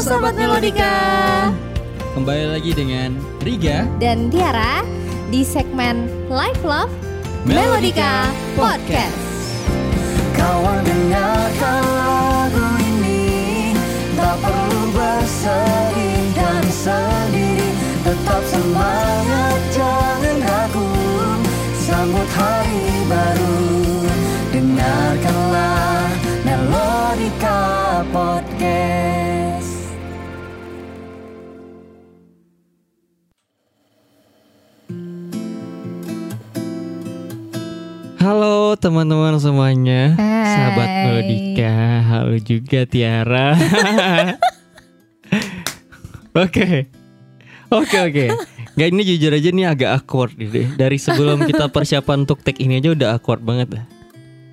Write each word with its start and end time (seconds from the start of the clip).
Sobat 0.00 0.32
Melodika. 0.32 0.96
Kembali 2.16 2.56
lagi 2.56 2.72
dengan 2.72 3.20
Riga 3.44 3.84
dan 4.00 4.32
Tiara 4.32 4.80
di 5.28 5.44
segmen 5.44 6.08
Life 6.32 6.64
Love 6.64 6.88
Melodika 7.44 8.32
Podcast. 8.56 9.20
Kawan 10.32 10.80
dengarkan 10.88 11.84
lagu 11.84 12.64
ini. 12.80 13.76
Tak 14.16 14.40
perlu 14.40 14.82
bersedih 14.96 16.32
dan 16.32 16.64
sendiri. 16.72 17.68
Tetap 18.00 18.42
semangat 18.48 19.60
jangan 19.76 20.36
ragu. 20.48 20.88
Sambut 21.76 22.28
hari 22.40 22.88
baru. 23.04 23.60
Dengarkanlah 24.48 26.08
Melodika 26.48 27.60
Podcast 28.08 29.29
Halo 38.30 38.78
teman-teman 38.78 39.42
semuanya. 39.42 40.14
Hai. 40.14 40.54
Sahabat 40.54 40.88
Melodika. 41.02 41.74
Halo 42.06 42.38
juga 42.38 42.86
Tiara. 42.86 43.58
Oke. 46.38 46.86
Oke 47.74 47.96
oke. 47.98 48.26
Gak 48.78 48.88
ini 48.94 49.02
jujur 49.02 49.34
aja 49.34 49.50
nih 49.50 49.66
agak 49.66 49.90
awkward 49.98 50.38
deh 50.38 50.62
Dari 50.78 50.94
sebelum 50.94 51.42
kita 51.42 51.66
persiapan 51.74 52.22
untuk 52.22 52.46
take 52.46 52.62
ini 52.62 52.78
aja 52.78 52.94
udah 52.94 53.18
awkward 53.18 53.42
banget 53.42 53.74
lah 53.74 53.84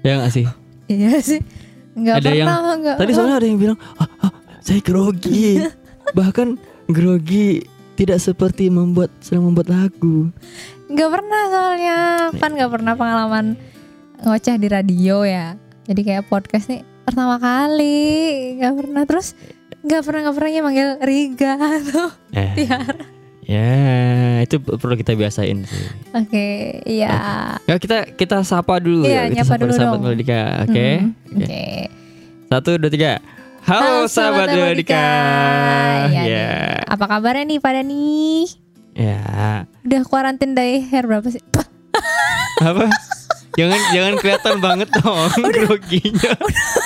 Ya 0.02 0.26
gak 0.26 0.34
sih? 0.34 0.50
Iya 0.90 1.22
sih. 1.22 1.46
Enggak 1.94 2.26
Ada 2.26 2.30
yang- 2.34 2.50
pernah 2.50 2.74
enggak. 2.82 2.98
Tadi 2.98 3.12
soalnya 3.14 3.36
ada 3.38 3.46
yang 3.46 3.62
bilang 3.62 3.78
ah, 4.02 4.10
ah, 4.26 4.34
Saya 4.58 4.82
grogi. 4.82 5.62
Bahkan 6.18 6.58
grogi 6.90 7.62
tidak 7.94 8.26
seperti 8.26 8.74
membuat 8.74 9.14
sedang 9.22 9.54
membuat 9.54 9.70
lagu 9.70 10.34
Enggak 10.88 11.10
pernah 11.12 11.42
soalnya. 11.48 11.98
Kan 12.36 12.50
enggak 12.56 12.72
pernah 12.72 12.94
pengalaman 12.96 13.46
ngoceh 14.24 14.56
di 14.56 14.68
radio 14.68 15.22
ya. 15.22 15.56
Jadi 15.86 16.02
kayak 16.04 16.28
podcast 16.28 16.68
nih 16.68 16.82
pertama 17.04 17.38
kali. 17.38 18.56
Enggak 18.60 18.74
pernah 18.76 19.04
terus 19.04 19.28
enggak 19.84 20.02
pernah 20.04 20.20
enggak 20.26 20.36
pernah 20.36 20.64
manggil 20.64 20.90
Riga 21.00 21.54
atau 21.56 22.08
eh, 22.34 22.52
Tiara. 22.56 23.04
Ya 23.48 23.72
itu 24.44 24.60
perlu 24.60 25.00
kita 25.00 25.16
biasain 25.16 25.64
sih 25.64 25.88
Oke, 26.12 26.84
iya. 26.84 27.56
Ya 27.64 27.80
kita 27.80 28.04
kita 28.12 28.44
sapa 28.44 28.76
dulu 28.76 29.08
Iya, 29.08 29.32
ya. 29.32 29.40
Kita 29.40 29.44
sapa 29.48 29.64
dulu 29.64 29.72
sahabat 29.72 29.96
dong. 29.96 30.04
Melodika. 30.04 30.42
Oke. 30.68 30.88
Hmm, 31.00 31.16
Oke. 31.32 31.46
Oke. 31.48 31.66
Satu 32.52 32.70
dua 32.76 32.92
tiga. 32.92 33.12
Halo, 33.64 34.04
sahabat 34.08 34.52
Melodika. 34.52 35.08
Iya 36.12 36.12
Ya. 36.12 36.24
nih. 36.28 36.92
Apa 36.92 37.06
kabarnya 37.08 37.44
nih 37.48 37.60
pada 37.64 37.80
nih? 37.88 38.67
Ya. 38.98 39.22
Udah 39.86 40.02
kuarantin 40.04 40.58
dari 40.58 40.82
hair 40.82 41.06
berapa 41.06 41.30
sih? 41.30 41.42
Apa? 42.66 42.90
jangan 43.54 43.78
jangan 43.90 44.14
kelihatan 44.18 44.56
banget 44.58 44.90
dong 44.92 45.30
groginya. 45.56 46.34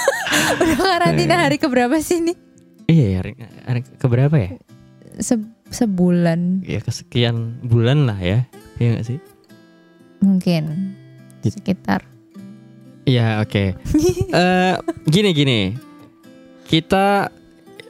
Udah 0.60 0.78
karantina 0.78 1.36
hari 1.40 1.56
keberapa 1.56 1.96
sih 2.00 2.20
nih? 2.20 2.36
Iya, 2.88 3.06
ya, 3.08 3.18
hari, 3.20 3.32
hari 3.64 3.82
keberapa 3.96 4.36
ya? 4.36 4.50
Se- 5.20 5.52
sebulan 5.68 6.64
Ya 6.64 6.80
kesekian 6.80 7.60
bulan 7.64 8.08
lah 8.08 8.20
ya. 8.20 8.44
Iya 8.76 9.00
gak 9.00 9.06
sih? 9.08 9.20
mungkin 10.22 10.94
sekitar. 11.42 12.06
Iya, 13.04 13.42
oke. 13.42 13.74
Eh, 14.30 14.76
gini 15.10 15.34
gini. 15.34 15.60
Kita 16.64 17.26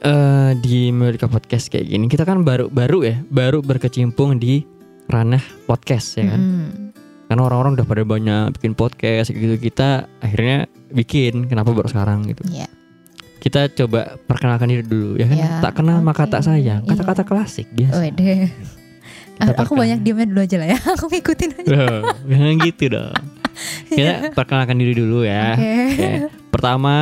eh, 0.02 0.50
di 0.58 0.90
Melodika 0.90 1.26
Podcast 1.26 1.66
kayak 1.66 1.86
gini, 1.86 2.06
kita 2.06 2.22
kan 2.22 2.42
baru 2.42 2.66
baru 2.68 3.02
ya, 3.02 3.16
baru 3.24 3.62
berkecimpung 3.62 4.36
di 4.36 4.62
ranah 5.06 5.42
podcast 5.64 6.16
ya 6.16 6.30
kan. 6.30 6.40
Mm. 6.40 6.68
Karena 7.26 7.42
orang-orang 7.48 7.80
udah 7.80 7.86
pada 7.88 8.02
banyak 8.04 8.42
bikin 8.54 8.72
podcast 8.74 9.32
gitu 9.32 9.56
kita 9.56 10.04
akhirnya 10.20 10.68
bikin 10.92 11.48
kenapa 11.48 11.72
baru 11.72 11.88
sekarang 11.88 12.28
gitu. 12.28 12.44
Iya. 12.44 12.68
Kita 13.40 13.66
coba 13.72 14.20
perkenalkan 14.28 14.68
diri 14.68 14.84
dulu 14.84 15.16
ya 15.16 15.26
kan. 15.26 15.36
Ya, 15.40 15.48
tak 15.64 15.80
kenal 15.80 15.98
maka 16.04 16.28
oke. 16.28 16.32
tak 16.36 16.42
sayang. 16.44 16.84
Kata-kata 16.84 17.24
Iya. 17.24 17.28
klasik 17.32 17.66
biasa. 17.72 17.98
Wede. 17.98 18.34
Kita 19.42 19.48
Aku 19.48 19.74
perkenal- 19.74 19.80
banyak 19.80 19.98
diamnya 20.04 20.26
dulu 20.28 20.40
aja 20.44 20.56
lah 20.60 20.68
ya. 20.70 20.78
Aku 20.94 21.04
ngikutin 21.08 21.50
aja. 21.56 21.68
Loh, 21.72 22.00
jangan 22.28 22.54
gitu 22.62 22.84
dong. 22.92 23.14
Kita 23.96 24.12
perkenalkan 24.36 24.76
diri 24.76 24.92
dulu 24.94 25.24
ya. 25.24 25.56
Oke. 25.56 25.72
Oke. 25.88 26.41
Pertama 26.52 26.94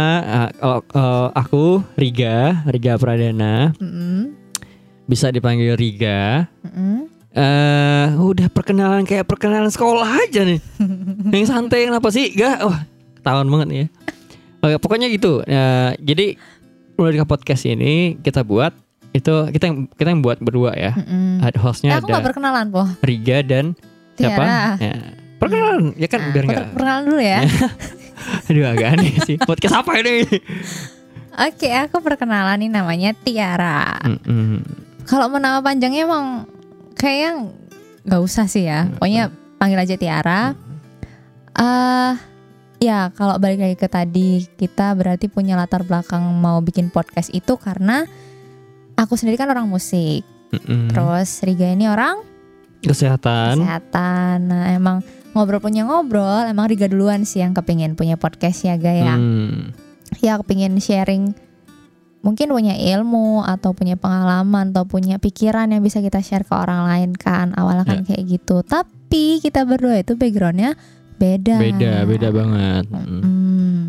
kalau 0.55 0.78
eh, 0.81 1.28
aku 1.34 1.65
Riga, 1.94 2.62
Riga 2.65 2.94
Pradana, 2.94 3.75
Mm-mm. 3.77 4.31
bisa 5.05 5.28
dipanggil 5.28 5.75
Riga. 5.75 6.47
Mm-mm. 6.62 7.11
Eh, 7.31 8.06
udah 8.16 8.47
perkenalan 8.49 9.03
kayak 9.03 9.27
perkenalan 9.27 9.69
sekolah 9.69 10.06
aja 10.06 10.43
nih. 10.43 10.62
yang 11.34 11.47
santai 11.47 11.87
kenapa 11.87 12.09
sih? 12.09 12.31
Gak, 12.31 12.62
wah, 12.62 12.87
ketahuan 13.16 13.47
banget 13.47 13.69
ya. 13.69 13.84
Oke, 14.61 14.77
pokoknya 14.78 15.06
gitu. 15.09 15.43
Eh, 15.43 15.99
jadi 15.99 16.38
Melodika 16.94 17.25
Podcast 17.25 17.65
ini 17.65 18.19
kita 18.19 18.43
buat 18.43 18.71
itu 19.11 19.34
kita 19.50 19.65
yang 19.67 19.77
kita 19.91 20.09
yang 20.09 20.22
buat 20.22 20.38
berdua 20.38 20.75
ya. 20.75 20.94
Mm-mm. 20.94 21.43
Ada 21.43 21.59
hostnya 21.59 21.91
Eh, 21.91 21.99
aku 21.99 22.06
ada 22.09 22.22
perkenalan 22.22 22.71
po. 22.71 22.87
Riga 23.03 23.43
dan 23.43 23.75
siapa? 24.15 24.78
Ya. 24.78 24.94
Perkenalan 25.38 25.97
ya 25.97 26.06
kan 26.06 26.21
Nah, 26.21 26.31
biar 26.31 26.44
nggak. 26.47 26.67
perkenalan 26.71 27.03
dulu 27.05 27.19
ya. 27.21 27.38
Aduh 28.48 28.64
agak 28.66 28.98
aneh 28.98 29.14
sih. 29.25 29.36
Podcast 29.36 29.81
apa 29.81 29.98
ini? 29.98 30.25
Oke, 31.31 31.70
aku 31.70 32.03
perkenalan 32.03 32.60
nih 32.60 32.70
namanya 32.70 33.10
Tiara. 33.14 33.97
Kalau 35.06 35.26
mau 35.31 35.41
nama 35.41 35.62
panjangnya 35.62 36.04
emang 36.04 36.44
kayaknya 36.94 37.50
nggak 38.04 38.22
usah 38.22 38.44
sih 38.44 38.66
ya. 38.66 38.91
Pokoknya 38.92 39.31
panggil 39.56 39.78
aja 39.78 39.97
Tiara. 39.97 40.41
eh 41.50 42.14
ya 42.81 43.12
kalau 43.12 43.36
balik 43.36 43.60
lagi 43.60 43.76
ke 43.76 43.84
tadi 43.84 44.47
kita 44.56 44.94
berarti 44.94 45.28
punya 45.28 45.58
latar 45.58 45.84
belakang 45.84 46.22
mau 46.32 46.62
bikin 46.62 46.88
podcast 46.88 47.28
itu 47.34 47.58
karena 47.60 48.06
aku 48.94 49.19
sendiri 49.19 49.37
kan 49.37 49.50
orang 49.50 49.69
musik. 49.69 50.22
Mm-mm. 50.50 50.88
Terus 50.91 51.42
Riga 51.44 51.69
ini 51.69 51.87
orang 51.87 52.22
kesehatan. 52.81 53.60
kesehatan. 53.60 54.37
Nah 54.47 54.64
emang 54.72 54.98
ngobrol 55.32 55.62
punya 55.62 55.86
ngobrol. 55.86 56.46
Emang 56.48 56.66
Riga 56.66 56.91
duluan 56.91 57.22
sih 57.22 57.42
yang 57.42 57.54
kepingin 57.54 57.94
punya 57.94 58.18
podcast 58.18 58.66
ya 58.66 58.74
Gaya. 58.76 59.14
Hmm. 59.14 59.72
ya 60.18 60.42
kepingin 60.42 60.74
sharing 60.82 61.38
mungkin 62.20 62.52
punya 62.52 62.76
ilmu 62.76 63.46
atau 63.46 63.72
punya 63.72 63.96
pengalaman 63.96 64.74
atau 64.74 64.84
punya 64.84 65.16
pikiran 65.16 65.72
yang 65.72 65.80
bisa 65.80 66.04
kita 66.04 66.20
share 66.20 66.44
ke 66.44 66.52
orang 66.52 66.84
lain 66.84 67.10
kan 67.16 67.56
awalnya 67.56 67.88
kan 67.88 68.04
kayak 68.04 68.28
gitu 68.28 68.60
tapi 68.60 69.40
kita 69.40 69.64
berdua 69.64 70.04
itu 70.04 70.19
backgroundnya 70.20 70.76
beda 71.16 71.56
Beda, 71.60 71.92
beda 72.08 72.28
banget. 72.32 72.84
Mm. 72.88 73.20
Hmm. 73.20 73.80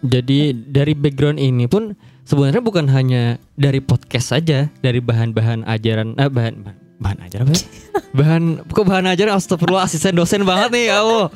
Jadi 0.00 0.56
dari 0.56 0.96
background 0.96 1.36
ini 1.36 1.68
pun 1.68 1.92
sebenarnya 2.24 2.64
bukan 2.64 2.88
hanya 2.88 3.36
dari 3.56 3.84
podcast 3.84 4.32
saja, 4.32 4.72
dari 4.80 5.00
bahan-bahan 5.00 5.68
ajaran, 5.68 6.16
eh, 6.16 6.28
bahan 6.32 6.64
bahan, 6.64 6.76
bahan 7.00 7.18
ajaran 7.24 7.44
apa? 7.48 7.54
ya? 7.56 7.62
bahan 8.18 8.42
kok 8.62 8.84
bahan 8.84 9.06
ajaran 9.08 9.32
astagfirullah 9.34 9.84
asisten 9.84 10.14
dosen 10.14 10.44
banget 10.44 10.70
nih 10.70 10.84
ya 10.92 10.96
Allah. 11.00 11.28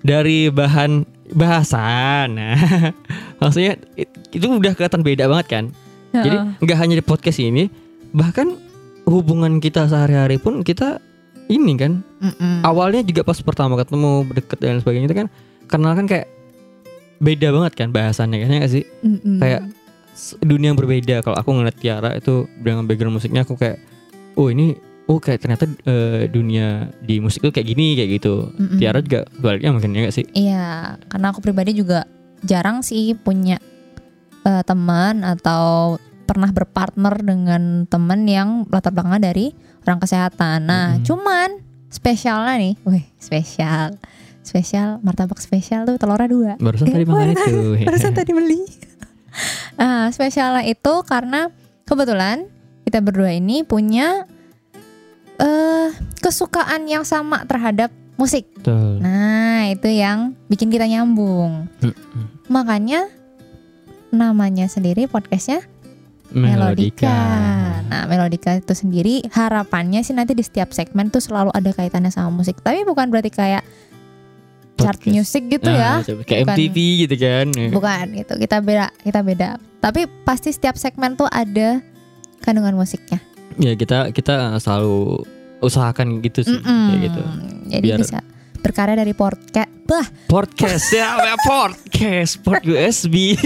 Dari 0.00 0.48
bahan 0.48 1.02
bahasan. 1.32 2.36
Nah, 2.36 2.56
maksudnya 3.40 3.76
it- 3.96 4.12
itu 4.30 4.46
udah 4.46 4.72
kelihatan 4.72 5.00
beda 5.00 5.26
banget 5.26 5.46
kan. 5.48 5.64
Jadi 6.10 6.36
nggak 6.58 6.78
hanya 6.78 6.94
di 6.98 7.04
podcast 7.06 7.38
ini, 7.38 7.70
bahkan 8.10 8.58
hubungan 9.06 9.58
kita 9.58 9.86
sehari-hari 9.86 10.36
pun 10.36 10.60
kita 10.60 10.98
ini 11.46 11.74
kan 11.74 12.02
Mm-mm. 12.22 12.62
awalnya 12.62 13.02
juga 13.02 13.26
pas 13.26 13.38
pertama 13.42 13.74
ketemu 13.74 14.22
deket 14.30 14.58
dan 14.58 14.78
sebagainya 14.78 15.06
itu 15.10 15.18
kan 15.18 15.28
kenal 15.66 15.98
kan 15.98 16.06
kayak 16.06 16.30
beda 17.18 17.50
banget 17.50 17.72
kan 17.74 17.88
bahasannya 17.90 18.38
kan 18.38 18.48
ya 18.48 18.58
nggak 18.62 18.72
sih 18.72 18.84
Mm-mm. 19.02 19.38
kayak 19.42 19.62
dunia 20.42 20.70
yang 20.70 20.78
berbeda 20.78 21.26
kalau 21.26 21.34
aku 21.34 21.50
ngeliat 21.50 21.74
Tiara 21.74 22.14
itu 22.14 22.46
dengan 22.62 22.86
background 22.86 23.18
musiknya 23.18 23.42
aku 23.42 23.58
kayak 23.58 23.82
oh 24.38 24.46
ini 24.46 24.78
oh 25.10 25.18
kayak 25.18 25.42
ternyata 25.42 25.66
eh, 25.66 26.30
dunia 26.30 26.86
di 27.02 27.18
musik 27.18 27.42
itu 27.42 27.50
kayak 27.50 27.66
gini 27.66 27.98
kayak 27.98 28.10
gitu 28.22 28.54
Mm-mm. 28.54 28.78
Tiara 28.78 29.02
juga 29.02 29.26
baliknya 29.42 29.74
mungkin 29.74 29.90
ya 29.90 30.00
nggak 30.06 30.14
sih 30.14 30.26
iya 30.38 30.94
karena 31.10 31.34
aku 31.34 31.42
pribadi 31.42 31.74
juga 31.74 32.06
jarang 32.46 32.86
sih 32.86 33.18
punya 33.18 33.58
eh, 34.46 34.62
teman 34.62 35.26
atau 35.26 35.98
pernah 36.24 36.54
berpartner 36.54 37.26
dengan 37.26 37.90
teman 37.90 38.22
yang 38.22 38.62
latar 38.70 38.94
belakangnya 38.94 39.34
dari 39.34 39.50
orang 39.82 39.98
kesehatan. 39.98 40.62
Nah, 40.62 40.86
Mm-mm. 40.94 41.02
cuman 41.02 41.48
spesialnya 41.90 42.54
nih, 42.54 42.74
wih 42.86 43.02
spesial, 43.18 43.98
spesial 44.46 45.02
martabak 45.02 45.42
spesial 45.42 45.90
tuh 45.90 45.98
telurnya 45.98 46.30
dua. 46.30 46.52
barusan 46.62 46.86
Eh, 46.86 46.94
tadi 46.94 47.04
makan 47.10 47.34
itu 47.34 47.54
Barusan 47.90 48.12
tadi 48.14 48.30
beli. 48.30 48.62
Ah, 49.78 50.10
spesialnya 50.10 50.66
itu 50.66 51.06
karena 51.06 51.54
kebetulan 51.86 52.50
kita 52.82 52.98
berdua 52.98 53.30
ini 53.30 53.62
punya 53.62 54.26
eh 55.40 55.88
kesukaan 56.20 56.84
yang 56.84 57.02
sama 57.02 57.42
terhadap 57.44 57.88
musik. 58.14 58.44
Betul. 58.60 59.00
Nah, 59.00 59.72
itu 59.72 59.88
yang 59.88 60.36
bikin 60.46 60.68
kita 60.68 60.84
nyambung. 60.84 61.64
Mm-mm. 61.80 62.24
Makanya 62.46 63.08
namanya 64.10 64.68
sendiri 64.68 65.08
podcastnya 65.08 65.64
Melodika. 66.30 67.10
Nah, 67.90 68.06
Melodika 68.06 68.54
itu 68.54 68.70
sendiri 68.70 69.26
harapannya 69.34 70.04
sih 70.04 70.14
nanti 70.14 70.36
di 70.36 70.44
setiap 70.46 70.70
segmen 70.70 71.10
tuh 71.10 71.18
selalu 71.18 71.50
ada 71.50 71.72
kaitannya 71.72 72.12
sama 72.12 72.30
musik. 72.30 72.62
Tapi 72.62 72.86
bukan 72.86 73.10
berarti 73.10 73.32
kayak 73.32 73.64
chart 74.78 74.96
Podcast. 74.96 75.10
music 75.12 75.42
gitu 75.50 75.68
Nah, 75.68 75.76
ya. 75.76 75.92
coba 76.06 76.22
Kayak 76.24 76.40
Bukan. 76.46 76.54
MTV 76.56 76.76
gitu 77.02 77.14
kan. 77.18 77.46
Bukan 77.74 78.04
gitu. 78.14 78.32
Kita 78.38 78.56
beda, 78.62 78.86
kita 79.02 79.20
beda. 79.20 79.48
Tapi 79.80 80.00
pasti 80.22 80.52
setiap 80.52 80.76
segmen 80.76 81.16
tuh 81.16 81.26
ada 81.26 81.80
kandungan 82.40 82.76
musiknya. 82.76 83.18
Ya 83.60 83.76
kita 83.76 84.10
kita 84.10 84.56
selalu 84.56 85.20
usahakan 85.60 86.24
gitu 86.24 86.40
sih 86.42 86.56
Mm-mm. 86.56 86.84
kayak 86.88 87.00
gitu. 87.04 87.22
Jadi 87.68 87.86
Biar- 87.86 88.00
bisa 88.00 88.18
berkarya 88.60 88.96
dari 88.96 89.12
podcast. 89.12 89.68
Bah, 89.84 90.06
Podcast 90.26 90.86
ya, 90.96 91.18
podcast, 91.42 92.38
port 92.40 92.62
USB. 92.62 93.34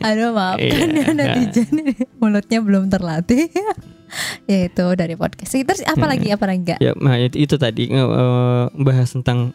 aduh 0.00 0.30
maafkan 0.30 0.88
Iya. 0.88 1.02
ya 1.02 1.12
netizen 1.12 1.68
mulutnya 2.16 2.58
belum 2.62 2.88
terlatih. 2.88 3.50
ya 4.50 4.58
itu 4.66 4.86
dari 4.94 5.14
podcast. 5.14 5.52
Terus 5.52 5.82
apa 5.84 6.06
lagi? 6.06 6.32
Apa 6.32 6.48
lagi 6.48 6.58
enggak? 6.62 6.78
ya, 6.80 6.92
nah 6.96 7.18
itu, 7.18 7.36
itu 7.38 7.54
tadi 7.56 7.90
eh, 7.90 8.64
bahas 8.72 9.12
tentang 9.12 9.52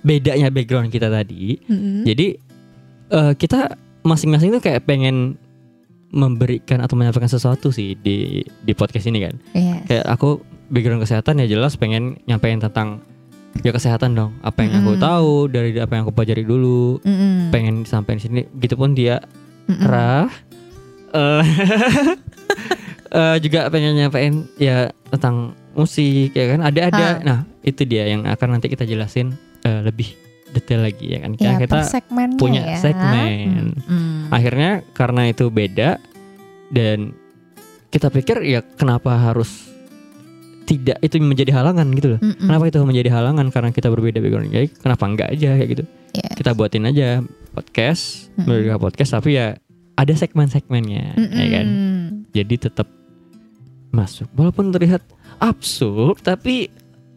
bedanya 0.00 0.48
background 0.48 0.88
kita 0.88 1.12
tadi. 1.12 1.58
Mm-mm. 1.68 2.06
Jadi 2.06 2.26
eh, 3.10 3.32
kita 3.36 3.74
masing-masing 4.02 4.54
tuh 4.54 4.62
kayak 4.62 4.84
pengen 4.84 5.36
memberikan 6.14 6.78
atau 6.78 6.94
menyampaikan 6.94 7.26
sesuatu 7.26 7.68
sih 7.68 7.92
di 7.96 8.16
di 8.40 8.72
podcast 8.72 9.04
ini 9.04 9.18
kan. 9.20 9.34
Yes. 9.50 9.82
Kayak 9.84 10.06
aku 10.08 10.38
background 10.66 11.02
kesehatan 11.02 11.42
ya 11.42 11.50
jelas 11.50 11.74
pengen 11.74 12.22
nyampein 12.24 12.56
tentang 12.56 13.02
ya 13.60 13.70
kesehatan 13.70 14.14
dong. 14.14 14.30
Apa 14.40 14.62
yang 14.62 14.78
aku 14.78 14.94
Mm-mm. 14.94 15.02
tahu 15.02 15.32
dari 15.48 15.74
apa 15.74 15.92
yang 15.92 16.06
aku 16.06 16.14
pelajari 16.14 16.42
dulu. 16.42 17.02
Mm-mm. 17.02 17.50
Pengen 17.50 17.82
disampaikan 17.82 18.16
di 18.16 18.24
sini. 18.24 18.40
Gitu 18.54 18.74
pun 18.74 18.94
dia 18.94 19.18
Mm-mm. 19.66 19.82
Rah 19.82 20.30
eh, 21.10 21.42
eh, 23.12 23.36
juga 23.38 23.66
pengen 23.68 23.94
nyampein 23.96 24.46
ya 24.56 24.90
tentang 25.08 25.52
musik 25.74 26.30
ya 26.32 26.54
kan 26.54 26.60
ada 26.62 26.80
ada 26.86 27.04
Ah. 27.04 27.14
nah 27.20 27.38
itu 27.60 27.82
dia 27.82 28.06
yang 28.06 28.22
akan 28.24 28.54
nanti 28.54 28.70
kita 28.70 28.82
jelasin 28.82 29.34
eh, 29.62 29.80
lebih 29.82 30.14
detail 30.50 30.86
lagi 30.86 31.10
ya 31.10 31.18
kan 31.18 31.34
Ya, 31.34 31.58
kita 31.58 31.82
punya 32.36 32.62
ya. 32.62 32.78
segmen. 32.78 33.74
Mm-mm. 33.82 34.13
Akhirnya 34.30 34.84
karena 34.96 35.28
itu 35.28 35.48
beda 35.48 35.98
dan 36.72 37.12
kita 37.90 38.10
pikir 38.10 38.42
ya 38.42 38.60
kenapa 38.62 39.14
harus 39.14 39.70
tidak 40.64 40.96
itu 41.04 41.20
menjadi 41.20 41.52
halangan 41.60 41.86
gitu 41.92 42.16
loh. 42.16 42.20
Mm-mm. 42.24 42.48
kenapa 42.48 42.64
itu 42.72 42.78
menjadi 42.82 43.10
halangan? 43.12 43.46
Karena 43.52 43.70
kita 43.70 43.92
berbeda 43.92 44.18
background. 44.18 44.48
Jadi 44.48 44.68
kenapa 44.80 45.04
enggak 45.04 45.28
aja 45.36 45.48
kayak 45.60 45.70
gitu. 45.76 45.84
Yes. 46.14 46.34
kita 46.38 46.50
buatin 46.54 46.88
aja 46.88 47.20
podcast. 47.52 48.32
Merdeka 48.38 48.80
podcast 48.80 49.10
tapi 49.18 49.36
ya 49.36 49.58
ada 49.94 50.14
segmen-segmennya 50.16 51.14
ya 51.18 51.46
kan? 51.52 51.66
Jadi 52.32 52.54
tetap 52.58 52.88
masuk. 53.94 54.26
Walaupun 54.34 54.74
terlihat 54.74 55.04
absurd 55.38 56.18
tapi 56.24 56.72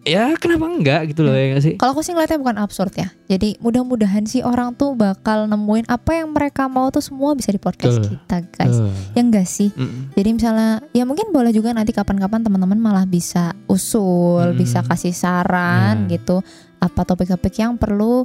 ya 0.07 0.33
kenapa 0.39 0.65
enggak 0.65 1.01
gitu 1.11 1.21
loh 1.21 1.35
ya 1.35 1.51
nggak 1.51 1.63
sih 1.63 1.75
Kalau 1.75 1.91
aku 1.91 2.01
sih 2.01 2.15
ngeliatnya 2.15 2.39
bukan 2.39 2.57
absurd 2.57 2.95
ya. 2.95 3.11
Jadi 3.27 3.59
mudah-mudahan 3.59 4.23
sih 4.23 4.39
orang 4.39 4.71
tuh 4.73 4.95
bakal 4.95 5.45
nemuin 5.45 5.91
apa 5.91 6.23
yang 6.23 6.31
mereka 6.31 6.65
mau 6.65 6.87
tuh 6.87 7.03
semua 7.03 7.35
bisa 7.35 7.51
di 7.51 7.59
podcast 7.59 7.99
Betul. 7.99 8.15
kita 8.15 8.37
guys. 8.49 8.77
Tuh. 8.79 8.91
Ya 9.13 9.21
enggak 9.21 9.45
sih? 9.45 9.69
Mm-mm. 9.75 10.15
Jadi 10.15 10.29
misalnya 10.31 10.71
ya 10.95 11.03
mungkin 11.03 11.29
boleh 11.29 11.51
juga 11.51 11.75
nanti 11.75 11.91
kapan-kapan 11.91 12.41
teman-teman 12.41 12.79
malah 12.79 13.03
bisa 13.03 13.51
usul, 13.67 14.55
Mm-mm. 14.55 14.57
bisa 14.57 14.79
kasih 14.81 15.11
saran 15.11 16.07
Nah. 16.07 16.09
gitu 16.09 16.39
apa 16.77 17.01
topik-topik 17.03 17.53
yang 17.57 17.75
perlu 17.75 18.23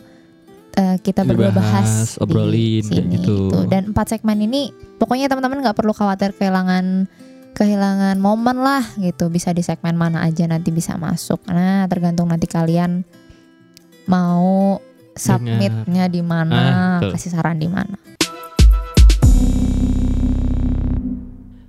eh, 0.72 0.96
kita 1.00 1.26
berdua 1.26 1.52
bahas 1.52 2.16
obrolin, 2.16 2.80
di 2.80 2.96
sini 2.96 3.16
gitu. 3.18 3.50
Dan 3.66 3.92
empat 3.92 4.16
segmen 4.16 4.38
ini 4.40 4.70
pokoknya 4.96 5.28
teman-teman 5.28 5.60
nggak 5.60 5.76
perlu 5.76 5.92
khawatir 5.92 6.32
kehilangan 6.32 7.10
kehilangan 7.52 8.16
momen 8.16 8.58
lah 8.58 8.82
gitu. 8.96 9.28
Bisa 9.28 9.52
di 9.52 9.60
segmen 9.60 9.94
mana 9.94 10.24
aja 10.24 10.44
nanti 10.44 10.68
bisa 10.68 10.96
masuk. 10.96 11.44
Nah, 11.46 11.84
tergantung 11.86 12.28
nanti 12.28 12.44
kalian 12.46 13.04
mau 14.04 14.80
submitnya 15.12 16.08
di 16.08 16.24
mana, 16.24 16.98
Ah, 16.98 17.10
kasih 17.12 17.30
saran 17.30 17.60
di 17.60 17.68
mana. 17.68 17.96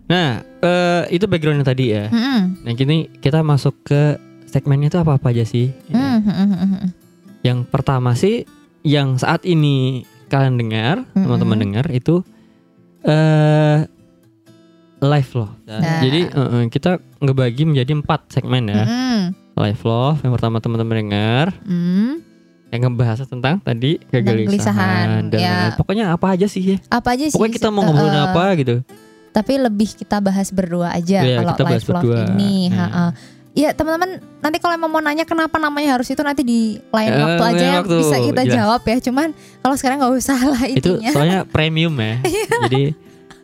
nah 0.04 0.46
eh, 0.62 1.04
itu 1.10 1.26
backgroundnya 1.26 1.66
tadi 1.66 1.90
ya 1.90 2.06
Mm-mm. 2.12 2.62
nah 2.62 2.74
kini 2.76 3.10
kita 3.18 3.42
masuk 3.42 3.74
ke 3.82 4.20
segmennya 4.46 4.94
itu 4.94 5.00
apa 5.02 5.18
apa 5.18 5.34
aja 5.34 5.42
sih. 5.42 5.74
Mm, 5.90 5.98
mm, 5.98 6.22
mm, 6.22 6.48
mm, 6.54 6.70
mm. 6.70 6.90
yang 7.42 7.66
pertama 7.66 8.14
sih 8.14 8.46
yang 8.86 9.18
saat 9.18 9.42
ini 9.42 10.06
kalian 10.30 10.60
dengar 10.60 11.02
Mm-mm. 11.02 11.24
teman-teman 11.26 11.58
dengar 11.58 11.86
itu 11.90 12.22
eh 13.02 13.90
live 15.04 15.32
loh 15.34 15.52
Nah. 15.66 16.00
jadi 16.00 16.20
eh, 16.28 16.66
kita 16.68 16.92
ngebagi 17.18 17.64
menjadi 17.66 17.92
empat 17.94 18.32
segmen 18.32 18.64
ya 18.66 18.84
Mm-mm. 18.84 19.20
live 19.56 19.82
love 19.84 20.20
yang 20.20 20.32
pertama 20.32 20.58
teman-teman 20.58 20.96
dengar 20.98 21.48
Mm. 21.62 22.24
yang 22.70 22.82
ngebahas 22.84 23.22
tentang 23.24 23.60
tadi 23.60 24.02
kegelisahan, 24.02 24.48
kegelisahan 24.48 25.08
dan 25.30 25.40
ya. 25.40 25.56
pokoknya 25.76 26.06
apa 26.10 26.34
aja 26.34 26.46
sih 26.46 26.64
ya 26.66 26.78
Apa 26.90 27.14
aja 27.14 27.26
sih? 27.26 27.32
pokoknya 27.32 27.54
kita 27.54 27.68
mau 27.68 27.80
eh, 27.80 27.86
ngobrolin 27.86 28.12
eh, 28.12 28.24
apa 28.24 28.46
gitu 28.56 28.76
Tapi 29.30 29.54
lebih 29.58 29.90
kita 29.92 30.18
bahas 30.20 30.50
berdua 30.50 30.90
aja 30.92 31.20
Iya, 31.20 31.38
kalau 31.40 31.52
kita 31.52 31.64
bahas 31.64 31.74
live 31.76 31.90
love 31.90 32.04
berdua. 32.04 32.18
ini. 32.32 32.56
Hmm. 32.66 32.74
ha-ha. 32.76 33.06
Ya 33.54 33.70
teman-teman 33.70 34.10
nanti 34.40 34.58
kalau 34.58 34.74
emang 34.74 34.90
mau 34.90 34.98
nanya 35.00 35.22
kenapa 35.24 35.58
namanya 35.58 35.90
harus 35.92 36.06
itu 36.08 36.18
nanti 36.20 36.42
di 36.42 36.60
lain 36.88 37.06
Eh, 37.08 37.18
waktu 37.20 37.44
aja 37.48 37.66
yang 37.68 37.82
waktu, 37.82 37.98
bisa 38.00 38.18
kita 38.20 38.42
jelas. 38.44 38.54
jawab 38.56 38.82
ya. 38.84 38.98
Cuman 39.00 39.28
kalau 39.60 39.76
sekarang 39.76 39.98
nggak 40.00 40.14
usah 40.16 40.38
lah 40.40 40.64
itu 40.68 40.98
intinya. 40.98 41.12
soalnya 41.12 41.40
premium 41.46 41.94
ya 41.94 42.14
Iya. 42.26 42.46
jadi 42.64 42.82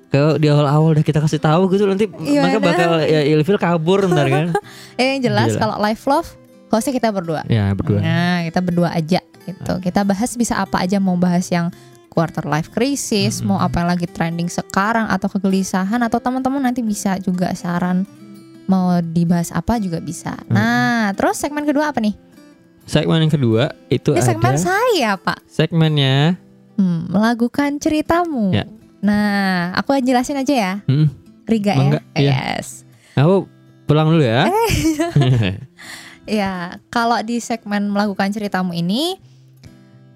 kalau 0.09 0.35
di 0.35 0.45
awal-awal 0.45 0.93
udah 0.93 1.01
kita 1.01 1.19
kasih 1.19 1.37
tahu 1.37 1.69
gitu 1.69 1.85
nanti 1.85 2.05
Gimana? 2.05 2.49
mereka 2.49 2.59
bakal 2.59 2.89
ya 3.01 3.21
ilfil 3.23 3.55
kabur 3.55 4.05
ntar 4.05 4.25
kan 4.25 4.45
Eh, 4.99 5.15
yang 5.15 5.21
jelas 5.25 5.53
kalau 5.55 5.77
live 5.77 6.03
love 6.05 6.29
hostnya 6.67 6.93
kita 6.93 7.09
berdua. 7.09 7.41
ya 7.45 7.69
berdua 7.71 7.97
Nah 7.97 8.43
kita 8.43 8.59
berdua 8.59 8.89
aja 8.91 9.21
gitu. 9.41 9.73
Kita 9.79 10.01
bahas 10.01 10.29
bisa 10.33 10.57
apa 10.57 10.81
aja 10.81 10.97
mau 10.97 11.13
bahas 11.13 11.45
yang 11.47 11.69
quarter 12.09 12.41
life 12.43 12.69
crisis, 12.69 13.39
Mm-mm. 13.39 13.53
mau 13.53 13.59
apa 13.59 13.81
yang 13.81 13.89
lagi 13.89 14.05
trending 14.05 14.45
sekarang 14.45 15.05
atau 15.07 15.29
kegelisahan 15.29 16.01
atau 16.01 16.17
teman-teman 16.17 16.61
nanti 16.61 16.81
bisa 16.81 17.17
juga 17.17 17.53
saran 17.53 18.05
mau 18.65 18.97
dibahas 18.99 19.49
apa 19.49 19.77
juga 19.77 19.97
bisa. 19.97 20.37
Nah, 20.45 21.09
terus 21.13 21.37
segmen 21.37 21.65
kedua 21.65 21.89
apa 21.89 21.97
nih? 21.97 22.13
segmen 22.85 23.21
yang 23.21 23.29
kedua 23.29 23.69
itu 23.87 24.13
Ini 24.13 24.17
ada 24.17 24.25
segmen 24.25 24.55
saya, 24.57 25.13
Pak. 25.15 25.45
segmennya 25.45 26.37
Hmm, 26.73 27.09
melakukan 27.09 27.77
ceritamu. 27.77 28.49
Ya. 28.49 28.65
Nah, 28.99 29.71
aku 29.79 29.95
jelasin 29.99 30.39
aja 30.39 30.53
ya, 30.53 30.73
hmm, 30.83 31.07
Riga 31.47 31.71
ya. 31.71 31.79
Mangga, 31.79 31.99
iya. 32.19 32.33
Yes. 32.59 32.83
aku 33.15 33.47
pulang 33.83 34.11
dulu 34.11 34.23
ya 34.23 34.47
Ya, 36.29 36.77
kalau 36.93 37.17
di 37.25 37.41
segmen 37.41 37.89
melakukan 37.89 38.29
ceritamu 38.29 38.77
ini, 38.77 39.17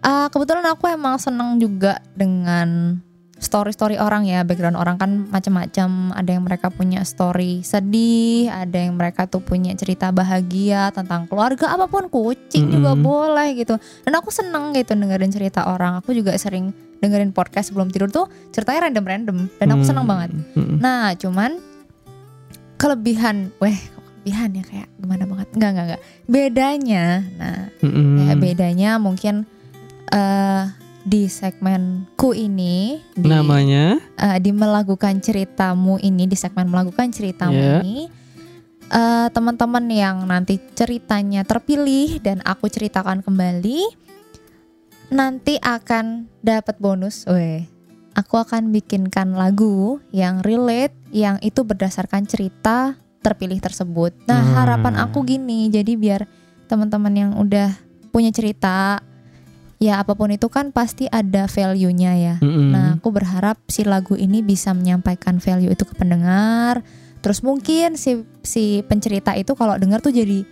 eh, 0.06 0.28
kebetulan 0.30 0.62
aku 0.70 0.86
emang 0.86 1.18
seneng 1.18 1.58
juga 1.58 1.98
dengan 2.14 3.02
story-story 3.44 3.98
orang 3.98 4.24
ya, 4.24 4.46
background 4.46 4.78
orang 4.78 4.96
kan 5.02 5.26
macam-macam. 5.28 6.14
Ada 6.14 6.30
yang 6.38 6.44
mereka 6.46 6.70
punya 6.70 7.02
story 7.04 7.66
sedih, 7.66 8.48
ada 8.48 8.78
yang 8.78 8.96
mereka 8.96 9.26
tuh 9.26 9.42
punya 9.42 9.74
cerita 9.76 10.14
bahagia 10.14 10.94
tentang 10.96 11.26
keluarga, 11.26 11.74
apa 11.74 11.90
pun 11.90 12.08
kucing 12.08 12.70
juga 12.72 12.94
Mm-mm. 12.94 13.04
boleh 13.04 13.50
gitu. 13.58 13.76
Dan 14.06 14.14
aku 14.14 14.30
seneng 14.30 14.72
gitu 14.78 14.94
dengerin 14.96 15.34
cerita 15.34 15.66
orang. 15.68 16.00
Aku 16.00 16.14
juga 16.16 16.38
sering 16.38 16.72
dengerin 17.04 17.30
podcast 17.30 17.70
sebelum 17.70 17.92
tidur 17.92 18.08
tuh 18.08 18.26
ceritanya 18.50 18.88
random-random 18.88 19.52
dan 19.54 19.68
aku 19.70 19.84
seneng 19.84 20.08
Hmm, 20.08 20.12
banget. 20.16 20.30
hmm. 20.56 20.76
Nah, 20.80 21.12
cuman 21.14 21.52
kelebihan, 22.76 23.52
weh, 23.60 23.76
kelebihan 23.76 24.50
ya 24.54 24.64
kayak 24.64 24.88
gimana 24.96 25.24
banget? 25.26 25.48
Enggak, 25.54 25.70
enggak, 25.70 25.86
enggak. 25.86 26.02
Bedanya, 26.26 27.04
nah, 27.36 27.60
Hmm. 27.80 28.18
kayak 28.18 28.38
bedanya 28.40 28.90
mungkin 28.98 29.44
eh 30.08 30.64
di 31.04 31.28
segmenku 31.28 32.32
ini 32.32 32.96
di, 33.12 33.28
namanya 33.28 34.00
eh, 34.16 34.40
di 34.40 34.56
melakukan 34.56 35.20
ceritamu 35.20 36.00
ini 36.00 36.24
di 36.26 36.38
segmen 36.38 36.64
melakukan 36.66 37.12
ceritamu 37.12 37.60
Ya. 37.60 37.84
ini 37.84 38.08
eh 38.88 39.28
teman-teman 39.28 39.84
yang 39.90 40.24
nanti 40.24 40.62
ceritanya 40.72 41.44
terpilih 41.44 42.24
dan 42.24 42.40
aku 42.42 42.70
ceritakan 42.70 43.20
kembali 43.20 43.84
nanti 45.14 45.62
akan 45.62 46.28
dapat 46.42 46.82
bonus. 46.82 47.24
Weh. 47.30 47.70
Aku 48.14 48.38
akan 48.38 48.70
bikinkan 48.70 49.34
lagu 49.34 49.98
yang 50.14 50.46
relate 50.46 50.94
yang 51.10 51.42
itu 51.42 51.66
berdasarkan 51.66 52.30
cerita 52.30 52.98
terpilih 53.26 53.58
tersebut. 53.58 54.14
Nah, 54.30 54.42
Hmm. 54.44 54.54
harapan 54.54 54.94
aku 55.02 55.26
gini, 55.26 55.72
jadi 55.72 55.98
biar 55.98 56.22
teman-teman 56.68 57.14
yang 57.14 57.32
udah 57.40 57.74
punya 58.14 58.30
cerita 58.30 59.02
ya 59.82 60.00
apa 60.00 60.14
pun 60.14 60.32
itu 60.32 60.48
kan 60.48 60.70
pasti 60.70 61.10
ada 61.10 61.50
value-nya 61.50 62.12
ya. 62.16 62.36
Mm-mm. 62.40 62.70
Nah, 62.72 62.86
aku 63.02 63.10
berharap 63.10 63.60
si 63.68 63.84
lagu 63.84 64.14
ini 64.16 64.40
bisa 64.46 64.72
menyampaikan 64.72 65.42
value 65.42 65.74
itu 65.74 65.84
ke 65.84 65.98
pendengar. 65.98 66.86
Terus 67.24 67.40
mungkin 67.42 67.96
si 67.96 68.24
si 68.44 68.84
pencerita 68.84 69.32
itu 69.36 69.56
kalau 69.56 69.76
dengar 69.80 70.04
tuh 70.04 70.12
jadi 70.12 70.44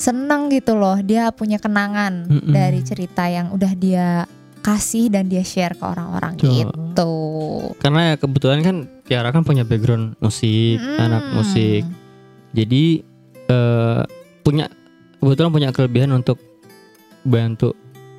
seneng 0.00 0.48
gitu 0.48 0.74
loh. 0.74 0.96
Dia 0.98 1.28
punya 1.30 1.60
kenangan 1.60 2.24
Mm-mm. 2.24 2.48
dari 2.48 2.80
cerita 2.80 3.28
yang 3.28 3.52
udah 3.52 3.72
dia 3.74 4.24
kasih 4.60 5.08
dan 5.08 5.24
dia 5.24 5.40
share 5.40 5.72
ke 5.72 5.84
orang-orang 5.84 6.36
gitu. 6.36 7.12
Karena 7.76 8.12
ya 8.12 8.16
kebetulan 8.16 8.60
kan 8.60 8.76
Tiara 9.04 9.28
kan 9.28 9.40
punya 9.40 9.64
background 9.64 10.16
musik, 10.18 10.76
Hmm. 10.76 11.00
anak 11.00 11.24
musik. 11.32 11.84
Jadi 12.50 13.04
eh, 13.46 14.02
punya 14.40 14.70
kebetulan 15.16 15.50
punya 15.50 15.68
kelebihan 15.70 16.12
untuk 16.12 16.38
bantu 17.20 17.74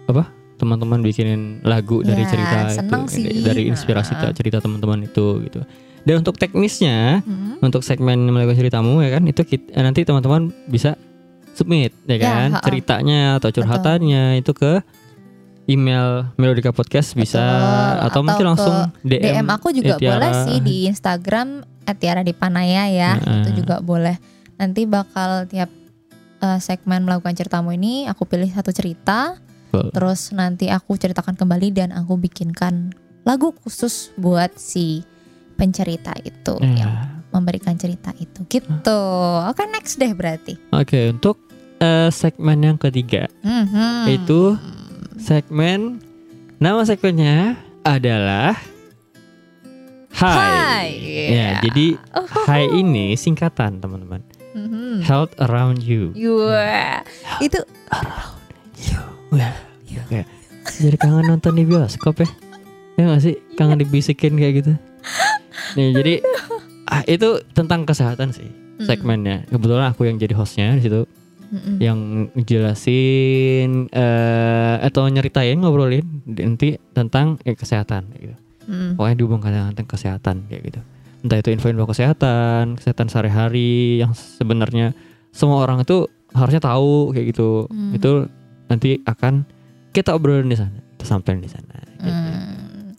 apa 0.05 0.27
teman-teman 0.57 0.99
bikinin 0.99 1.63
lagu 1.63 2.03
dari 2.03 2.21
Ya, 2.21 2.29
cerita 2.29 2.57
seneng 2.69 3.03
itu, 3.05 3.15
sih. 3.15 3.41
dari 3.41 3.65
inspirasi 3.65 4.13
Nah. 4.13 4.29
cerita 4.29 4.59
teman-teman 4.59 5.01
itu 5.01 5.41
gitu. 5.41 5.65
Dan 6.01 6.19
untuk 6.19 6.35
teknisnya, 6.35 7.21
Hmm. 7.21 7.57
untuk 7.59 7.81
segmen 7.81 8.17
melakukan 8.25 8.57
ceritamu 8.59 8.99
ya 8.99 9.09
kan 9.11 9.23
itu 9.23 9.41
kit- 9.41 9.69
eh, 9.69 9.79
nanti 9.79 10.01
teman-teman 10.01 10.49
bisa 10.65 10.97
submit 11.53 11.91
ya 12.03 12.15
Ya, 12.15 12.19
kan 12.21 12.49
ha-ha. 12.53 12.63
ceritanya 12.63 13.21
atau 13.37 13.49
curhatannya 13.49 14.37
itu 14.37 14.51
ke 14.51 14.79
email 15.65 16.27
Melodika 16.35 16.69
Podcast 16.69 17.13
bisa 17.13 17.39
Betul. 17.39 18.07
atau, 18.07 18.19
mungkin 18.21 18.45
langsung 18.47 18.75
DM, 19.01 19.23
DM 19.37 19.47
aku 19.47 19.67
juga 19.71 19.95
Etiara. 19.95 20.13
boleh 20.17 20.31
sih 20.43 20.57
di 20.59 20.77
Instagram 20.85 21.63
Tiara 21.91 22.21
di 22.21 22.31
Panaya 22.31 22.87
ya, 22.87 23.15
Heeh. 23.15 23.39
itu 23.43 23.63
juga 23.63 23.79
boleh. 23.79 24.15
Nanti 24.55 24.85
bakal 24.85 25.45
tiap 25.45 25.67
eh, 26.39 26.59
segmen 26.59 27.03
melakukan 27.03 27.35
ceritamu 27.35 27.71
ini 27.71 28.05
aku 28.05 28.23
pilih 28.23 28.47
satu 28.47 28.71
cerita, 28.71 29.37
Betul. 29.69 29.91
terus 29.91 30.31
nanti 30.31 30.67
aku 30.67 30.95
ceritakan 30.95 31.35
kembali 31.35 31.67
dan 31.69 31.89
aku 31.91 32.17
bikinkan 32.17 32.95
lagu 33.21 33.53
khusus 33.53 34.09
buat 34.15 34.55
si 34.55 35.05
pencerita 35.53 36.15
itu 36.17 36.57
Ya. 36.59 36.73
yang 36.81 36.93
memberikan 37.31 37.75
cerita 37.75 38.11
itu 38.15 38.43
gitu. 38.47 39.01
Oke 39.47 39.63
next 39.71 39.97
deh 39.97 40.11
berarti. 40.11 40.59
Oke, 40.71 41.09
untuk 41.09 41.39
eh, 41.79 42.11
segmen 42.11 42.61
yang 42.61 42.77
ketiga 42.77 43.25
Mhm. 43.41 44.05
itu 44.07 44.55
segmen 45.17 45.97
nama 46.59 46.85
segmennya 46.85 47.57
adalah 47.81 48.53
Hai. 50.11 50.27
Hai. 50.27 50.89
Ya, 51.31 51.47
jadi 51.63 51.95
Hai 52.45 52.67
ini 52.69 53.15
singkatan 53.15 53.79
teman-teman. 53.79 54.21
Mhm. 54.51 55.01
Health 55.01 55.31
around 55.39 55.81
you. 55.81 56.11
Wah, 56.13 56.99
itu 57.39 57.57
Wah, 59.31 59.55
kayak 60.11 60.27
jadi 60.77 60.97
kangen 60.99 61.25
nonton 61.25 61.55
di 61.55 61.63
bioskop 61.63 62.19
ya. 62.19 62.29
Ya 62.99 63.07
gak 63.07 63.23
sih? 63.23 63.39
Kangen 63.55 63.79
dibisikin 63.79 64.35
kayak 64.35 64.53
gitu. 64.61 64.71
Nih, 65.79 65.95
jadi 65.95 66.13
ah, 66.91 67.03
itu 67.07 67.39
tentang 67.55 67.87
kesehatan 67.87 68.35
sih 68.35 68.49
segmennya. 68.83 69.47
Kebetulan 69.47 69.93
aku 69.93 70.09
yang 70.09 70.19
jadi 70.19 70.35
hostnya 70.35 70.75
di 70.75 70.83
situ. 70.83 71.03
Mhm. 71.51 71.83
yang 71.83 71.99
jelasin 72.47 73.91
eh 73.91 74.75
atau 74.87 75.03
nyeritain 75.11 75.59
ngobrolin 75.59 76.23
nanti 76.23 76.79
tentang 76.95 77.43
eh, 77.43 77.59
kesehatan 77.59 78.07
gitu. 78.15 78.35
Mhm. 78.71 78.95
Pokoknya 78.95 79.15
dihubungkan 79.19 79.51
dengan 79.51 79.75
tentang 79.75 79.89
kesehatan 79.91 80.35
kayak 80.47 80.63
gitu. 80.71 80.81
Entah 81.27 81.37
itu 81.43 81.49
info-info 81.51 81.91
kesehatan, 81.91 82.79
kesehatan 82.79 83.07
sehari-hari 83.11 83.99
yang 83.99 84.15
sebenarnya 84.15 84.95
semua 85.35 85.61
orang 85.67 85.83
itu 85.83 86.07
harusnya 86.31 86.63
tahu 86.63 87.11
kayak 87.11 87.35
gitu. 87.35 87.67
Hmm. 87.67 87.93
Itu 87.93 88.11
nanti 88.71 89.03
akan 89.03 89.43
kita 89.91 90.15
obrolin 90.15 90.47
di 90.47 90.55
sana, 90.55 90.79
kita 90.95 91.05
sampein 91.05 91.43
di 91.43 91.51
sana. 91.51 91.77
gitu. 91.99 92.09
Hmm. 92.09 92.95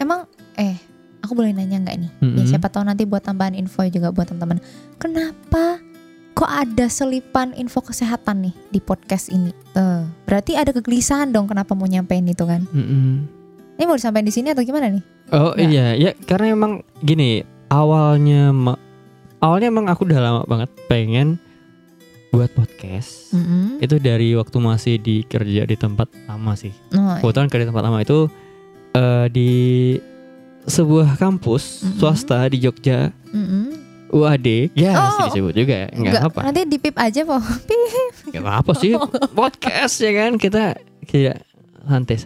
Emang 0.00 0.20
eh 0.56 0.78
aku 1.20 1.32
boleh 1.32 1.52
nanya 1.52 1.78
nggak 1.78 1.96
nih? 1.96 2.10
Ya 2.10 2.24
Mm-mm. 2.26 2.46
siapa 2.46 2.68
tahu 2.68 2.82
nanti 2.82 3.04
buat 3.04 3.20
tambahan 3.20 3.52
info 3.52 3.84
juga 3.86 4.10
buat 4.10 4.26
teman-teman. 4.26 4.60
Kenapa 4.96 5.78
kok 6.32 6.46
ada 6.46 6.86
selipan 6.86 7.52
info 7.52 7.80
kesehatan 7.80 8.48
nih 8.48 8.54
di 8.68 8.80
podcast 8.80 9.28
ini? 9.28 9.52
Tuh, 9.70 10.08
berarti 10.24 10.54
ada 10.54 10.70
kegelisahan 10.70 11.28
dong 11.28 11.46
kenapa 11.46 11.72
mau 11.72 11.84
nyampein 11.84 12.24
itu 12.24 12.42
kan? 12.42 12.64
Mm-mm. 12.70 13.28
Ini 13.76 13.84
mau 13.84 13.96
disampaikan 13.96 14.24
di 14.24 14.34
sini 14.34 14.52
atau 14.52 14.60
gimana 14.60 14.88
nih? 14.88 15.04
Oh 15.30 15.52
Ya. 15.54 15.64
iya, 15.64 15.86
ya 15.94 16.10
karena 16.24 16.52
emang 16.52 16.72
gini 17.00 17.40
awalnya 17.68 18.50
ma- 18.50 18.80
awalnya 19.38 19.70
emang 19.70 19.86
aku 19.86 20.04
udah 20.04 20.18
lama 20.18 20.42
banget 20.44 20.68
pengen 20.84 21.38
buat 22.30 22.50
podcast. 22.50 23.34
Mm-mm. 23.34 23.78
Itu 23.78 23.98
dari 23.98 24.34
waktu 24.34 24.56
masih 24.56 24.98
di 24.98 25.22
kerja 25.22 25.64
di 25.64 25.74
tempat 25.74 26.06
lama 26.26 26.54
sih. 26.54 26.70
Oh, 26.92 27.14
iya. 27.14 27.20
Kebetulan 27.20 27.48
kerja 27.48 27.64
di 27.64 27.70
tempat 27.70 27.84
lama 27.84 27.98
itu 28.00 28.18
eh, 28.92 29.26
di 29.28 29.50
sebuah 30.64 31.16
kampus 31.16 31.82
Mm-mm. 31.82 31.96
swasta 31.96 32.44
di 32.46 32.58
Jogja 32.58 33.12
Mm-mm. 33.30 33.76
UAD. 34.10 34.74
Ya, 34.74 34.98
Oh. 34.98 35.22
disebut 35.24 35.54
juga. 35.54 35.86
Enggak 35.90 36.12
Nggak, 36.12 36.22
apa. 36.26 36.40
Nanti 36.42 36.60
dipip 36.66 36.94
aja 36.94 37.20
po. 37.22 37.38
Pip. 37.38 38.42
Apa 38.42 38.72
sih 38.74 38.92
podcast 39.32 39.94
ya 39.98 40.10
kan 40.12 40.34
kita 40.34 40.74
kayak 41.04 41.46
santai. 41.80 42.16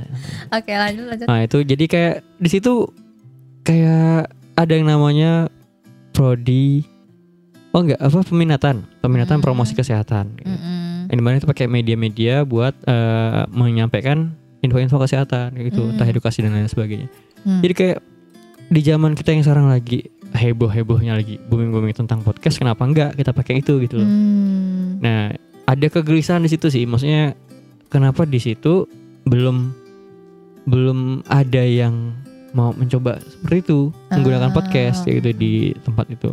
Oke 0.49 0.73
lanjut 0.73 1.05
lanjut. 1.07 1.27
Nah, 1.27 1.41
itu 1.43 1.59
jadi 1.61 1.85
kayak 1.85 2.15
di 2.37 2.49
situ 2.49 2.89
kayak 3.63 4.29
ada 4.55 4.73
yang 4.73 4.87
namanya 4.87 5.49
prodi 6.11 6.85
Oh 7.69 7.83
enggak, 7.83 7.99
apa 7.99 8.23
peminatan, 8.23 8.87
peminatan 9.01 9.37
Hmm. 9.37 9.45
promosi 9.45 9.75
kesehatan. 9.75 10.39
gitu. 10.39 10.47
Mm-mm. 10.47 11.11
Yang 11.11 11.19
di 11.19 11.25
mana 11.27 11.35
itu 11.37 11.49
pakai 11.51 11.67
media-media 11.67 12.47
buat 12.47 12.71
eh, 12.81 13.43
menyampaikan 13.51 14.31
info-info 14.63 14.95
kesehatan 14.97 15.59
gitu, 15.59 15.83
Hmm. 15.83 15.93
entah 15.93 16.07
edukasi 16.07 16.41
dan 16.41 16.55
lain 16.55 16.71
sebagainya. 16.71 17.11
Hmm. 17.43 17.59
Jadi 17.61 17.75
kayak 17.75 17.99
di 18.71 18.81
zaman 18.81 19.13
kita 19.13 19.35
yang 19.35 19.43
sekarang 19.45 19.69
lagi 19.69 20.09
heboh-hebohnya 20.35 21.15
lagi 21.15 21.39
booming-booming 21.47 21.95
tentang 21.95 22.21
podcast, 22.27 22.59
kenapa 22.59 22.83
enggak 22.83 23.15
kita 23.15 23.31
pakai 23.31 23.63
itu 23.63 23.79
gitu 23.87 24.03
loh. 24.03 24.09
Hmm. 24.09 24.99
Nah, 24.99 25.31
ada 25.65 25.87
kegelisahan 25.87 26.43
di 26.43 26.51
situ 26.51 26.67
sih. 26.69 26.85
Maksudnya 26.85 27.39
kenapa 27.87 28.27
di 28.27 28.43
situ 28.43 28.91
belum 29.25 29.71
belum 30.65 31.23
ada 31.29 31.63
yang 31.63 32.13
mau 32.55 32.73
mencoba 32.73 33.19
seperti 33.21 33.69
itu 33.69 33.79
menggunakan 34.15 34.51
Ah. 34.51 34.55
podcast 34.55 35.03
kayak 35.05 35.23
gitu 35.23 35.31
di 35.35 35.53
tempat 35.83 36.07
itu 36.11 36.31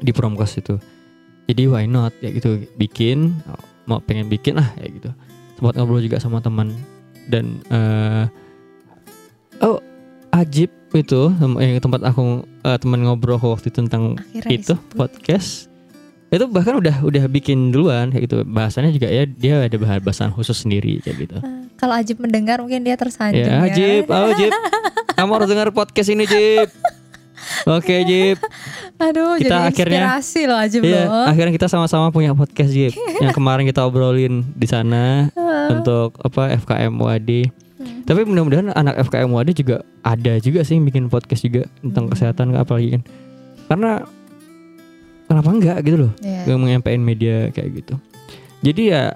di 0.00 0.12
promkos 0.12 0.60
itu. 0.60 0.76
Jadi 1.46 1.62
why 1.70 1.86
not 1.86 2.12
ya 2.20 2.30
gitu 2.32 2.58
bikin 2.76 3.32
mau 3.86 4.02
pengen 4.02 4.28
bikin 4.28 4.58
lah 4.58 4.68
ya 4.78 4.86
gitu. 4.88 5.10
Sempat 5.56 5.72
ngobrol 5.78 6.04
juga 6.04 6.20
sama 6.20 6.42
teman 6.44 6.72
dan 7.28 7.60
eh 7.72 8.24
oh 9.64 9.80
Ajib 10.36 10.68
itu 10.98 11.20
tem- 11.30 11.58
yang 11.58 11.78
tempat 11.78 12.00
aku 12.02 12.22
eh, 12.60 12.76
teman 12.76 13.00
ngobrol 13.00 13.36
waktu 13.38 13.68
itu 13.68 13.78
tentang 13.78 14.16
Akhirnya 14.16 14.50
itu 14.50 14.72
disebut. 14.72 14.92
podcast. 14.92 15.68
Itu 16.26 16.44
bahkan 16.46 16.74
udah 16.74 17.00
udah 17.00 17.24
bikin 17.26 17.70
duluan 17.70 18.10
kayak 18.10 18.24
gitu. 18.24 18.36
Bahasannya 18.42 18.90
juga 18.90 19.06
ya 19.06 19.24
dia 19.24 19.62
ada 19.62 19.72
bahan 19.72 20.00
bahasan 20.00 20.30
khusus 20.30 20.58
sendiri 20.58 20.98
kayak 20.98 21.16
gitu. 21.20 21.36
Kalau 21.76 21.94
Ajib 21.94 22.18
mendengar 22.18 22.58
mungkin 22.58 22.82
dia 22.82 22.94
tersanjung 22.94 23.40
ya 23.42 23.62
ya. 23.62 23.70
Jip 23.70 24.04
halo 24.10 24.32
Jip 24.32 24.52
kamu 25.12 25.30
harus 25.30 25.46
dengar 25.46 25.68
podcast 25.70 26.08
ini 26.08 26.24
Jip 26.24 26.68
oke 27.64 27.96
Jip 28.02 28.40
Aduh, 28.96 29.36
Kita 29.36 29.68
jadi 29.68 29.68
akhirnya- 29.70 30.00
inspirasi 30.08 30.40
loh 30.44 30.56
Ajib 30.56 30.80
Iya, 30.82 31.04
loh. 31.04 31.24
akhirnya 31.26 31.52
kita 31.52 31.68
sama-sama 31.68 32.08
punya 32.08 32.32
podcast 32.32 32.68
Jip 32.68 32.96
yang 33.22 33.30
kemarin 33.30 33.64
kita 33.64 33.80
obrolin 33.82 34.40
di 34.50 34.64
sana 34.64 35.28
untuk 35.68 36.16
apa 36.18 36.56
FKM 36.56 36.96
WAD 36.96 37.30
Hmm. 37.86 38.02
tapi 38.02 38.22
mudah-mudahan 38.22 38.68
anak 38.70 38.98
FKM 39.02 39.30
WAD 39.30 39.50
juga 39.54 39.76
ada 40.02 40.36
juga 40.38 40.60
sih 40.60 40.74
yang 40.74 40.84
bikin 40.84 41.06
podcast 41.06 41.40
juga 41.40 41.70
tentang 41.78 42.04
Hmm. 42.06 42.12
kesehatan 42.12 42.46
apalagi 42.52 42.88
kan 42.94 43.02
karena 43.66 43.92
kenapa 45.26 45.48
enggak 45.48 45.78
gitu 45.82 45.96
loh 46.00 46.12
yang 46.20 46.58
menyampaikan 46.58 47.02
media 47.02 47.50
kayak 47.50 47.82
gitu. 47.82 47.94
Jadi 48.62 48.82
ya 48.88 49.14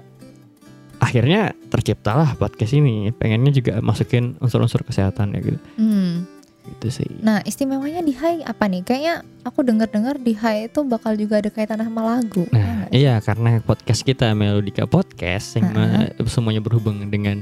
akhirnya 0.97 1.55
terciptalah 1.67 2.35
podcast 2.35 2.73
ini. 2.73 3.09
Pengennya 3.11 3.51
juga 3.51 3.73
masukin 3.79 4.37
unsur-unsur 4.37 4.83
kesehatan 4.83 5.33
ya 5.33 5.39
gitu. 5.41 5.59
Hmm. 5.75 6.27
Gitu 6.61 6.87
sih. 6.93 7.09
Nah, 7.25 7.41
istimewanya 7.41 8.05
di 8.05 8.13
Hai 8.13 8.45
apa 8.45 8.69
nih? 8.69 8.85
Kayaknya 8.85 9.15
aku 9.41 9.65
dengar-dengar 9.65 10.21
di 10.21 10.37
Hai 10.37 10.69
itu 10.69 10.85
bakal 10.85 11.17
juga 11.17 11.41
ada 11.41 11.49
kaitan 11.49 11.81
sama 11.81 12.05
lagu. 12.05 12.45
ya 12.45 12.59
Nah, 12.59 12.85
iya 12.91 13.13
karena 13.17 13.57
podcast 13.59 14.05
kita 14.05 14.29
Melodika 14.31 14.85
Podcast 14.85 15.57
yang 15.57 15.73
ma- 15.73 16.11
semuanya 16.27 16.61
berhubung 16.61 17.01
dengan 17.09 17.41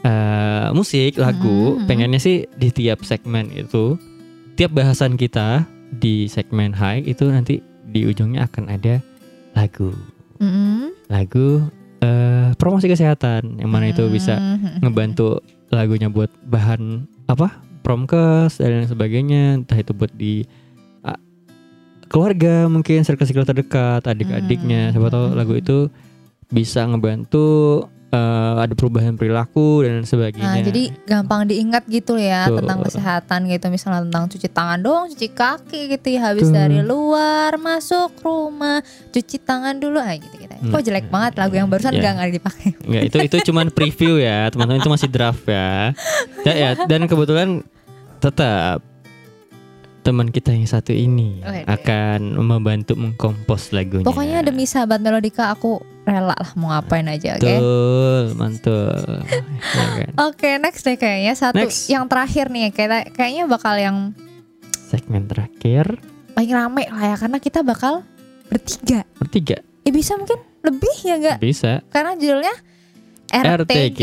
eh, 0.00 0.68
musik, 0.72 1.16
lagu, 1.16 1.76
Mhm. 1.76 1.86
pengennya 1.86 2.20
sih 2.20 2.48
di 2.56 2.68
tiap 2.70 3.04
segmen 3.04 3.52
itu 3.52 4.00
tiap 4.54 4.72
bahasan 4.72 5.16
kita 5.16 5.64
di 5.90 6.24
segmen 6.26 6.70
high 6.70 7.02
itu 7.02 7.26
nanti 7.26 7.58
di 7.84 8.06
ujungnya 8.06 8.46
akan 8.46 8.70
ada 8.70 9.02
lagu. 9.52 9.90
Mm-mm. 10.38 10.94
Lagu 11.08 11.66
eh, 12.00 12.56
promosi 12.56 12.88
kesehatan 12.88 13.60
yang 13.60 13.68
mana 13.68 13.92
itu 13.92 14.08
bisa 14.08 14.40
Mhm. 14.40 14.80
ngebantu 14.80 15.44
lagunya 15.68 16.08
buat 16.08 16.32
bahan 16.48 17.04
apa 17.28 17.60
promkes 17.84 18.56
dan 18.56 18.72
lain 18.72 18.88
sebagainya 18.88 19.60
entah 19.60 19.76
itu 19.76 19.92
buat 19.92 20.08
di 20.16 20.48
ah, 21.02 21.20
keluarga 22.08 22.66
mungkin 22.66 23.04
circle-circle 23.04 23.44
terdekat 23.44 24.08
adik-adiknya 24.08 24.90
siapa 24.90 25.12
tahu 25.12 25.28
Hmm. 25.28 25.36
lagu 25.36 25.54
itu 25.54 25.78
bisa 26.48 26.88
ngebantu 26.88 27.84
eh, 28.10 28.54
ada 28.58 28.74
perubahan 28.74 29.14
perilaku 29.14 29.82
dan 29.82 30.02
sebagainya 30.02 30.42
Nah, 30.42 30.58
jadi 30.60 30.82
gampang 31.06 31.46
diingat 31.46 31.86
gitu 31.86 32.14
ya 32.14 32.46
Betul. 32.46 32.66
tentang 32.66 32.78
kesehatan 32.82 33.40
gitu 33.46 33.66
misalnya 33.68 34.02
tentang 34.02 34.24
cuci 34.26 34.48
tangan 34.50 34.78
dong, 34.78 35.02
cuci 35.10 35.28
kaki 35.30 35.80
gitu 35.88 36.06
ya 36.10 36.20
habis 36.28 36.50
Betul. 36.50 36.58
dari 36.58 36.78
luar 36.82 37.54
masuk 37.56 38.10
rumah 38.20 38.82
cuci 39.08 39.36
tangan 39.40 39.78
dulu 39.78 39.96
ah 39.96 40.10
gitu 40.12 40.34
gitu 40.36 40.50
ya. 40.50 40.58
kok 40.60 40.82
jelek 40.82 41.06
banget 41.06 41.32
lagu 41.38 41.54
yang 41.54 41.70
barusan 41.70 41.90
Ya. 41.90 41.98
enggak 42.02 42.12
nggak 42.18 42.30
dipakai. 42.36 42.68
Enggak, 42.82 43.02
itu 43.06 43.16
itu 43.24 43.36
cuman 43.48 43.66
preview 43.70 44.18
ya, 44.18 44.50
teman-teman 44.50 44.78
itu 44.78 44.90
masih 44.90 45.08
draft 45.08 45.46
ya. 45.46 45.94
Ya, 46.42 46.52
ya, 46.52 46.70
dan 46.84 47.06
kebetulan 47.06 47.62
tetap 48.18 48.84
teman 50.00 50.32
kita 50.32 50.50
yang 50.50 50.64
satu 50.64 50.90
ini 50.90 51.44
akan 51.64 52.40
membantu 52.40 52.96
mengkompos 52.96 53.70
lagunya. 53.70 54.06
Pokoknya 54.06 54.40
demi 54.40 54.64
sahabat 54.64 54.98
Melodika 54.98 55.52
aku 55.52 55.78
rela 56.02 56.32
lah 56.32 56.50
mau 56.56 56.72
ngapain 56.72 57.04
aja, 57.06 57.36
oke? 57.36 57.44
Betul, 57.44 58.24
mantul. 58.34 58.96
Ya 59.76 59.86
kan? 60.02 60.10
Oke, 60.26 60.50
next 60.56 60.82
deh 60.82 60.96
kayaknya 60.96 61.34
satu 61.36 61.60
Next. 61.60 61.86
yang 61.86 62.08
terakhir 62.08 62.48
nih 62.48 62.72
kayak 62.72 63.12
kayaknya 63.12 63.44
bakal 63.46 63.76
yang 63.76 64.16
Segmen 64.90 65.30
terakhir 65.30 66.00
paling 66.34 66.50
rame 66.50 66.84
lah 66.90 67.14
ya 67.14 67.16
karena 67.20 67.38
kita 67.38 67.60
bakal 67.62 68.02
bertiga. 68.48 69.06
bertiga 69.20 69.62
Eh 69.84 69.92
bisa 69.94 70.18
mungkin 70.18 70.40
lebih 70.60 70.96
ya 71.04 71.14
enggak? 71.16 71.38
bisa. 71.38 71.80
Karena 71.88 72.16
judulnya 72.16 72.54
RTG. 73.30 73.70
RTG. 73.94 74.00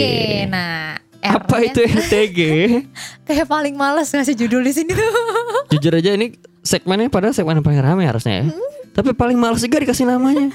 Nah, 0.48 0.96
Apa 1.22 1.60
R-nya 1.60 1.74
itu 1.74 1.82
RTG? 1.84 2.40
Kayak 3.28 3.48
paling 3.50 3.74
males 3.74 4.08
ngasih 4.10 4.36
judul 4.38 4.62
di 4.62 4.74
sini 4.74 4.92
tuh. 4.94 5.12
Jujur 5.76 5.94
aja 5.98 6.14
ini 6.14 6.38
segmennya 6.62 7.10
padahal 7.10 7.34
segmen 7.34 7.60
yang 7.60 7.66
paling 7.66 7.82
rame 7.82 8.04
harusnya 8.06 8.44
ya. 8.44 8.46
Tapi 8.94 9.14
paling 9.14 9.38
males 9.38 9.62
juga 9.62 9.82
dikasih 9.82 10.06
namanya. 10.10 10.54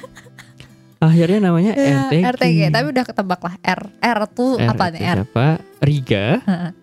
Akhirnya 1.02 1.50
namanya 1.50 1.74
Ya, 1.74 2.06
RTG. 2.06 2.22
RTG, 2.38 2.58
tapi 2.70 2.86
udah 2.94 3.04
ketebak 3.06 3.40
lah. 3.42 3.54
R 3.58 3.82
R 3.98 4.18
tuh 4.30 4.54
R 4.54 4.70
apa 4.70 4.84
nih 4.94 5.02
R? 5.02 5.18
Siapa? 5.26 5.48
Riga. 5.82 6.26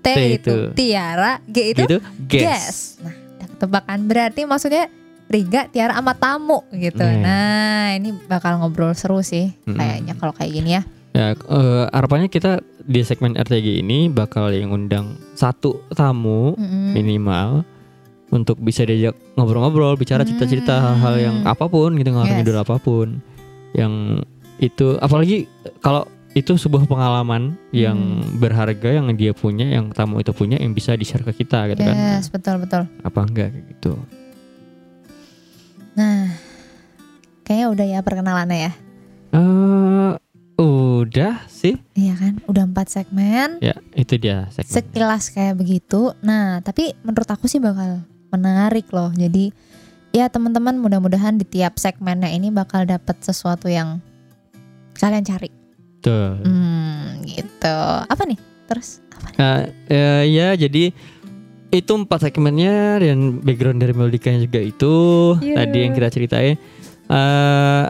T, 0.03 0.07
T 0.11 0.19
itu. 0.35 0.55
Tiara, 0.75 1.39
G 1.47 1.57
itu 1.71 1.79
gitu. 1.87 1.97
Guess. 2.27 2.43
Guess. 2.43 2.77
Nah, 2.99 3.15
udah 3.15 3.47
ketebakan 3.55 3.99
berarti 4.11 4.41
maksudnya 4.43 4.91
Riga, 5.29 5.69
Tiara 5.71 5.95
sama 5.95 6.17
tamu 6.19 6.65
gitu. 6.75 7.05
Nah. 7.05 7.21
Nah, 7.21 7.85
ini 7.95 8.11
bakal 8.27 8.59
ngobrol 8.59 8.91
seru 8.91 9.23
sih 9.23 9.55
kayaknya 9.63 10.17
kalau 10.19 10.35
kayak 10.35 10.51
gini 10.51 10.69
ya. 10.75 10.83
Ya, 11.09 11.33
eh, 11.33 11.85
harapannya 11.93 12.27
kita 12.27 12.59
di 12.89 13.05
segmen 13.05 13.37
RTG 13.37 13.85
ini 13.85 14.09
bakal 14.09 14.49
yang 14.49 14.73
undang 14.73 15.13
satu 15.37 15.85
tamu 15.93 16.57
Mm-mm. 16.57 16.97
minimal 16.97 17.61
untuk 18.29 18.57
bisa 18.57 18.81
diajak 18.81 19.13
ngobrol-ngobrol, 19.33 19.93
bicara 19.93 20.21
cerita-cerita 20.21 20.73
hal-hal 20.73 21.15
yang 21.17 21.35
apa 21.45 21.65
pun 21.65 21.93
gitu, 21.93 22.09
ngalor 22.09 22.29
Yes. 22.29 22.37
ngidul 22.41 22.57
apa 22.57 22.75
pun. 22.77 23.07
Yang 23.73 23.93
itu 24.57 24.97
apalagi 24.97 25.45
kalau 25.79 26.05
itu 26.33 26.53
sebuah 26.53 26.85
pengalaman 26.85 27.57
yang 27.69 27.97
Hmm. 27.97 28.37
berharga 28.37 29.01
yang 29.01 29.09
dia 29.13 29.33
punya, 29.33 29.65
yang 29.65 29.89
tamu 29.89 30.21
itu 30.21 30.29
punya 30.29 30.57
yang 30.57 30.73
bisa 30.73 30.93
di-share 30.93 31.25
ke 31.25 31.41
kita 31.41 31.73
gitu 31.73 31.81
kan. 31.81 31.93
Yes, 31.93 32.29
betul 32.29 32.61
betul. 32.61 32.85
Apa 33.01 33.25
enggak 33.25 33.49
gitu. 33.65 33.97
Nah, 35.93 36.29
kayaknya 37.43 37.67
udah 37.69 37.85
ya 37.87 37.99
perkenalannya 38.01 38.57
ya. 38.61 38.71
Eh 39.29 40.11
udah 40.59 41.47
sih. 41.47 41.79
Iya 41.95 42.19
kan, 42.19 42.33
udah 42.43 42.67
empat 42.67 42.91
segmen. 42.91 43.63
Ya, 43.63 43.79
itu 43.95 44.19
dia 44.19 44.51
segmen. 44.51 44.75
Sekilas 44.75 45.31
kayak 45.31 45.55
begitu. 45.55 46.11
Nah, 46.19 46.59
tapi 46.59 46.91
menurut 47.01 47.31
aku 47.31 47.47
sih 47.47 47.63
bakal 47.63 48.03
menarik 48.29 48.91
loh. 48.91 49.07
Jadi 49.15 49.55
ya 50.11 50.27
teman-teman 50.27 50.75
mudah-mudahan 50.75 51.39
di 51.39 51.47
tiap 51.47 51.79
segmennya 51.79 52.27
ini 52.27 52.51
bakal 52.51 52.83
dapat 52.83 53.15
sesuatu 53.23 53.71
yang 53.71 54.03
kalian 54.99 55.23
cari. 55.23 55.47
Tuh. 56.03 56.35
Hmm, 56.43 57.23
gitu. 57.23 57.77
Apa 58.03 58.27
nih? 58.27 58.39
Terus 58.67 58.99
apa 59.15 59.25
nih? 59.31 59.37
Nah, 59.39 59.57
eh, 59.87 60.23
ya 60.27 60.47
jadi 60.59 60.91
itu 61.69 61.91
empat 61.93 62.25
segmennya 62.27 62.99
dan 62.99 63.39
background 63.39 63.79
dari 63.79 63.93
melodikanya 63.93 64.41
juga 64.43 64.59
itu 64.59 64.95
Iya. 65.39 65.55
tadi 65.63 65.77
yang 65.87 65.93
kita 65.95 66.09
ceritain. 66.09 66.55
Eh, 67.09 67.83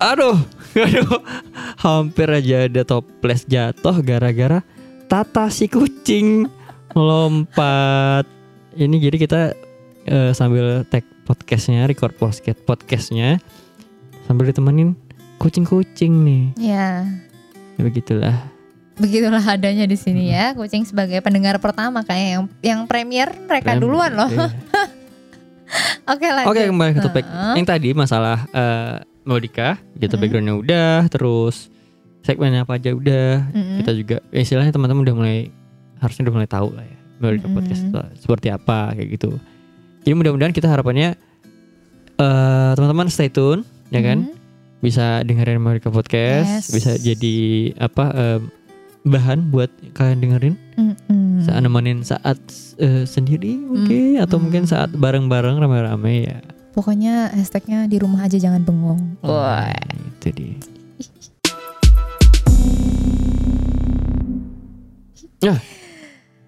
aduh, 0.00 0.36
aduh, 0.72 1.20
hampir 1.78 2.28
aja 2.28 2.66
ada 2.66 2.82
toples 2.82 3.42
jatuh 3.44 3.96
gara-gara 4.00 4.62
Tata 5.06 5.50
si 5.50 5.66
kucing 5.66 6.46
lompat. 6.92 8.22
Ini 8.70 8.96
jadi 9.00 9.16
kita 9.18 9.40
eh, 10.04 10.30
sambil 10.30 10.86
tag 10.86 11.02
podcastnya, 11.24 11.82
record 11.84 12.14
podcast 12.14 12.62
podcastnya 12.62 13.42
sambil 14.24 14.46
ditemenin 14.46 14.94
kucing-kucing 15.36 16.12
nih. 16.22 16.44
Ya, 16.54 17.06
Ya, 17.74 17.80
begitulah. 17.80 18.36
begitulah 18.94 19.40
adanya 19.40 19.82
di 19.82 19.96
sini 19.96 20.30
ya. 20.30 20.54
Kucing 20.54 20.84
sebagai 20.84 21.18
pendengar 21.18 21.58
pertama 21.58 22.04
kayak 22.04 22.26
yang 22.30 22.42
yang 22.60 22.80
premier 22.84 23.34
mereka 23.48 23.74
Rem- 23.74 23.82
duluan 23.82 24.12
loh. 24.14 24.30
Iya. 24.30 24.46
Oke 26.12 26.26
lanjut. 26.26 26.50
Oke 26.50 26.62
kembali 26.66 26.90
ke 26.92 27.00
topik 27.00 27.24
Heeh. 27.24 27.54
yang 27.58 27.66
tadi 27.66 27.88
masalah 27.92 28.46
eh 29.30 29.32
melodika 29.32 29.78
gitu 29.94 30.10
Hmm. 30.10 30.20
backgroundnya 30.20 30.54
udah 30.56 30.94
terus 31.06 31.70
segmennya 32.20 32.66
apa 32.66 32.76
aja 32.76 32.90
udah 32.90 33.46
Mm-mm. 33.48 33.78
kita 33.80 33.90
juga 33.94 34.16
ya 34.28 34.40
istilahnya 34.40 34.74
teman-teman 34.74 35.02
udah 35.02 35.14
mulai 35.14 35.38
harusnya 35.96 36.26
udah 36.26 36.34
mulai 36.34 36.48
tahu 36.48 36.68
lah 36.72 36.82
ya 36.82 36.98
melodika 37.16 37.46
Mm-mm. 37.46 37.56
podcast 37.56 37.80
itu 37.84 37.98
seperti 38.18 38.48
apa 38.48 38.92
kayak 38.92 39.08
gitu 39.14 39.30
jadi 40.02 40.14
mudah-mudahan 40.14 40.50
kita 40.50 40.66
harapannya 40.66 41.14
eh 42.16 42.70
teman-teman 42.74 43.06
stay 43.08 43.28
tune 43.28 43.62
ya 43.88 44.02
kan 44.02 44.26
Mm. 44.26 44.36
bisa 44.80 45.20
dengerin 45.22 45.60
melodika 45.60 45.88
podcast 45.88 46.66
Yes. 46.66 46.72
bisa 46.72 46.90
jadi 46.96 47.36
apa 47.78 48.04
eh, 48.10 48.40
bahan 49.02 49.48
buat 49.48 49.68
kalian 49.92 50.18
dengerin 50.18 50.54
Mm-mm. 50.74 51.40
saat 51.40 51.60
nemenin 51.62 52.00
saat 52.00 52.36
eh, 52.76 53.04
sendiri 53.04 53.56
mungkin 53.56 54.18
atau 54.18 54.36
Hmm. 54.36 54.44
mungkin 54.44 54.64
saat 54.64 54.90
bareng-bareng 54.90 55.56
rame-rame 55.56 56.14
ya 56.22 56.38
Pokoknya 56.70 57.34
hashtagnya 57.34 57.90
di 57.90 57.98
rumah 57.98 58.26
aja 58.26 58.38
jangan 58.38 58.62
bengong. 58.62 59.18
Wah. 59.26 59.70
itu 60.20 60.28
dia 60.30 60.54
Ya, 65.40 65.56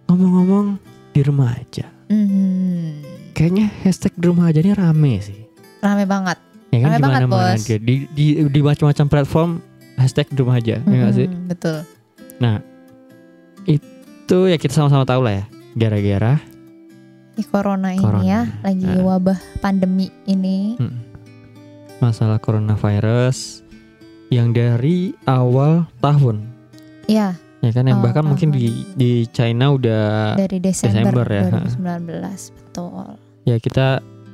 ngomong-ngomong 0.04 0.76
di 1.16 1.20
rumah 1.24 1.56
aja. 1.56 1.88
Hmm. 2.12 3.00
Kayaknya 3.32 3.72
hashtag 3.80 4.12
di 4.20 4.24
rumah 4.28 4.52
aja 4.52 4.61
ini 4.61 4.76
rame 4.76 5.16
sih. 5.24 5.48
Rame 5.80 6.04
banget. 6.04 6.37
Ya 6.68 6.78
kan 6.85 6.90
Rame 6.92 7.00
banget, 7.00 7.20
Bos. 7.24 7.64
dia. 7.64 7.80
Di 7.80 8.04
di 8.12 8.26
di 8.52 8.61
macam-macam 8.61 9.06
platform 9.08 9.50
hashtag 9.96 10.28
di 10.28 10.37
rumah 10.44 10.61
aja, 10.61 10.76
ya 10.76 10.92
nggak 10.92 11.14
sih? 11.16 11.24
Mm-mm, 11.24 11.48
Betul. 11.48 11.78
Itu 13.64 14.38
ya 14.52 14.61
kita 14.61 14.76
sama-sama 14.76 15.08
tahu 15.08 15.24
lah 15.24 15.40
ya. 15.40 15.44
Gara-gara 15.72 16.37
Di 17.33 17.42
corona, 17.42 17.90
ini 17.90 18.01
Corona. 18.01 18.21
ya, 18.23 18.40
lagi 18.61 18.85
Nah. 18.85 19.01
wabah 19.03 19.38
pandemi 19.59 20.12
ini. 20.25 20.77
mm, 20.77 20.97
masalah 21.99 22.37
coronavirus 22.37 23.62
yang 24.29 24.51
dari 24.51 25.16
awal 25.23 25.88
tahun, 25.99 26.45
Ya, 27.05 27.37
ya 27.61 27.71
kan 27.71 27.85
yang 27.85 28.01
bahkan 28.01 28.23
mungkin 28.23 28.49
tahun. 28.49 28.59
di 28.59 28.66
di 28.95 29.12
China 29.29 29.73
udah 29.73 30.35
dari 30.35 30.59
Desember, 30.59 31.12
Desember 31.14 31.27
ya, 31.27 31.42
2019. 31.49 32.53
Betul. 32.53 33.07
ya 33.42 33.57
kita 33.59 33.87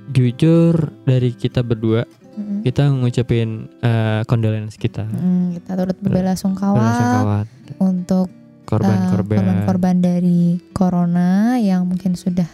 jujur 0.09 0.75
dari 1.03 1.33
kita 1.33 1.61
berdua 1.61 2.05
Mm-mm. 2.31 2.61
kita 2.63 2.87
ngucapin 2.89 3.49
eh, 3.79 4.21
condolence 4.25 4.75
kita 4.75 5.05
Mm, 5.05 5.57
kita 5.57 5.71
turut 5.77 5.97
berbela-sungkawa 5.99 6.77
Belasungkawa 6.77 7.39
untuk 7.79 8.29
uh, 8.29 8.65
korban-korban 8.65 9.39
korban-korban 9.39 9.95
dari 9.99 10.41
corona 10.71 11.29
yang 11.57 11.85
mungkin 11.85 12.15
sudah 12.15 12.47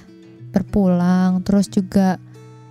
berpulang, 0.55 1.43
terus 1.43 1.67
juga 1.67 2.17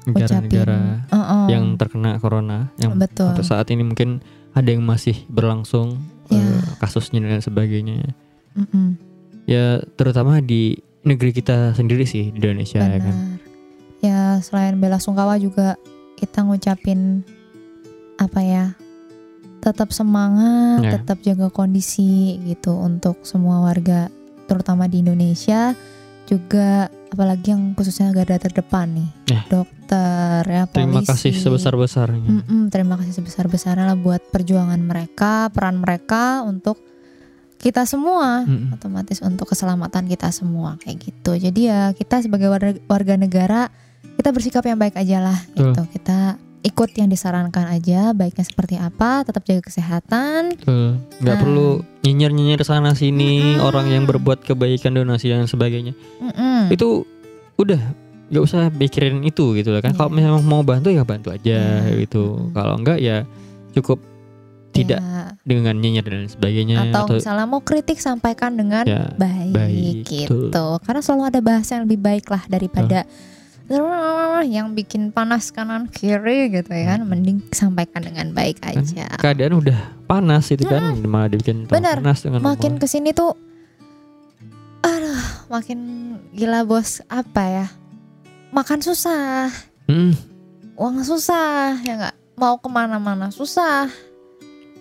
negara-negara 0.04 1.08
uh-uh, 1.12 1.48
yang 1.48 1.76
terkena 1.80 2.20
corona 2.20 2.72
yang 2.76 2.96
betul. 3.00 3.32
sampai 3.32 3.44
saat 3.44 3.68
ini 3.72 3.88
mungkin 3.88 4.20
ada 4.52 4.68
yang 4.72 4.84
masih 4.84 5.16
berlangsung 5.28 6.00
Ya. 6.32 6.40
eh, 6.40 6.64
kasusnya 6.80 7.20
dan 7.20 7.44
sebagainya 7.44 8.16
Mm-mm. 8.56 8.96
ya 9.44 9.84
terutama 10.00 10.40
di 10.40 10.80
negeri 11.04 11.36
kita 11.36 11.76
sendiri 11.76 12.08
sih 12.08 12.32
di 12.32 12.40
Indonesia 12.40 12.80
ya 12.80 13.00
kan. 13.00 13.16
Ya 14.00 14.20
selain 14.40 14.80
bela 14.80 15.04
sungkawa 15.04 15.36
juga 15.36 15.76
kita 16.16 16.48
ngucapin 16.48 17.28
apa 18.16 18.40
ya? 18.40 18.66
Tetap 19.60 19.92
semangat, 19.92 20.80
Ya. 20.84 20.92
tetap 21.00 21.20
jaga 21.24 21.48
kondisi 21.52 22.40
gitu 22.48 22.72
untuk 22.76 23.20
semua 23.28 23.64
warga 23.64 24.08
terutama 24.48 24.88
di 24.88 25.04
Indonesia 25.04 25.76
juga 26.24 26.88
apalagi 27.14 27.54
yang 27.54 27.78
khususnya 27.78 28.10
garda 28.10 28.42
terdepan 28.42 28.90
nih. 28.98 29.10
Ya. 29.30 29.42
Dokter 29.46 30.42
ya 30.50 30.64
polisi. 30.66 30.74
terima 30.74 31.02
kasih 31.06 31.32
sebesar-besarnya 31.38 32.26
Mm-mm, 32.26 32.62
terima 32.74 32.98
kasih 32.98 33.14
sebesar-besarnya 33.22 33.86
lah 33.94 33.98
buat 33.98 34.20
perjuangan 34.34 34.82
mereka, 34.82 35.54
peran 35.54 35.78
mereka 35.78 36.42
untuk 36.42 36.82
kita 37.62 37.86
semua 37.88 38.44
Mm-mm. 38.44 38.76
otomatis 38.76 39.24
untuk 39.24 39.54
keselamatan 39.54 40.10
kita 40.10 40.34
semua 40.34 40.76
kayak 40.82 41.00
gitu. 41.00 41.38
Jadi 41.38 41.72
ya 41.72 41.94
kita 41.96 42.20
sebagai 42.20 42.52
warga, 42.52 42.76
warga 42.90 43.16
negara 43.16 43.72
kita 44.20 44.30
bersikap 44.36 44.66
yang 44.68 44.82
baik 44.82 44.98
aja 45.00 45.24
lah 45.24 45.40
gitu. 45.56 45.82
Kita 45.94 46.36
ikut 46.64 46.96
yang 46.96 47.08
disarankan 47.08 47.68
aja, 47.68 48.12
baiknya 48.12 48.42
seperti 48.42 48.76
apa, 48.76 49.22
tetap 49.22 49.44
jaga 49.44 49.62
kesehatan. 49.62 50.56
Betul. 50.56 50.96
nggak 51.20 51.36
Nah. 51.36 51.42
perlu 51.42 51.68
nyinyir-nyinyir 52.02 52.64
sana 52.64 52.92
sini 52.94 53.56
Mm-mm. 53.56 53.64
orang 53.64 53.88
yang 53.88 54.04
berbuat 54.04 54.42
kebaikan 54.42 54.92
donasi 54.94 55.28
dan 55.28 55.44
sebagainya 55.44 55.92
Mm-mm. 56.18 56.68
itu 56.68 57.04
udah 57.56 57.80
nggak 58.28 58.44
usah 58.44 58.68
pikirin 58.70 59.22
itu 59.22 59.54
gitu 59.54 59.70
loh 59.70 59.80
kan 59.80 59.94
kalau 59.94 60.10
Iya. 60.10 60.26
memang 60.26 60.42
mau 60.42 60.64
bantu 60.64 60.88
ya 60.88 61.04
bantu 61.04 61.30
aja 61.30 61.84
Iya. 61.84 62.00
gitu 62.02 62.24
Mm-mm. 62.34 62.52
kalau 62.52 62.76
enggak 62.76 62.98
ya 62.98 63.28
cukup 63.72 64.00
tidak 64.74 65.00
Ya. 65.00 65.38
dengan 65.46 65.78
nyinyir 65.78 66.02
dan 66.02 66.26
sebagainya 66.26 66.90
atau, 66.90 67.06
misalnya 67.14 67.46
mau 67.46 67.62
kritik 67.62 68.02
sampaikan 68.02 68.58
dengan 68.58 68.84
Ya, 68.84 69.14
baik, 69.14 69.54
baik, 69.54 69.96
gitu. 70.10 70.50
betul. 70.50 70.82
Karena 70.82 71.00
selalu 71.00 71.24
ada 71.30 71.40
bahasa 71.40 71.78
yang 71.78 71.86
lebih 71.86 72.02
baik 72.02 72.26
lah 72.26 72.42
daripada 72.48 73.06
yang 74.44 74.74
bikin 74.74 75.10
panas 75.10 75.50
kanan 75.50 75.88
kiri 75.88 76.50
gitu 76.50 76.68
ya 76.68 76.94
kan. 76.94 77.06
Mending 77.06 77.40
sampaikan 77.50 78.02
dengan 78.02 78.32
baik 78.32 78.60
Kan 78.60 78.82
aja. 78.82 79.08
keadaan 79.16 79.56
udah 79.56 79.80
panas 80.04 80.50
itu 80.50 80.64
kan 80.64 81.00
malah 81.02 81.28
dibikin 81.28 81.64
Benar. 81.66 82.00
panas 82.00 82.22
dengan 82.22 82.42
Makin 82.42 82.76
ngomong. 82.76 82.82
ke 82.82 82.88
sini 82.88 83.12
tuh, 83.12 83.34
aduh, 84.80 85.22
makin 85.48 85.80
gila 86.32 86.64
bos 86.64 87.00
apa 87.08 87.44
ya? 87.44 87.68
Makan 88.50 88.80
susah, 88.80 89.50
Mm, 89.84 90.14
uang 90.76 91.02
susah, 91.02 91.80
ya 91.82 91.94
nggak 91.98 92.16
mau 92.36 92.56
ke 92.56 92.68
mana-mana 92.68 93.28
susah, 93.30 93.90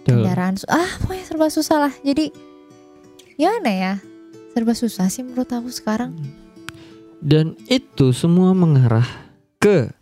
tuh. 0.03 0.21
kendaraan 0.21 0.55
su- 0.55 0.69
ah 0.69 0.91
pokoknya 1.01 1.25
serba 1.25 1.47
susah 1.49 1.77
lah. 1.81 1.93
Jadi 2.01 2.29
gimana 3.35 3.71
ya? 3.71 3.95
Serba 4.53 4.75
susah 4.75 5.07
sih 5.07 5.23
menurut 5.23 5.49
aku 5.49 5.71
sekarang. 5.71 6.13
Dan 7.23 7.55
itu 7.67 8.11
semua 8.11 8.51
mengarah 8.51 9.07
ke 9.57 9.95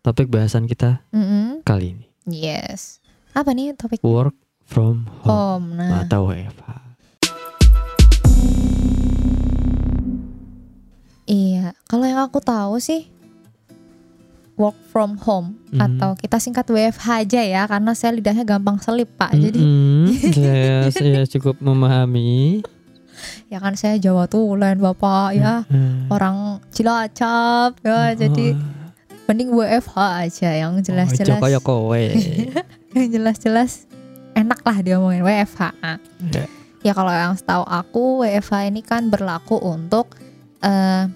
topik 0.00 0.26
bahasan 0.26 0.66
kita 0.66 1.06
Mm-mm. 1.08 1.62
kali 1.62 1.94
ini 1.94 2.06
Yes. 2.26 2.98
Apa 3.30 3.50
nih 3.50 3.74
topik 3.74 4.02
work 4.02 4.34
from 4.62 5.06
home 5.22 5.70
home? 5.70 5.78
Nah, 5.78 6.02
atau 6.04 6.28
WFH 6.28 6.68
iya. 11.26 11.74
Kalau 11.86 12.04
yang 12.04 12.18
aku 12.20 12.38
tahu 12.38 12.78
sih 12.78 13.06
work 14.58 14.76
from 14.90 15.16
home 15.16 15.56
Mhm. 15.70 15.80
atau 15.80 16.10
kita 16.12 16.36
singkat 16.36 16.66
WFH 16.66 17.06
aja 17.24 17.40
ya 17.40 17.62
karena 17.64 17.94
saya 17.94 18.12
lidahnya 18.12 18.42
gampang 18.42 18.76
selip 18.76 19.08
pak. 19.14 19.32
Jadi 19.32 19.56
Mm-mm, 19.56 20.10
saya 20.36 20.90
saya 20.90 21.22
cukup 21.24 21.56
memahami 21.58 22.60
ya 23.48 23.58
kan 23.58 23.74
saya 23.74 23.96
Jawa 23.96 24.26
Tulen 24.26 24.78
bapak 24.78 25.28
ya 25.34 25.62
Mm. 25.66 26.08
orang 26.08 26.60
Cilacap 26.70 27.78
ya 27.82 28.14
jadi 28.14 28.54
mending 29.26 29.54
WFH 29.54 29.96
aja 30.26 30.50
yang 30.52 30.74
Oh, 30.74 30.82
jelas-jelas 30.82 31.38
kayak 31.38 31.62
kowe 31.62 31.94
yang 32.98 33.08
jelas-jelas 33.08 33.86
enak 34.34 34.58
lah 34.62 34.78
diomongin 34.80 35.22
WFH. 35.22 35.60
Ya. 36.34 36.44
Ya 36.80 36.92
kalau 36.96 37.12
yang 37.12 37.36
setahu 37.36 37.62
aku 37.62 38.24
WFH 38.24 38.66
ini 38.66 38.80
kan 38.80 39.06
berlaku 39.06 39.60
untuk 39.60 40.16
eh, 40.62 41.06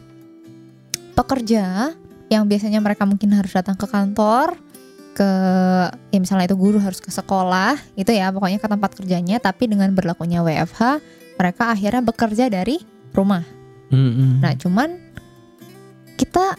pekerja 1.14 1.94
yang 2.28 2.44
biasanya 2.46 2.78
mereka 2.78 3.06
mungkin 3.06 3.30
harus 3.32 3.54
datang 3.54 3.74
ke 3.74 3.86
kantor 3.86 4.58
ke 5.14 5.30
ya 6.10 6.18
misalnya 6.18 6.50
itu 6.50 6.58
guru 6.58 6.82
harus 6.82 6.98
ke 6.98 7.06
sekolah 7.06 7.78
gitu 7.94 8.10
ya 8.10 8.34
pokoknya 8.34 8.58
ke 8.58 8.66
tempat 8.66 8.90
kerjanya 8.98 9.38
tapi 9.38 9.70
dengan 9.70 9.94
berlakunya 9.94 10.42
WFH 10.42 10.98
mereka 11.34 11.72
akhirnya 11.74 12.02
bekerja 12.02 12.50
dari 12.50 12.80
rumah. 13.14 13.42
Mm-mm. 13.90 14.42
Nah 14.42 14.54
cuman 14.58 14.98
kita 16.14 16.58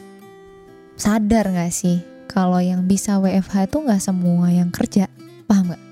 sadar 0.96 1.52
nggak 1.52 1.72
sih 1.72 2.00
kalau 2.32 2.60
yang 2.60 2.88
bisa 2.88 3.20
WFH 3.20 3.72
itu 3.72 3.78
nggak 3.84 4.02
semua 4.04 4.52
yang 4.52 4.72
kerja 4.72 5.08
paham 5.48 5.72
nggak? 5.72 5.84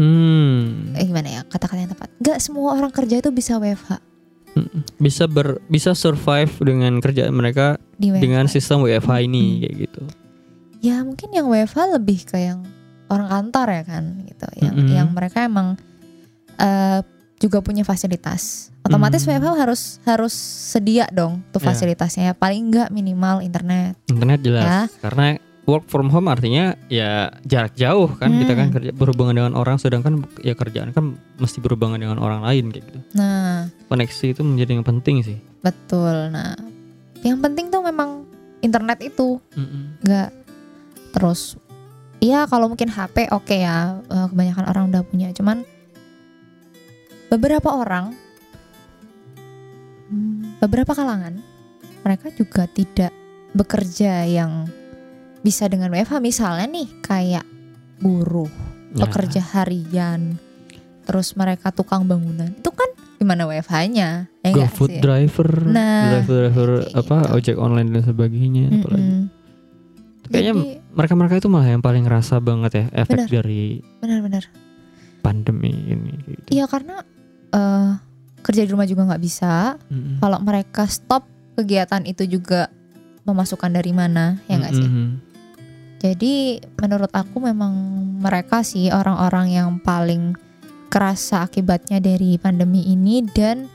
Hmm. 0.00 0.96
Eh, 0.96 1.04
gimana 1.04 1.28
ya 1.28 1.40
kata-kata 1.44 1.80
yang 1.84 1.92
tepat? 1.92 2.08
Nggak 2.20 2.38
semua 2.40 2.76
orang 2.76 2.92
kerja 2.92 3.20
itu 3.20 3.30
bisa 3.32 3.60
WFH 3.60 4.12
bisa 5.00 5.24
ber 5.24 5.64
bisa 5.72 5.96
survive 5.96 6.52
dengan 6.60 7.00
kerjaan 7.00 7.32
mereka 7.32 7.80
di 7.96 8.12
WFH. 8.12 8.20
dengan 8.20 8.44
sistem 8.52 8.84
WFH 8.84 9.12
ini 9.24 9.40
Mm-mm. 9.42 9.60
kayak 9.64 9.76
gitu 9.88 10.02
Ya 10.82 10.98
mungkin 11.06 11.30
yang 11.30 11.46
WFH 11.46 11.94
lebih 11.94 12.26
ke 12.26 12.42
yang 12.42 12.66
orang 13.06 13.30
kantor 13.30 13.70
ya 13.70 13.82
kan 13.86 14.04
gitu, 14.26 14.46
yang 14.58 14.74
Mm-mm. 14.74 14.90
yang 14.90 15.08
mereka 15.14 15.46
emang 15.46 15.78
eh, 16.58 17.00
juga 17.42 17.58
punya 17.58 17.82
fasilitas. 17.82 18.70
Otomatis 18.82 19.22
Mm. 19.22 19.34
WFH 19.34 19.50
harus 19.58 19.80
harus 20.02 20.34
sedia 20.70 21.10
dong 21.10 21.42
tuh 21.50 21.58
Ya. 21.58 21.66
fasilitasnya 21.68 22.30
paling 22.32 22.70
nggak 22.70 22.88
minimal 22.88 23.42
internet. 23.42 23.98
internet 24.06 24.40
jelas 24.40 24.62
Ya. 24.62 24.80
karena 25.00 25.26
work 25.62 25.86
from 25.86 26.10
home 26.10 26.26
artinya 26.26 26.74
ya 26.86 27.30
jarak 27.42 27.74
jauh 27.74 28.10
kan 28.12 28.34
kita 28.34 28.52
kan 28.52 28.66
Hmm. 28.68 28.74
kerja 28.74 28.90
berhubungan 28.90 29.30
dengan 29.32 29.54
orang 29.54 29.78
sedangkan 29.78 30.26
ya 30.38 30.54
kerjaan 30.54 30.90
kan 30.90 31.14
mesti 31.36 31.58
berhubungan 31.58 31.98
dengan 31.98 32.18
orang 32.18 32.42
lain 32.42 32.70
kayak 32.70 32.82
gitu 32.86 32.98
Nah 33.14 33.70
koneksi 33.86 34.26
itu 34.28 34.42
menjadi 34.42 34.74
yang 34.74 34.82
penting 34.84 35.22
sih 35.22 35.38
betul. 35.62 36.10
Nah 36.28 36.58
yang 37.22 37.38
penting 37.38 37.70
tuh 37.70 37.78
memang 37.78 38.26
internet 38.58 38.98
itu 39.00 39.38
nggak 40.02 40.30
terus 41.12 41.54
Iya 42.18 42.46
kalau 42.46 42.70
mungkin 42.70 42.86
HP 42.86 43.30
oke 43.30 43.50
ya 43.52 43.98
eh, 44.00 44.26
kebanyakan 44.30 44.66
orang 44.66 44.84
udah 44.90 45.02
punya 45.02 45.30
cuman 45.30 45.66
beberapa 47.32 47.72
orang 47.72 48.12
hmm, 50.12 50.60
beberapa 50.60 50.92
kalangan 50.92 51.40
mereka 52.04 52.28
juga 52.36 52.68
tidak 52.68 53.08
bekerja 53.56 54.28
yang 54.28 54.68
bisa 55.40 55.64
dengan 55.66 55.88
WFH 55.88 56.20
misalnya 56.20 56.66
nih 56.68 56.88
kayak 57.00 57.46
buruh 57.98 58.52
Nah, 58.92 59.08
pekerja 59.08 59.40
harian 59.56 60.36
terus 61.08 61.32
mereka 61.32 61.72
tukang 61.72 62.04
bangunan 62.04 62.52
itu 62.52 62.68
kan 62.68 62.92
gimana 63.16 63.48
WFH-nya 63.48 64.28
ya 64.44 64.50
go 64.52 64.60
nggak 64.60 64.72
food 64.76 64.92
sih? 64.92 65.00
driver 65.00 65.48
Nah, 65.64 66.20
driver 66.20 66.52
driver 66.52 66.70
apa 66.92 67.16
gitu. 67.24 67.32
ojek 67.40 67.56
online 67.56 67.88
dan 67.88 68.02
sebagainya 68.04 68.68
apalagi 68.68 69.00
Mm-mm. 69.00 69.24
Kayaknya 70.28 70.52
Jadi, 70.54 70.68
mereka 70.92 71.14
mereka 71.16 71.34
itu 71.40 71.48
malah 71.48 71.68
yang 71.72 71.80
paling 71.80 72.04
ngerasa 72.04 72.36
banget 72.44 72.72
ya 72.72 72.84
efek 73.00 73.16
Benar. 73.24 73.28
dari 73.32 73.62
benar-benar 73.98 74.44
pandemi 75.20 75.72
ini 75.72 76.12
gitu. 76.28 76.48
Iya 76.52 76.64
karena 76.68 77.00
eh, 77.52 77.90
kerja 78.42 78.62
di 78.66 78.70
rumah 78.72 78.88
juga 78.88 79.06
nggak 79.06 79.22
bisa. 79.22 79.78
Mm-mm. 79.88 80.18
Kalau 80.18 80.38
mereka 80.42 80.84
stop 80.90 81.24
kegiatan 81.54 82.02
itu 82.08 82.26
juga 82.26 82.68
pemasukan 83.22 83.70
dari 83.70 83.92
mana 83.94 84.42
ya 84.50 84.58
nggak 84.58 84.74
sih? 84.74 84.88
Mm-mm. 84.88 85.08
Jadi 86.02 86.58
menurut 86.82 87.12
aku 87.14 87.38
memang 87.38 87.72
mereka 88.18 88.66
sih 88.66 88.90
orang-orang 88.90 89.54
yang 89.54 89.78
paling 89.78 90.34
kerasa 90.90 91.46
akibatnya 91.46 92.02
dari 92.02 92.36
pandemi 92.36 92.84
ini 92.90 93.22
dan 93.30 93.70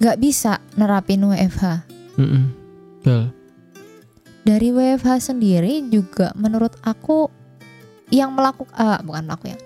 nggak 0.00 0.18
bisa 0.18 0.58
nerapin 0.80 1.28
WFH. 1.28 1.84
Mm-mm. 2.16 2.44
Betul. 2.98 3.22
Dari 4.42 4.68
WFH 4.74 5.30
sendiri 5.30 5.86
juga 5.86 6.34
menurut 6.34 6.74
aku 6.82 7.30
yang 8.10 8.34
melakukan 8.34 9.04
bukan 9.06 9.22
melakukan 9.28 9.54
yang 9.54 9.62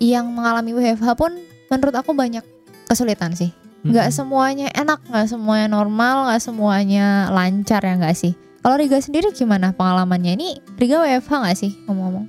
yang 0.00 0.26
mengalami 0.32 0.72
WFH 0.72 1.08
pun 1.18 1.32
menurut 1.68 1.94
aku 1.96 2.16
banyak 2.16 2.44
kesulitan 2.90 3.32
sih. 3.32 3.54
nggak 3.80 4.12
Mm-mm. 4.12 4.18
semuanya 4.18 4.68
enak, 4.76 5.00
nggak 5.08 5.24
semuanya 5.24 5.66
normal, 5.70 6.28
nggak 6.28 6.42
semuanya 6.44 7.32
lancar 7.32 7.80
ya 7.80 7.96
nggak 7.96 8.12
sih? 8.12 8.36
Kalau 8.60 8.76
Riga 8.76 9.00
sendiri 9.00 9.32
gimana 9.32 9.72
pengalamannya? 9.72 10.36
Ini 10.36 10.48
Riga 10.76 11.00
WFH 11.00 11.32
nggak 11.32 11.56
sih 11.56 11.72
ngomong-ngomong? 11.88 12.26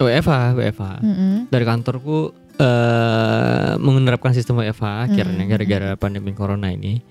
WFH, 0.00 0.32
WFH. 0.56 0.84
Mm-mm. 1.04 1.34
Dari 1.52 1.64
kantorku 1.64 2.32
eh 2.54 3.72
menerapkan 3.76 4.32
sistem 4.32 4.56
WFH 4.56 5.10
akhirnya 5.10 5.44
Hmm. 5.44 5.50
gara-gara 5.52 5.90
pandemi 5.94 6.32
corona 6.32 6.72
ini. 6.72 7.04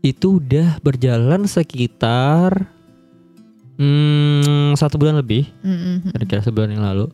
Itu 0.00 0.42
udah 0.42 0.82
berjalan 0.82 1.46
sekitar 1.46 2.66
hmm, 3.78 4.74
satu 4.74 4.98
bulan 4.98 5.22
lebih, 5.22 5.46
Mm-mm. 5.62 6.10
kira-kira 6.10 6.42
sebulan 6.42 6.74
yang 6.74 6.82
lalu. 6.82 7.06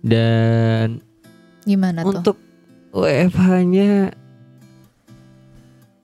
Dan 0.00 1.02
Gimana 1.66 2.00
tuh? 2.00 2.14
untuk 2.14 2.36
WFH-nya 2.90 4.10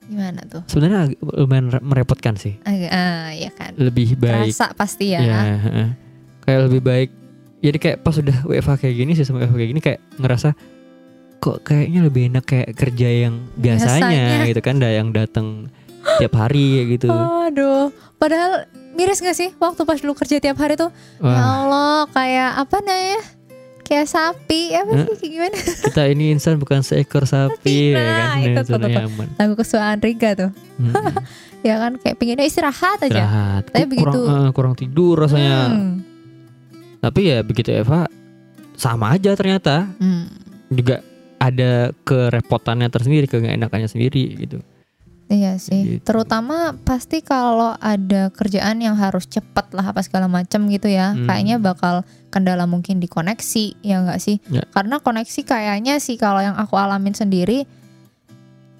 Gimana 0.07 0.39
tuh? 0.47 0.63
sebenarnya 0.71 1.11
lumayan 1.19 1.67
re- 1.67 1.83
merepotkan 1.83 2.39
sih. 2.39 2.55
Agak, 2.63 2.91
ah, 2.95 3.29
ya 3.35 3.51
kan. 3.51 3.75
Lebih 3.75 4.15
baik 4.15 4.55
Rasa 4.55 4.71
pasti 4.71 5.11
ya. 5.11 5.19
Ya, 5.19 5.39
kayak 6.41 6.71
lebih 6.71 6.81
baik. 6.81 7.09
Jadi 7.59 7.77
kayak 7.77 7.97
pas 8.07 8.15
udah 8.15 8.37
WFH 8.47 8.71
kayak 8.79 8.95
gini, 8.95 9.11
sistem 9.13 9.43
WFH 9.43 9.55
kayak 9.57 9.69
gini 9.75 9.81
kayak 9.83 9.99
ngerasa 10.15 10.49
kok 11.37 11.61
kayaknya 11.61 12.01
lebih 12.07 12.31
enak 12.31 12.45
kayak 12.47 12.69
kerja 12.73 13.09
yang 13.27 13.35
biasanya, 13.59 14.07
Biasanya. 14.07 14.47
gitu 14.47 14.61
kan, 14.63 14.75
ada 14.79 14.89
yang 14.89 15.09
datang 15.11 15.67
tiap 16.17 16.33
hari 16.39 16.87
gitu. 16.87 17.11
Aduh, 17.11 17.91
padahal 18.15 18.63
miris 18.95 19.19
gak 19.19 19.35
sih 19.35 19.51
waktu 19.59 19.83
pas 19.83 19.99
dulu 19.99 20.15
kerja 20.15 20.39
tiap 20.39 20.57
hari 20.57 20.79
tuh? 20.79 20.89
Ya 21.19 21.27
Wah, 21.27 21.67
Allah, 21.67 21.99
kayak 22.09 22.51
apa 22.63 22.77
namanya? 22.79 23.21
Kayak 23.87 24.07
sapi, 24.07 24.75
apa 24.75 24.91
sih? 24.93 25.15
Kayak 25.15 25.31
gimana? 25.31 25.57
kita 25.87 26.03
ini 26.05 26.25
insan 26.29 26.59
bukan 26.59 26.83
seekor 26.83 27.23
sapi 27.23 27.95
ya 27.95 27.97
Nah, 27.97 28.35
kan, 28.35 28.43
itu 28.43 28.61
tuh. 28.67 28.77
Lagu 29.33 29.53
kesukaan 29.55 29.99
Riga 29.99 30.35
tuh. 30.35 30.51
Mm-mm. 30.77 31.15
Ya 31.65 31.81
kan 31.81 31.97
kayak 31.97 32.15
pengennya 32.15 32.45
istirahat 32.45 33.01
aja. 33.01 33.09
Istirahat. 33.09 33.63
Tapi 33.65 33.81
Kok 33.81 33.89
begitu- 33.89 34.23
kurang, 34.23 34.43
eh, 34.45 34.51
kurang 34.53 34.73
tidur 34.75 35.15
rasanya. 35.17 35.55
Hmm. 35.67 35.93
Tapi 36.97 37.19
ya 37.25 37.39
begitu 37.41 37.71
Eva 37.71 38.05
sama 38.73 39.11
aja 39.11 39.33
ternyata 39.33 39.89
Hmm. 39.97 40.29
juga 40.69 41.01
ada 41.37 41.91
kerepotannya 42.01 42.87
tersendiri, 42.87 43.25
keenakannya 43.25 43.87
sendiri 43.87 44.37
gitu. 44.37 44.61
Iya 45.27 45.59
sih, 45.59 45.99
Gitu. 45.99 46.07
terutama 46.07 46.71
pasti 46.79 47.19
kalau 47.19 47.75
ada 47.75 48.31
kerjaan 48.31 48.79
yang 48.79 48.95
harus 48.95 49.27
cepat 49.27 49.67
lah 49.71 49.91
apa 49.91 49.99
segala 49.99 50.25
macam 50.25 50.65
gitu 50.67 50.87
ya, 50.87 51.11
Hmm. 51.11 51.27
kayaknya 51.27 51.59
bakal 51.59 52.07
kendala 52.37 52.63
mungkin 52.63 52.97
di 52.97 53.05
koneksi 53.05 53.81
ya 53.81 53.99
nggak 53.99 54.19
sih 54.19 54.37
Ya. 54.47 54.61
karena 54.69 54.97
koneksi 54.97 55.41
kayaknya 55.41 55.97
sih 55.97 56.15
kalau 56.15 56.37
yang 56.37 56.53
aku 56.53 56.73
alamin 56.73 57.11
sendiri 57.11 57.65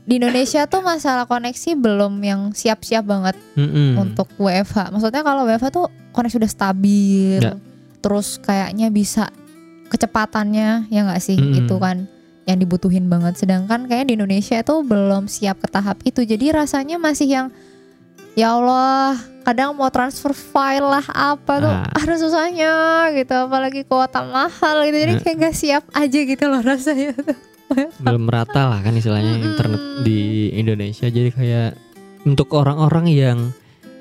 di 0.04 0.13
Indonesia 0.15 0.63
tuh 0.65 0.80
masalah 0.80 1.26
koneksi 1.26 1.76
belum 1.76 2.13
yang 2.22 2.41
siap-siap 2.52 3.04
banget 3.04 3.36
Mm-mm. 3.54 3.98
untuk 3.98 4.30
WFH 4.38 4.89
maksudnya 4.89 5.20
kalau 5.20 5.43
WFH 5.43 5.67
tuh 5.67 5.86
koneksi 6.12 6.38
udah 6.38 6.52
stabil 6.52 7.39
Ya. 7.39 7.58
terus 8.00 8.38
kayaknya 8.38 8.88
bisa 8.88 9.28
kecepatannya 9.88 10.88
ya 10.88 11.02
nggak 11.04 11.20
sih 11.20 11.36
Mm-mm. 11.36 11.60
itu 11.63 11.76
kan 11.76 12.08
yang 12.43 12.58
dibutuhin 12.58 13.12
banget 13.12 13.36
sedangkan 13.36 13.88
kayak 13.88 14.08
di 14.08 14.15
Indonesia 14.15 14.56
itu 14.56 14.76
belum 14.80 15.28
siap 15.28 15.60
ke 15.60 15.67
tahap 15.67 16.00
itu 16.04 16.24
jadi 16.24 16.56
rasanya 16.56 16.96
masih 16.96 17.28
yang 17.28 17.48
ya 18.34 18.56
Allah 18.56 19.20
kadang 19.47 19.71
mau 19.71 19.88
transfer 19.88 20.36
file 20.36 20.83
lah 20.83 21.05
apa 21.07 21.53
tuh 21.57 21.71
Ah. 21.71 21.88
ada 22.03 22.13
susahnya 22.13 22.73
gitu 23.13 23.31
apalagi 23.31 23.81
kuota 23.81 24.19
mahal 24.21 24.83
gitu 24.83 24.97
jadi 24.99 25.13
Ya. 25.13 25.23
kayak 25.23 25.38
gak 25.41 25.55
siap 25.55 25.83
aja 25.93 26.19
gitu 26.21 26.43
loh 26.45 26.60
rasanya 26.62 27.15
tuh 27.15 27.38
belum 28.03 28.23
merata 28.23 28.67
lah 28.67 28.79
kan 28.81 28.91
istilahnya 28.91 29.33
Mm-mm. 29.33 29.47
internet 29.49 29.81
di 30.03 30.19
Indonesia 30.51 31.07
jadi 31.07 31.31
kayak 31.31 31.69
untuk 32.23 32.51
orang-orang 32.51 33.07
yang 33.07 33.39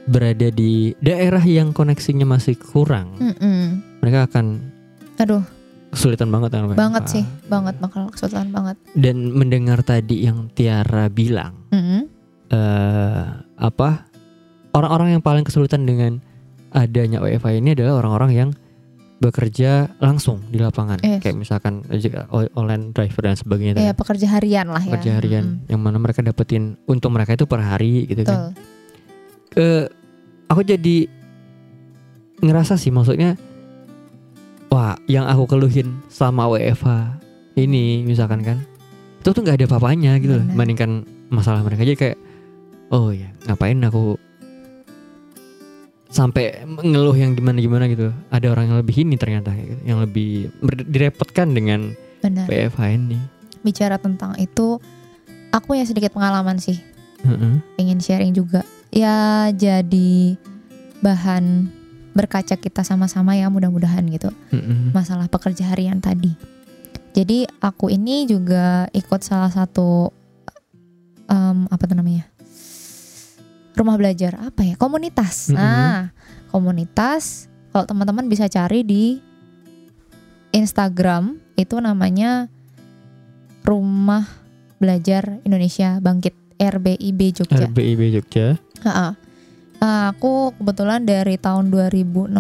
berada 0.05 0.51
di 0.51 0.95
daerah 1.01 1.41
yang 1.41 1.71
koneksinya 1.71 2.23
masih 2.25 2.55
kurang 2.57 3.15
Mm-mm. 3.17 3.83
mereka 4.01 4.27
akan 4.27 4.59
aduh 5.17 5.47
kesulitan 5.89 6.27
banget 6.29 6.51
kan 6.53 6.75
banget 6.75 7.03
Ah. 7.03 7.11
sih 7.13 7.25
banget 7.47 7.75
bakal 7.79 8.07
kesulitan 8.09 8.51
banget 8.51 8.75
dan 8.95 9.31
mendengar 9.31 9.79
tadi 9.81 10.27
yang 10.27 10.51
Tiara 10.51 11.07
bilang 11.07 11.55
Mm-mm. 11.71 12.03
eh 12.49 13.27
apa 13.57 14.06
orang-orang 14.77 15.17
yang 15.17 15.23
paling 15.25 15.43
kesulitan 15.43 15.83
dengan 15.83 16.21
adanya 16.71 17.19
WiFi 17.19 17.57
ini 17.57 17.73
adalah 17.73 17.99
orang-orang 17.99 18.31
yang 18.31 18.51
bekerja 19.17 19.97
langsung 19.97 20.45
di 20.47 20.61
lapangan 20.61 21.01
Yes. 21.01 21.25
kayak 21.25 21.41
misalkan 21.41 21.81
eh, 21.89 22.05
online 22.53 22.93
driver 22.93 23.25
dan 23.25 23.33
sebagainya 23.33 23.73
ya 23.75 23.91
tadi. 23.91 23.97
pekerja 23.97 24.27
harian 24.31 24.67
lah 24.69 24.79
ya 24.79 24.93
pekerja 24.93 25.13
harian 25.17 25.45
Mm-mm. 25.57 25.71
yang 25.73 25.81
mana 25.81 25.97
mereka 25.97 26.21
dapetin 26.21 26.77
untung 26.85 27.17
mereka 27.17 27.33
itu 27.33 27.45
per 27.45 27.61
hari 27.61 28.05
gitu 28.05 28.23
kan 28.23 28.53
betul 28.53 28.75
Eh, 29.57 29.89
aku 30.47 30.61
jadi 30.61 31.09
ngerasa 32.39 32.77
sih 32.77 32.93
maksudnya 32.93 33.41
wah 34.69 35.01
yang 35.07 35.25
aku 35.25 35.49
keluhin 35.49 35.97
sama 36.07 36.45
WFH 36.47 37.17
ini 37.57 38.05
misalkan 38.05 38.45
kan 38.45 38.61
itu 39.17 39.33
tuh 39.33 39.41
nggak 39.41 39.57
ada 39.57 39.67
apa-apanya 39.67 40.21
gitu 40.21 40.37
loh 40.37 40.45
Benar. 40.45 40.53
dibandingkan 40.53 40.91
masalah 41.29 41.65
mereka 41.65 41.83
jadi 41.83 41.97
kayak 41.97 42.19
oh 42.91 43.11
ya 43.11 43.33
ngapain 43.49 43.81
aku 43.81 44.21
sampai 46.11 46.63
ngeluh 46.67 47.17
yang 47.17 47.35
gimana-gimana 47.35 47.91
gitu. 47.91 48.15
Ada 48.31 48.53
orang 48.55 48.71
yang 48.73 48.79
lebih 48.79 48.97
ini 49.03 49.15
ternyata 49.19 49.51
yang 49.83 49.99
lebih 50.03 50.51
direpotkan 50.87 51.53
dengan 51.53 51.93
WFH 52.23 52.83
ini. 52.95 53.19
Bicara 53.63 53.99
tentang 53.99 54.39
itu 54.39 54.79
aku 55.51 55.79
ya 55.79 55.85
sedikit 55.87 56.15
pengalaman 56.15 56.59
sih. 56.59 56.79
Heeh. 57.27 57.59
pengen 57.75 57.99
sharing 57.99 58.37
juga. 58.37 58.63
Ya 58.95 59.51
jadi 59.51 60.39
bahan 61.03 61.67
berkaca 62.15 62.55
kita 62.55 62.87
sama-sama 62.87 63.35
ya 63.35 63.51
mudah-mudahan 63.51 64.07
gitu. 64.09 64.31
Heeh. 64.55 64.95
masalah 64.95 65.27
pekerja 65.27 65.67
harian 65.75 65.99
tadi. 65.99 66.33
Jadi 67.17 67.49
aku 67.65 67.89
ini 67.89 68.29
juga 68.29 68.93
ikut 68.93 69.25
salah 69.25 69.49
satu 69.49 70.13
em, 71.33 71.65
apa 71.73 71.83
tuh 71.89 71.97
namanya 71.97 72.29
rumah 73.77 74.01
belajar 74.01 74.41
apa 74.41 74.65
ya 74.65 74.75
komunitas 74.81 75.53
Mm-mm. 75.53 75.61
nah 75.61 76.11
komunitas 76.51 77.53
kalau 77.71 77.85
teman-teman 77.85 78.27
bisa 78.27 78.49
cari 78.49 78.81
di 78.83 79.21
Instagram 80.57 81.37
itu 81.61 81.77
namanya 81.77 82.49
rumah 83.63 84.25
belajar 84.81 85.41
Indonesia 85.45 86.01
Bangkit 86.01 86.33
RBIB 86.57 87.21
Jogja 87.37 87.69
RBIB 87.69 88.17
Jogja 88.17 88.57
Ha-ha. 88.85 89.17
Nah, 89.77 90.13
aku 90.13 90.57
kebetulan 90.57 91.05
dari 91.05 91.37
tahun 91.37 91.69
2016 91.69 92.33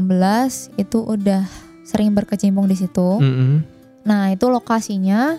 itu 0.80 0.98
udah 1.04 1.44
sering 1.86 2.12
berkecimpung 2.16 2.66
di 2.66 2.76
situ. 2.76 3.20
Heeh. 3.20 3.62
Nah, 4.06 4.32
itu 4.32 4.46
lokasinya 4.48 5.36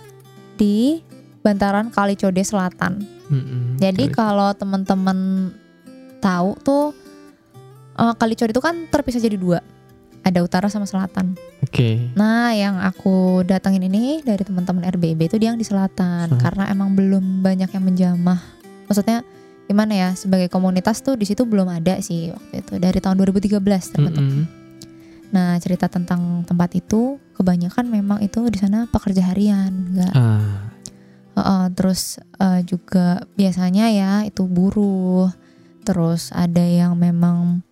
di 0.59 1.01
bantaran 1.41 1.89
Kalicode 1.89 2.43
Selatan. 2.43 3.01
Heeh. 3.31 3.81
Jadi 3.81 4.13
kalau 4.13 4.53
teman-teman 4.53 5.51
tahu 6.19 6.57
tuh 6.61 6.95
eh, 7.97 8.13
Kalicode 8.17 8.51
itu 8.53 8.61
kan 8.63 8.87
terpisah 8.89 9.21
jadi 9.21 9.37
dua. 9.37 9.59
Ada 10.27 10.43
utara 10.43 10.67
sama 10.67 10.83
selatan. 10.83 11.39
Oke. 11.63 12.11
Nah, 12.19 12.51
yang 12.51 12.83
aku 12.83 13.47
datengin 13.47 13.87
ini 13.87 14.19
dari 14.27 14.43
teman-teman 14.43 14.83
RBB 14.83 15.31
itu 15.31 15.39
dia 15.39 15.55
yang 15.55 15.59
di 15.59 15.63
selatan 15.63 16.35
karena 16.43 16.67
emang 16.67 16.91
belum 16.99 17.39
banyak 17.39 17.71
yang 17.71 17.83
menjamah. 17.87 18.39
Maksudnya 18.91 19.23
gimana 19.71 19.93
ya? 19.95 20.09
Sebagai 20.19 20.51
komunitas 20.51 20.99
tuh 20.99 21.15
di 21.15 21.23
situ 21.23 21.47
belum 21.47 21.71
ada 21.71 22.03
sih 22.03 22.35
waktu 22.35 22.59
itu 22.59 22.73
dari 22.75 22.99
tahun 22.99 23.23
2013 23.23 23.55
terbentuk. 23.95 24.19
Mm-mm. 24.19 24.43
Nah, 25.31 25.59
cerita 25.59 25.91
tentang 25.91 26.43
tempat 26.47 26.71
itu 26.75 27.19
kebanyakan 27.35 27.91
memang 27.91 28.19
itu 28.23 28.47
di 28.47 28.59
sana 28.59 28.87
pekerja 28.87 29.31
harian, 29.31 29.71
enggak. 29.91 30.13
Ah. 30.15 30.71
Heeh, 31.37 31.63
terus 31.75 32.17
eh, 32.39 32.63
juga 32.63 33.27
biasanya 33.35 33.91
ya 33.91 34.11
itu 34.23 34.47
buruh. 34.47 35.29
Terus 35.87 36.35
ada 36.35 36.59
yang 36.59 36.99
memang 36.99 37.63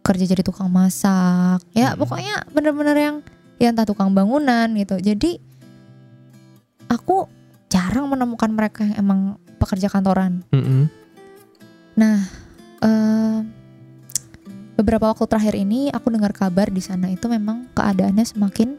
kerja 0.00 0.22
jadi 0.22 0.46
tukang 0.46 0.70
masak. 0.70 1.58
Ya, 1.74 1.90
Hmm. 1.92 1.98
pokoknya 1.98 2.46
bener-bener 2.54 2.94
yang 2.94 3.16
ya 3.58 3.74
entah 3.74 3.82
tukang 3.82 4.14
bangunan 4.14 4.70
gitu. 4.78 4.94
Jadi 4.96 5.42
aku 6.86 7.26
jarang 7.66 8.06
menemukan 8.06 8.46
mereka 8.48 8.86
yang 8.86 9.02
emang 9.02 9.20
pekerja 9.58 9.90
kantoran. 9.90 10.46
Mm-mm. 10.54 10.86
eh 12.76 13.38
beberapa 14.76 15.08
waktu 15.08 15.24
terakhir 15.24 15.56
ini 15.56 15.88
aku 15.88 16.12
dengar 16.12 16.30
kabar 16.30 16.68
di 16.68 16.84
sana 16.84 17.08
itu 17.08 17.24
memang 17.26 17.66
keadaannya 17.72 18.22
semakin 18.22 18.76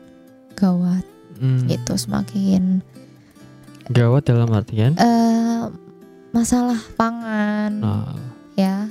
gawat 0.53 1.01
Mm. 1.38 1.69
gitu, 1.69 1.93
semakin 1.97 2.81
Gawat 3.89 4.29
dalam 4.29 4.53
artian 4.53 4.93
eh 4.97 5.65
masalah 6.29 6.77
pangan 6.93 7.81
ah, 7.81 8.13
ya. 8.58 8.89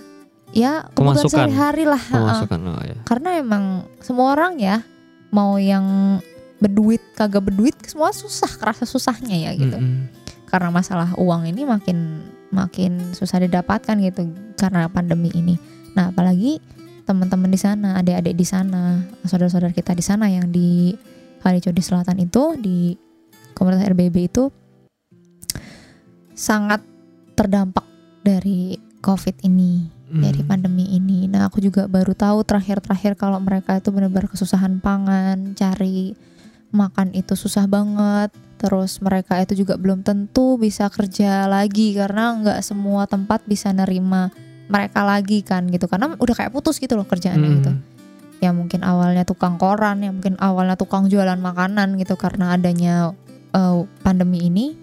Ya, 0.54 0.86
kebutuhan 0.94 1.26
sehari-hari 1.50 1.84
lah. 1.84 1.98
pemasukan 1.98 2.60
oh, 2.70 2.80
ya. 2.80 2.96
Karena 3.02 3.42
emang 3.42 3.84
semua 3.98 4.32
orang 4.38 4.56
ya 4.62 4.86
mau 5.34 5.58
yang 5.58 6.16
berduit 6.62 7.02
kagak 7.18 7.44
berduit 7.44 7.76
semua 7.84 8.14
susah, 8.14 8.48
kerasa 8.56 8.86
susahnya 8.88 9.36
ya 9.36 9.50
gitu. 9.52 9.76
Mm-mm. 9.76 10.08
Karena 10.46 10.70
masalah 10.70 11.12
uang 11.18 11.50
ini 11.50 11.66
makin 11.66 12.22
makin 12.54 13.12
susah 13.12 13.42
didapatkan 13.42 13.98
gitu 14.00 14.32
karena 14.54 14.86
pandemi 14.88 15.28
ini. 15.34 15.58
Nah, 15.98 16.14
apalagi 16.14 16.62
teman-teman 17.04 17.50
di 17.50 17.58
sana, 17.60 17.98
adik-adik 17.98 18.34
di 18.38 18.46
sana, 18.46 19.02
saudara-saudara 19.26 19.74
kita 19.74 19.92
di 19.92 20.04
sana 20.06 20.30
yang 20.30 20.48
di 20.48 20.94
Kalicodi 21.42 21.82
Selatan 21.82 22.22
itu 22.22 22.54
di 22.56 22.94
komunitas 23.52 23.86
RBB 23.92 24.16
itu 24.30 24.48
sangat 26.36 26.84
terdampak 27.32 27.84
dari 28.20 28.85
COVID 29.06 29.46
ini, 29.46 29.86
dari 30.10 30.42
Mm. 30.42 30.48
pandemi 30.50 30.90
ini. 30.90 31.30
Nah, 31.30 31.46
aku 31.46 31.62
juga 31.62 31.86
baru 31.86 32.10
tahu 32.10 32.42
terakhir-terakhir 32.42 33.14
kalau 33.14 33.38
mereka 33.38 33.78
itu 33.78 33.94
benar-benar 33.94 34.26
kesusahan 34.26 34.82
pangan, 34.82 35.54
cari 35.54 36.18
makan 36.74 37.14
itu 37.14 37.38
susah 37.38 37.70
banget. 37.70 38.34
Terus 38.58 38.98
mereka 39.04 39.38
itu 39.38 39.54
juga 39.62 39.78
belum 39.78 40.02
tentu 40.02 40.58
bisa 40.58 40.88
kerja 40.90 41.46
lagi 41.46 41.94
karena 41.94 42.34
nggak 42.40 42.58
semua 42.64 43.04
tempat 43.06 43.44
bisa 43.46 43.70
nerima 43.70 44.32
mereka 44.66 45.06
lagi 45.06 45.46
kan 45.46 45.70
gitu 45.70 45.86
karena 45.86 46.18
udah 46.18 46.34
kayak 46.34 46.50
putus 46.50 46.82
gitu 46.82 46.98
loh 46.98 47.06
kerjaannya 47.06 47.46
Mm. 47.46 47.56
gitu. 47.62 47.72
Ya 48.42 48.50
mungkin 48.52 48.82
awalnya 48.84 49.22
tukang 49.24 49.56
koran, 49.56 50.02
ya 50.04 50.10
mungkin 50.12 50.36
awalnya 50.42 50.76
tukang 50.76 51.08
jualan 51.08 51.38
makanan 51.38 51.96
gitu 52.00 52.18
karena 52.18 52.58
adanya 52.58 53.14
eh, 53.56 53.76
pandemi 54.04 54.44
ini 54.44 54.76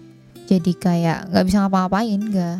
jadi 0.44 0.72
kayak 0.74 1.18
nggak 1.30 1.44
bisa 1.46 1.56
ngapa-ngapain 1.64 2.20
nggak 2.20 2.58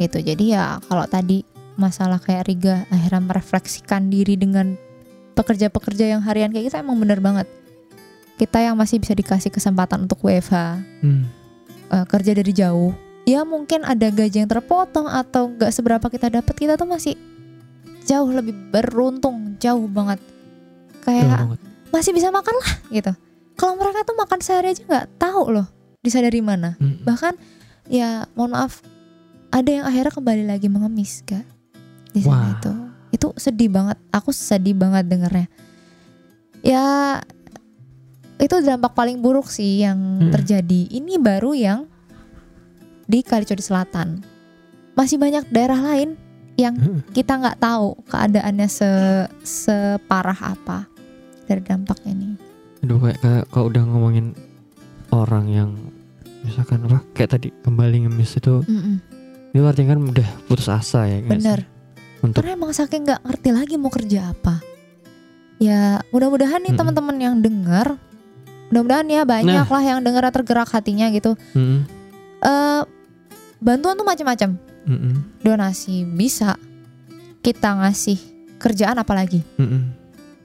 gitu. 0.00 0.18
Jadi 0.18 0.52
ya 0.52 0.80
kalau 0.84 1.04
tadi 1.04 1.44
masalah 1.76 2.16
kayak 2.16 2.44
Riga 2.44 2.76
akhirnya 2.88 3.20
merefleksikan 3.22 4.08
diri 4.08 4.34
dengan 4.34 4.74
pekerja-pekerja 5.32 6.10
yang 6.10 6.20
harian 6.20 6.50
kayak 6.50 6.68
gitu 6.68 6.76
emang 6.76 6.96
bener 6.96 7.18
banget. 7.18 7.46
Kita 8.36 8.56
yang 8.58 8.74
masih 8.74 8.96
bisa 8.96 9.12
dikasih 9.12 9.48
kesempatan 9.48 10.04
untuk 10.04 10.20
WFH 10.20 10.80
Mm. 11.00 11.22
eh, 11.90 12.04
kerja 12.06 12.32
dari 12.32 12.52
jauh 12.52 12.92
ya 13.22 13.44
mungkin 13.44 13.82
ada 13.82 14.08
gaji 14.08 14.40
yang 14.40 14.48
terpotong 14.48 15.06
atau 15.06 15.50
nggak 15.50 15.70
seberapa 15.70 16.06
kita 16.06 16.32
dapat 16.32 16.54
kita 16.56 16.74
tuh 16.74 16.84
masih 16.84 17.14
jauh 18.02 18.26
lebih 18.26 18.56
beruntung 18.70 19.54
jauh 19.56 19.84
banget 19.86 20.18
Jauh 20.18 21.04
kayak 21.04 21.28
banget. 21.46 21.58
masih 21.90 22.10
bisa 22.10 22.28
makan 22.28 22.54
lah 22.54 22.70
gitu 22.90 23.12
kalau 23.54 23.76
mereka 23.76 24.02
tuh 24.02 24.16
makan 24.16 24.40
sehari 24.40 24.72
aja 24.72 24.82
nggak 24.82 25.06
tahu 25.16 25.52
loh 25.52 25.66
bisa 25.98 26.18
dari 26.18 26.40
mana 26.40 26.74
Mm. 26.76 27.02
bahkan 27.02 27.34
ya 27.86 28.24
mohon 28.32 28.50
maaf 28.50 28.80
ada 29.50 29.70
yang 29.70 29.84
akhirnya 29.84 30.12
kembali 30.12 30.44
lagi 30.46 30.66
mengemis 30.66 31.22
gak 31.22 31.44
di 32.10 32.20
sana 32.20 32.54
itu 32.54 32.72
itu 33.10 33.26
sedih 33.34 33.68
banget 33.68 33.98
aku 34.08 34.30
sedih 34.30 34.74
banget 34.74 35.06
dengernya 35.06 35.46
ya 36.60 37.18
itu 38.36 38.56
dampak 38.58 38.94
paling 38.94 39.20
buruk 39.20 39.46
sih 39.46 39.84
yang 39.84 40.00
Hmm. 40.16 40.32
terjadi. 40.32 40.88
Ini 40.88 41.20
baru 41.20 41.52
yang 41.52 41.84
di 43.04 43.20
Kalicodi 43.20 43.60
Selatan. 43.60 44.24
Masih 44.96 45.20
banyak 45.20 45.44
daerah 45.50 45.76
lain 45.76 46.16
yang 46.56 46.72
Hmm. 46.72 47.04
kita 47.12 47.36
nggak 47.36 47.60
tahu 47.60 48.00
keadaannya 48.08 48.64
se 48.64 48.88
separah 49.44 50.56
apa 50.56 50.88
dari 51.44 51.60
dampak 51.60 52.00
ini. 52.06 52.40
Aduh 52.80 52.96
kayak, 52.98 53.20
kayak 53.20 53.44
kalau 53.50 53.68
udah 53.68 53.82
ngomongin 53.84 54.32
orang 55.12 55.44
yang 55.44 55.70
misalkan 56.40 56.80
apa 56.88 57.04
kayak 57.12 57.36
tadi 57.36 57.48
kembali 57.60 58.08
ngemis 58.08 58.40
itu 58.40 58.64
Mm-mm. 58.64 59.04
Itu 59.50 59.62
artinya 59.62 59.92
kan 59.92 60.00
udah 60.06 60.28
putus 60.44 60.66
asa 60.66 61.04
ya? 61.04 61.18
Bener. 61.20 61.66
untuk 62.20 62.40
Karena 62.40 62.52
emang 62.52 62.70
saking 62.70 63.02
nggak 63.02 63.20
ngerti 63.22 63.48
lagi 63.50 63.74
mau 63.74 63.88
kerja 63.88 64.30
apa. 64.30 64.60
Ya 65.56 66.00
mudah-mudahan 66.08 66.60
nih 66.60 66.70
Mm-mm. 66.70 66.80
teman-teman 66.80 67.16
yang 67.16 67.36
dengar, 67.38 67.96
mudah-mudahan 68.68 69.06
ya 69.06 69.22
banyak 69.24 69.56
Nah. 69.58 69.68
lah 69.68 69.82
yang 69.82 70.00
dengar 70.00 70.24
tergerak 70.28 70.68
hatinya 70.68 71.08
gitu. 71.08 71.36
Mm-mm, 71.52 71.84
Eh 72.40 72.82
bantuan 73.58 73.92
tuh 73.94 74.04
macam-macam. 74.04 74.56
mm-mm, 74.82 75.14
Donasi 75.40 76.04
bisa 76.06 76.56
kita 77.40 77.76
ngasih 77.76 78.16
kerjaan 78.56 78.96
apalagi. 78.96 79.40
mm-mm. 79.56 79.96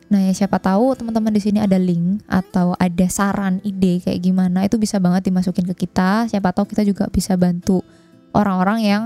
Nah 0.05 0.21
ya 0.21 0.31
siapa 0.31 0.59
tahu 0.59 0.95
teman-teman 0.95 1.29
di 1.29 1.41
sini 1.41 1.59
ada 1.59 1.75
link 1.75 2.23
atau 2.25 2.71
ada 2.75 3.07
saran 3.07 3.57
ide 3.61 3.99
kayak 3.99 4.21
gimana 4.21 4.63
itu 4.63 4.75
bisa 4.75 4.95
banget 4.95 5.27
dimasukin 5.27 5.65
ke 5.65 5.87
kita. 5.87 6.27
Siapa 6.27 6.51
tahu 6.51 6.69
kita 6.69 6.83
juga 6.83 7.07
bisa 7.07 7.35
bantu 7.35 7.83
orang-orang 8.35 8.79
yang 8.81 9.01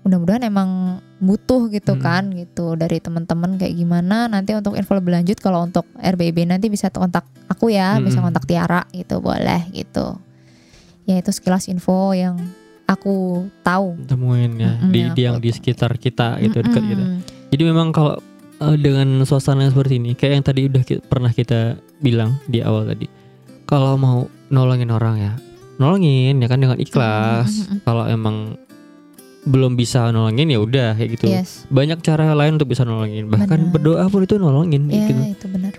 mudah-mudahan 0.00 0.44
emang 0.44 0.70
butuh 1.18 1.66
gitu 1.68 1.92
Hmm. 1.92 2.00
kan 2.00 2.22
gitu 2.30 2.72
dari 2.74 2.96
teman-teman 2.96 3.56
kayak 3.56 3.74
gimana. 3.74 4.24
Nanti 4.24 4.52
untuk 4.52 4.72
info 4.72 4.94
lebih 4.94 5.12
lanjut 5.12 5.36
kalau 5.36 5.62
untuk 5.62 5.88
RBB 5.94 6.46
nanti 6.46 6.68
bisa 6.68 6.88
kontak 6.88 7.24
aku 7.46 7.68
ya, 7.68 7.96
bisa 7.98 8.20
Hmm. 8.20 8.28
kontak 8.28 8.44
Tiara 8.44 8.86
gitu 8.90 9.18
boleh 9.18 9.66
gitu. 9.70 10.16
Ya 11.04 11.16
itu 11.16 11.28
sekilas 11.28 11.66
info 11.66 12.12
yang 12.12 12.36
aku 12.86 13.44
tahu. 13.60 14.00
temuin 14.02 14.56
ya 14.56 14.72
Mm-mm, 14.74 14.88
di, 14.88 15.00
ya, 15.02 15.12
di 15.12 15.20
yang 15.22 15.36
di 15.38 15.50
sekitar 15.50 15.96
kita 15.96 16.40
gitu 16.40 16.60
dekat 16.62 16.80
kita 16.82 17.04
jadi 17.48 17.62
memang 17.66 17.92
kalau 17.92 18.16
eh, 18.58 18.76
dengan 18.76 19.20
suasana 19.22 19.60
yang 19.62 19.72
seperti 19.72 19.96
ini 19.96 20.12
kayak 20.12 20.32
yang 20.34 20.46
tadi 20.46 20.60
udah 20.66 20.82
ki- 20.82 21.04
pernah 21.04 21.28
kita 21.28 21.76
bilang 22.00 22.40
di 22.44 22.60
awal 22.60 22.88
tadi 22.88 23.04
kalau 23.64 23.92
mau 23.94 24.18
nolongin 24.48 24.88
orang 24.88 25.16
ya 25.18 25.32
nolongin 25.78 26.34
ya 26.36 26.46
kan 26.46 26.58
dengan 26.58 26.76
ikhlas 26.76 27.50
Mm-mm. 27.64 27.78
kalau 27.82 28.04
emang 28.04 28.58
belum 29.40 29.74
bisa 29.74 30.10
nolongin 30.10 30.44
ya 30.46 30.58
udah 30.58 30.88
kayak 30.92 31.10
gitu 31.14 31.26
Yes. 31.26 31.64
banyak 31.68 32.02
cara 32.02 32.34
lain 32.34 32.58
untuk 32.58 32.68
bisa 32.68 32.82
nolongin 32.82 33.26
bahkan 33.26 33.56
Benar. 33.64 33.72
berdoa 33.72 34.04
pun 34.06 34.20
itu 34.20 34.36
nolongin 34.36 34.82
Ya 34.86 35.06
gitu 35.06 35.22
itu 35.32 35.46
benar. 35.48 35.72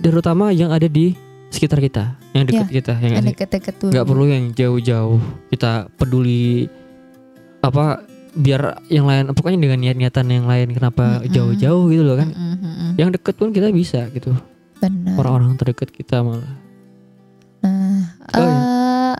terutama 0.00 0.50
yang 0.50 0.70
ada 0.70 0.86
di 0.86 1.12
sekitar 1.48 1.78
kita 1.78 2.16
yang 2.32 2.44
dekat 2.44 2.66
kita 2.68 2.94
yang 2.96 3.20
deket-deket 3.20 3.74
dulu. 3.76 3.90
nggak 3.92 4.06
perlu 4.06 4.24
yang 4.26 4.44
jauh-jauh 4.50 5.20
kita 5.50 5.86
peduli 5.94 6.66
apa 7.60 8.02
biar 8.34 8.60
yang 8.88 9.04
lain 9.04 9.30
pokoknya 9.30 9.58
dengan 9.60 9.78
niat-niatan 9.80 10.26
yang 10.26 10.46
lain 10.46 10.68
kenapa 10.70 11.20
Mm-mm. 11.20 11.30
jauh-jauh 11.30 11.84
gitu 11.88 12.02
loh 12.02 12.16
kan 12.16 12.28
mm-mm. 12.30 12.90
yang 12.96 13.10
deket 13.10 13.34
pun 13.34 13.50
kita 13.50 13.70
bisa 13.70 14.06
gitu 14.10 14.34
Benar. 14.76 15.14
orang-orang 15.16 15.54
terdekat 15.54 15.90
kita 15.90 16.18
malah 16.20 16.42
Nah, 17.64 18.12
Oh, 18.30 18.40
iya. 18.40 18.60
eh, 18.60 19.14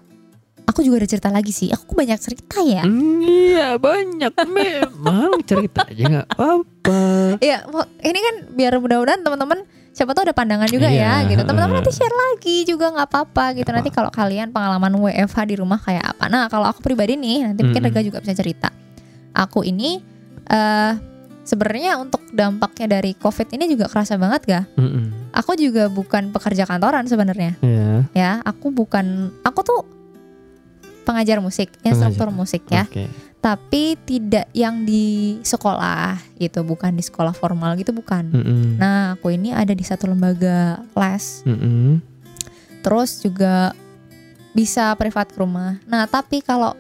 aku 0.65 0.81
juga 0.81 1.01
ada 1.01 1.09
cerita 1.09 1.29
lagi 1.29 1.49
sih. 1.49 1.69
Aku 1.69 1.93
banyak 1.93 2.19
cerita 2.19 2.61
ya. 2.61 2.85
Hmm, 2.85 3.19
iya 3.19 3.75
banyak 3.75 4.33
memang 4.45 5.41
cerita 5.43 5.85
aja 5.85 6.03
nggak 6.05 6.29
apa-apa 6.31 7.01
Iya, 7.39 7.65
ini 8.03 8.19
kan 8.21 8.35
biar 8.53 8.77
mudah-mudahan 8.77 9.21
teman-teman 9.21 9.65
siapa 9.91 10.11
tahu 10.11 10.27
ada 10.27 10.35
pandangan 10.35 10.67
juga 10.67 10.87
Iya, 10.87 11.23
ya, 11.23 11.29
gitu. 11.29 11.43
Teman-teman 11.43 11.79
nanti 11.79 11.91
share 11.91 12.11
lagi 12.13 12.57
juga 12.65 12.91
nggak 12.91 13.07
apa-apa 13.07 13.45
gitu. 13.55 13.65
Nggak 13.65 13.79
Nanti 13.81 13.91
kalau 13.91 14.11
kalian 14.11 14.51
pengalaman 14.51 14.93
WFH 14.95 15.39
di 15.47 15.55
rumah 15.55 15.79
kayak 15.79 16.05
apa? 16.05 16.27
Nah, 16.27 16.51
kalau 16.51 16.67
aku 16.67 16.83
pribadi 16.83 17.15
nih, 17.15 17.47
nanti 17.47 17.63
mungkin 17.63 17.81
Mm-mm. 17.81 17.95
Rega 17.95 18.03
juga 18.03 18.19
bisa 18.19 18.35
cerita. 18.35 18.69
Aku 19.33 19.63
ini 19.63 20.03
eh 20.45 20.93
sebenarnya 21.45 22.01
untuk 22.01 22.25
dampaknya 22.33 22.99
dari 22.99 23.13
COVID 23.15 23.53
ini 23.55 23.71
juga 23.71 23.87
kerasa 23.87 24.17
banget 24.17 24.41
gak? 24.49 24.65
Mm-mm. 24.81 25.33
Aku 25.37 25.55
juga 25.55 25.93
bukan 25.93 26.33
pekerja 26.33 26.65
kantoran 26.65 27.05
sebenarnya. 27.07 27.61
ya 27.61 28.09
Ya, 28.17 28.31
aku 28.43 28.73
bukan 28.73 29.31
aku 29.45 29.61
tuh 29.63 29.81
pengajar 31.05 31.39
musik, 31.45 31.69
instruktur 31.85 32.33
musik 32.33 32.65
ya. 32.73 32.89
oke 32.89 33.33
tapi 33.45 33.93
tidak 34.09 34.49
yang 34.57 34.89
di 34.89 35.37
sekolah 35.45 36.17
gitu, 36.41 36.65
bukan 36.65 36.97
di 36.97 37.05
sekolah 37.05 37.37
formal 37.37 37.77
gitu 37.77 37.93
bukan. 37.93 38.33
Mm-mm. 38.33 38.81
Nah, 38.81 39.21
aku 39.21 39.37
ini 39.37 39.53
ada 39.53 39.77
di 39.77 39.85
satu 39.85 40.09
lembaga 40.09 40.81
les, 40.97 41.45
Mm-mm. 41.45 42.01
terus 42.81 43.21
juga 43.21 43.77
bisa 44.57 44.97
privat 44.97 45.29
ke 45.29 45.37
rumah. 45.37 45.77
Nah, 45.85 46.09
tapi 46.09 46.41
kalau 46.41 46.73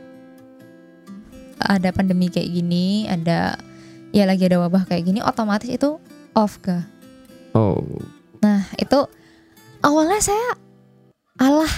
ada 1.60 1.92
pandemi 1.92 2.32
kayak 2.32 2.48
gini, 2.48 3.12
ada 3.12 3.60
ya 4.14 4.30
lagi 4.30 4.46
ada 4.46 4.62
wabah 4.62 4.86
kayak 4.86 5.10
gini, 5.10 5.18
otomatis 5.18 5.66
itu 5.66 5.98
off 6.38 6.62
ke. 6.62 6.78
oh 7.58 7.82
Nah, 8.38 8.68
itu 8.76 9.00
awalnya 9.80 10.20
saya 10.20 10.60
alah 11.40 11.72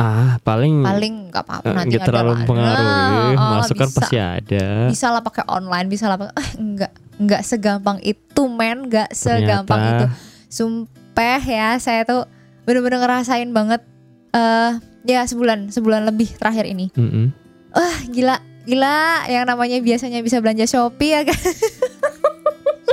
ah 0.00 0.40
paling 0.40 0.80
paling 0.80 1.28
nggak 1.28 1.44
apa-apa 1.44 1.66
eh, 1.68 1.74
nanti 1.76 1.92
nggak 2.00 2.08
terlalu 2.08 2.32
lah. 2.32 2.36
mempengaruhi 2.40 2.88
Nah, 2.88 3.36
oh, 3.36 3.48
masukan 3.60 3.88
bisa. 3.92 3.96
pasti 4.00 4.16
ada 4.16 4.64
bisa 4.88 5.06
lah 5.12 5.20
pakai 5.20 5.44
online 5.44 5.86
bisa 5.92 6.08
lah 6.08 6.16
pakai 6.16 6.40
eh, 6.40 6.50
enggak 6.56 6.92
enggak 7.20 7.42
segampang 7.44 8.00
itu 8.00 8.42
men 8.48 8.88
enggak 8.88 9.12
segampang 9.12 9.80
itu 9.84 10.06
Ternyata. 10.08 10.48
sumpah 10.48 11.42
ya 11.44 11.68
saya 11.76 12.08
tuh 12.08 12.24
bener-bener 12.64 12.96
ngerasain 12.96 13.52
banget 13.52 13.84
eh 14.32 14.80
ya 15.04 15.20
sebulan 15.28 15.68
sebulan 15.68 16.08
lebih 16.08 16.32
terakhir 16.32 16.64
ini 16.64 16.88
Mm-mm. 16.96 17.36
wah 17.76 17.98
gila 18.08 18.40
gila 18.70 19.26
yang 19.26 19.44
namanya 19.50 19.82
biasanya 19.82 20.22
bisa 20.22 20.38
belanja 20.38 20.70
shopee 20.70 21.18
ya 21.18 21.26
kan? 21.26 21.40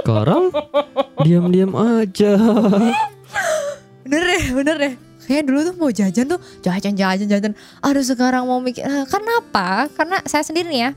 Sekarang? 0.02 0.50
Diam-diam 1.22 1.78
aja. 1.78 2.34
Bener 4.02 4.22
deh 4.24 4.44
bener 4.56 4.76
deh. 4.82 4.94
Kayak 5.28 5.44
dulu 5.52 5.60
tuh 5.68 5.76
mau 5.76 5.92
jajan 5.92 6.26
tuh 6.32 6.40
jajan 6.64 6.96
jajan 6.96 7.28
jajan. 7.28 7.54
Aduh 7.84 8.02
sekarang 8.02 8.48
mau 8.48 8.64
mikir 8.64 8.88
eh, 8.88 9.06
karena 9.06 9.44
apa? 9.44 9.92
Karena 9.92 10.24
saya 10.24 10.42
sendiri 10.42 10.72
nih 10.72 10.82
ya 10.82 10.92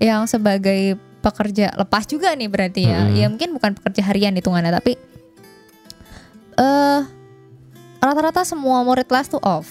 yang 0.00 0.22
sebagai 0.26 0.98
pekerja 1.22 1.70
lepas 1.78 2.08
juga 2.10 2.34
nih 2.34 2.50
berarti 2.50 2.82
ya. 2.90 3.06
Mm-mm. 3.06 3.16
ya 3.16 3.26
mungkin 3.30 3.54
bukan 3.54 3.70
pekerja 3.78 4.02
harian 4.10 4.34
hitungannya 4.34 4.74
tapi 4.74 4.98
eh 6.58 7.00
rata-rata 8.02 8.42
semua 8.42 8.82
murid 8.82 9.06
les 9.06 9.28
tuh 9.30 9.38
off. 9.46 9.68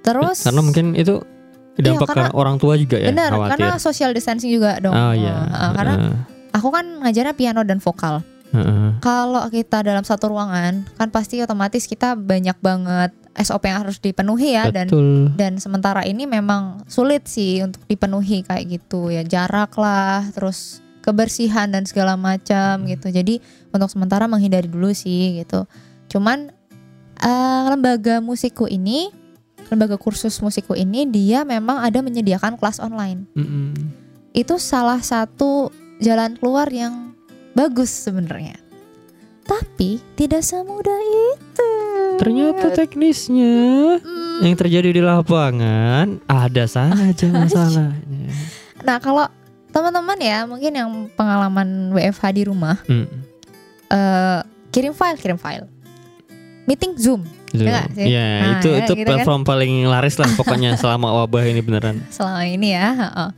Terus 0.00 0.40
karena 0.40 0.62
mungkin 0.64 0.96
itu 0.96 1.20
dampak 1.78 2.06
karena- 2.06 2.28
karena 2.28 2.28
orang 2.34 2.56
tua 2.56 2.74
juga 2.74 2.96
ya 2.96 3.08
bener 3.08 3.30
khawatir. 3.30 3.50
karena 3.52 3.68
social 3.76 4.10
distancing 4.10 4.48
juga 4.48 4.78
dong. 4.78 4.92
Oh 4.92 5.12
iya. 5.12 5.34
Eh, 5.44 5.72
karena 5.74 5.94
Heeh. 5.96 6.14
aku 6.52 6.68
kan 6.70 6.84
ngajarnya 7.00 7.34
piano 7.34 7.60
dan 7.62 7.78
vokal. 7.78 8.24
Heeh. 8.46 9.02
kalau 9.02 9.42
kita 9.48 9.82
dalam 9.82 10.00
satu 10.00 10.30
ruangan 10.30 10.86
kan 10.94 11.08
pasti 11.10 11.42
otomatis 11.42 11.84
kita 11.84 12.14
banyak 12.14 12.54
banget 12.56 13.10
SOP 13.34 13.66
yang 13.66 13.82
harus 13.82 13.98
dipenuhi 13.98 14.54
ya 14.54 14.70
dan 14.70 14.86
betul. 14.86 15.34
dan 15.34 15.58
sementara 15.58 16.00
ini 16.02 16.24
memang 16.24 16.86
sulit 16.86 17.26
sih 17.26 17.60
untuk 17.60 17.82
dipenuhi 17.84 18.40
kayak 18.40 18.64
gitu 18.70 19.10
ya. 19.10 19.20
Jarak 19.22 19.74
lah 19.74 20.30
terus 20.30 20.78
kebersihan 21.02 21.68
dan 21.68 21.84
segala 21.84 22.14
macam 22.14 22.80
Hmm. 22.80 22.88
gitu. 22.88 23.10
Jadi 23.10 23.42
untuk 23.68 23.90
sementara 23.90 24.24
menghindari 24.24 24.66
dulu 24.66 24.90
sih 24.90 25.38
gitu. 25.38 25.66
Cuman 26.08 26.54
eh, 27.16 27.62
lembaga 27.66 28.20
musikku 28.20 28.64
ini 28.66 29.10
lembaga 29.66 29.96
kursus 29.96 30.38
musikku 30.38 30.72
ini 30.72 31.04
dia 31.04 31.42
memang 31.42 31.82
ada 31.82 31.98
menyediakan 32.00 32.54
kelas 32.56 32.78
online. 32.78 33.26
Mm-mm. 33.34 33.74
itu 34.36 34.60
salah 34.60 35.00
satu 35.00 35.72
jalan 35.96 36.36
keluar 36.36 36.68
yang 36.68 37.16
bagus 37.56 37.88
sebenarnya. 37.88 38.60
Tapi 39.42 39.96
tidak 40.12 40.44
semudah 40.44 41.00
itu. 41.32 41.70
Ternyata 42.20 42.68
teknisnya 42.68 43.56
Hmm, 43.96 44.44
yang 44.44 44.52
terjadi 44.52 44.92
di 44.92 45.00
lapangan 45.00 46.20
ada 46.28 46.64
saja 46.68 47.26
masalahnya. 47.32 48.28
Nah 48.84 49.00
kalau 49.00 49.24
teman-teman 49.72 50.20
ya 50.20 50.44
mungkin 50.44 50.72
yang 50.74 50.90
pengalaman 51.16 51.96
WFH 51.96 52.24
di 52.32 52.42
rumah 52.44 52.76
Mm. 52.84 53.06
eh 53.88 54.40
kirim 54.68 54.92
file 54.92 55.16
kirim 55.16 55.40
file. 55.40 55.64
Meeting 56.66 56.92
zoom 57.00 57.24
Gitu. 57.58 57.66
Ya 57.66 57.82
sih? 57.90 58.04
Ya, 58.06 58.26
Nah, 58.38 58.50
itu 58.54 58.68
ya 58.68 58.78
itu 58.78 58.92
gitu 58.92 59.02
kan. 59.02 59.06
platform 59.14 59.40
paling 59.42 59.72
laris 59.84 60.16
lah 60.16 60.30
pokoknya 60.38 60.74
selama 60.74 61.08
wabah 61.16 61.44
ini 61.44 61.60
beneran. 61.60 62.00
selama 62.08 62.42
ini 62.44 62.68
ya 62.70 62.86
heeh. 62.92 63.28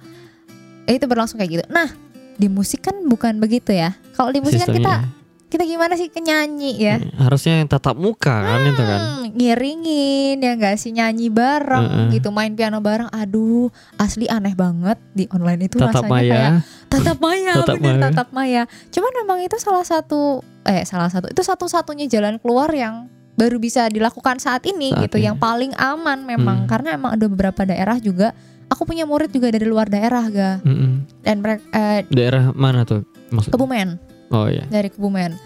Eh, 0.87 0.95
itu 0.95 1.05
berlangsung 1.05 1.37
kayak 1.37 1.51
gitu 1.53 1.65
nah 1.69 1.89
di 2.35 2.47
musik 2.47 2.81
kan 2.81 2.97
bukan 3.05 3.37
begitu 3.37 3.71
ya 3.71 3.93
kalau 4.13 4.31
di 4.31 4.39
musik 4.39 4.59
kan 4.59 4.71
kita 4.71 4.79
Sistemnya. 4.95 5.17
kita 5.49 5.65
gimana 5.65 5.95
sih 5.95 6.09
nyanyi 6.15 6.71
ya 6.77 6.97
Ya, 6.99 7.13
Harusnya 7.19 7.55
yang 7.57 7.67
tatap 7.67 7.95
muka 7.95 8.31
kan 8.33 8.61
itu 8.65 8.79
kan. 8.81 9.01
Hmm, 9.01 9.25
ngiringin 9.33 10.39
ya 10.39 10.53
nggak 10.55 10.77
sih 10.77 10.91
nyanyi 10.91 11.29
bareng 11.29 11.85
Heeh. 11.85 12.07
gitu 12.15 12.31
main 12.31 12.53
piano 12.53 12.79
bareng 12.79 13.11
aduh 13.11 13.69
asli 13.97 14.25
aneh 14.27 14.53
banget 14.53 14.97
di 15.11 15.27
online 15.29 15.67
itu 15.67 15.77
Tatap 15.77 16.05
rasanya 16.05 16.15
kayak 16.15 16.31
maya. 16.31 16.65
tatap 16.93 17.19
maya 17.19 17.53
Tatap 17.55 17.75
bener 17.77 17.93
maya. 17.93 18.05
tatap 18.07 18.29
maya 18.31 18.63
cuman 18.89 19.13
memang 19.17 19.39
itu 19.43 19.57
salah 19.57 19.83
satu 19.83 20.41
eh 20.63 20.85
salah 20.85 21.09
satu 21.09 21.27
itu 21.27 21.43
satu-satunya 21.43 22.07
jalan 22.07 22.37
keluar 22.37 22.71
yang 22.71 23.09
baru 23.39 23.57
bisa 23.57 23.87
dilakukan 23.87 24.37
saat 24.37 24.67
ini 24.67 24.91
Saat 24.91 25.03
gitu 25.07 25.17
ini. 25.17 25.25
yang 25.25 25.37
paling 25.39 25.71
aman 25.73 26.27
memang 26.27 26.67
Hmm. 26.67 26.69
karena 26.69 26.89
emang 26.93 27.15
ada 27.15 27.25
beberapa 27.25 27.63
daerah 27.63 27.97
juga 27.97 28.35
aku 28.67 28.83
punya 28.85 29.07
murid 29.07 29.31
juga 29.31 29.49
dari 29.49 29.65
luar 29.65 29.87
daerah 29.87 30.27
ga 30.27 30.51
Mm-mm. 30.61 31.07
dan 31.23 31.39
mereka 31.39 31.63
eh, 31.71 32.03
Daerah 32.09 32.51
mana 32.51 32.83
tuh 32.83 33.07
maksudnya? 33.31 33.55
Kebumen 33.55 33.89
Oh 34.29 34.45
iya. 34.45 34.67
dari 34.67 34.91
Kebumen 34.91 35.39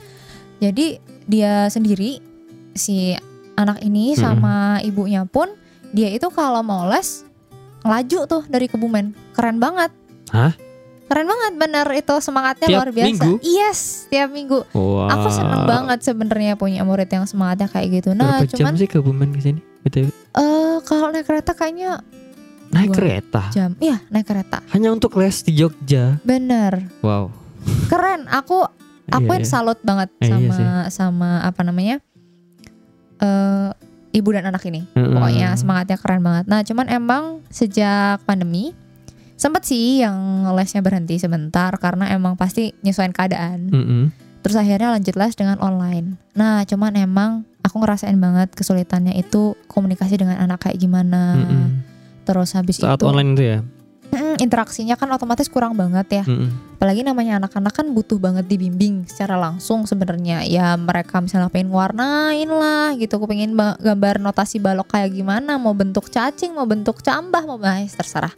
jadi 0.58 0.98
dia 1.22 1.68
sendiri 1.68 2.18
si 2.72 3.12
anak 3.54 3.78
ini 3.80 4.12
Mm-mm. 4.12 4.18
sama 4.18 4.54
ibunya 4.80 5.22
pun 5.22 5.52
dia 5.92 6.08
itu 6.08 6.26
kalau 6.28 6.64
mau 6.64 6.88
les 6.88 7.22
ngelaju 7.80 8.18
tuh 8.26 8.42
dari 8.48 8.66
Kebumen 8.66 9.12
keren 9.30 9.58
banget 9.58 9.92
Hah? 10.32 10.56
Keren 11.04 11.24
banget 11.24 11.52
bener 11.56 11.86
itu 11.92 12.14
semangatnya 12.18 12.66
Tiap 12.66 12.78
luar 12.78 12.90
biasa 12.90 13.06
minggu? 13.06 13.30
yes 13.42 13.80
tiap 14.06 14.28
minggu 14.28 14.64
Wow. 14.70 15.08
Aku 15.08 15.28
seneng 15.28 15.62
banget 15.64 15.98
sebenarnya 16.00 16.54
punya 16.54 16.82
murid 16.82 17.06
yang 17.06 17.24
semangatnya 17.24 17.66
kayak 17.66 17.88
gitu. 17.94 18.10
Nah, 18.12 18.38
Berapa 18.38 18.48
cuman 18.50 18.72
jam 18.72 18.78
sih 18.78 18.86
ke 18.86 18.98
Bumen 18.98 19.30
ke 19.30 19.40
sini? 19.40 19.60
Eh 19.84 20.76
kalau 20.82 21.08
naik 21.08 21.24
kereta 21.24 21.52
kayaknya 21.52 22.00
Naik 22.68 22.88
kereta. 22.90 23.52
jam. 23.52 23.76
Iya, 23.76 24.00
naik 24.08 24.24
kereta. 24.24 24.64
Hanya 24.70 24.88
untuk 24.90 25.12
les 25.14 25.42
di 25.42 25.52
Jogja. 25.52 26.16
Bener. 26.22 26.88
Wow. 27.00 27.28
Keren. 27.86 28.24
Aku 28.26 28.64
aku 29.04 29.28
Iya, 29.28 29.36
yang 29.36 29.44
iya. 29.44 29.52
salut 29.52 29.78
banget 29.82 30.08
Eh, 30.16 30.24
iya 30.24 30.32
sama 30.32 30.52
sih. 30.54 30.64
sama 30.90 31.30
apa 31.42 31.60
namanya? 31.60 32.00
eh 33.18 33.70
ibu 34.12 34.28
dan 34.30 34.44
anak 34.46 34.64
ini. 34.64 34.84
Mm-mm. 34.90 35.14
Pokoknya 35.14 35.52
semangatnya 35.54 35.96
keren 35.96 36.20
banget. 36.20 36.44
Nah, 36.46 36.60
cuman 36.62 36.86
emang 36.86 37.22
sejak 37.48 38.20
pandemi 38.22 38.72
sempet 39.42 39.66
sih 39.66 40.06
yang 40.06 40.46
lesnya 40.54 40.78
berhenti 40.86 41.18
sebentar 41.18 41.74
karena 41.82 42.14
emang 42.14 42.38
pasti 42.38 42.70
nyesuaiin 42.86 43.10
keadaan. 43.10 43.66
Mm-mm. 43.74 44.02
Terus 44.46 44.54
akhirnya 44.54 44.94
lanjut 44.94 45.14
les 45.18 45.34
dengan 45.34 45.58
online. 45.58 46.14
Nah, 46.38 46.62
cuman 46.62 46.94
emang 46.94 47.42
aku 47.66 47.82
ngerasain 47.82 48.14
banget 48.18 48.54
kesulitannya 48.54 49.18
itu 49.18 49.58
komunikasi 49.66 50.18
dengan 50.18 50.38
anak 50.38 50.66
kayak 50.66 50.78
gimana. 50.78 51.38
Mm-mm. 51.38 51.82
Terus 52.22 52.54
habis 52.54 52.78
Saat 52.78 53.02
itu 53.02 53.06
online 53.10 53.34
itu 53.34 53.42
ya. 53.42 53.58
mm, 54.14 54.42
interaksinya 54.42 54.94
kan 54.94 55.10
otomatis 55.10 55.50
kurang 55.50 55.74
banget 55.74 56.22
ya. 56.22 56.24
Mm-mm. 56.26 56.78
Apalagi 56.78 57.02
namanya 57.02 57.42
anak-anak 57.42 57.74
kan 57.74 57.86
butuh 57.94 58.18
banget 58.18 58.46
dibimbing 58.46 59.06
secara 59.06 59.38
langsung 59.38 59.86
sebenarnya. 59.86 60.46
Ya 60.46 60.74
mereka 60.78 61.18
misalnya 61.22 61.50
pengen 61.50 61.70
warnain 61.70 62.50
lah 62.50 62.94
gitu, 62.98 63.18
aku 63.18 63.26
pengen 63.30 63.54
ba- 63.58 63.78
gambar 63.78 64.22
notasi 64.22 64.58
balok 64.58 64.90
kayak 64.90 65.14
gimana, 65.14 65.58
mau 65.58 65.74
bentuk 65.74 66.10
cacing, 66.10 66.54
mau 66.54 66.66
bentuk 66.66 67.02
cambah, 67.02 67.42
mau 67.46 67.58
bahas 67.58 67.94
terserah. 67.94 68.34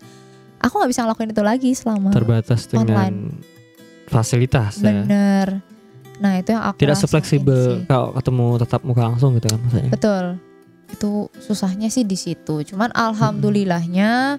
Aku 0.64 0.74
nggak 0.74 0.88
bisa 0.88 1.04
ngelakuin 1.04 1.30
itu 1.30 1.42
lagi 1.42 1.70
selama 1.72 2.08
Terbatas 2.08 2.64
dengan 2.64 2.88
Online. 2.88 3.18
fasilitas 4.06 4.78
ya. 4.78 5.04
bener. 5.04 5.60
Nah 6.14 6.38
itu 6.38 6.50
yang 6.50 6.64
aku 6.64 6.78
Tidak 6.78 6.96
sefleksibel 6.96 7.60
sih. 7.82 7.86
kalau 7.86 8.14
ketemu 8.14 8.46
tetap 8.58 8.80
muka 8.82 9.02
langsung 9.04 9.34
gitu 9.34 9.46
kan 9.46 9.60
maksudnya. 9.60 9.90
Betul. 9.90 10.24
Itu 10.86 11.10
susahnya 11.36 11.88
sih 11.88 12.02
di 12.02 12.14
situ. 12.14 12.64
Cuman 12.64 12.88
alhamdulillahnya 12.92 14.38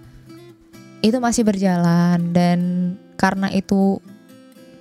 itu 1.00 1.18
masih 1.20 1.44
berjalan 1.44 2.32
dan 2.32 2.60
karena 3.16 3.52
itu 3.52 4.02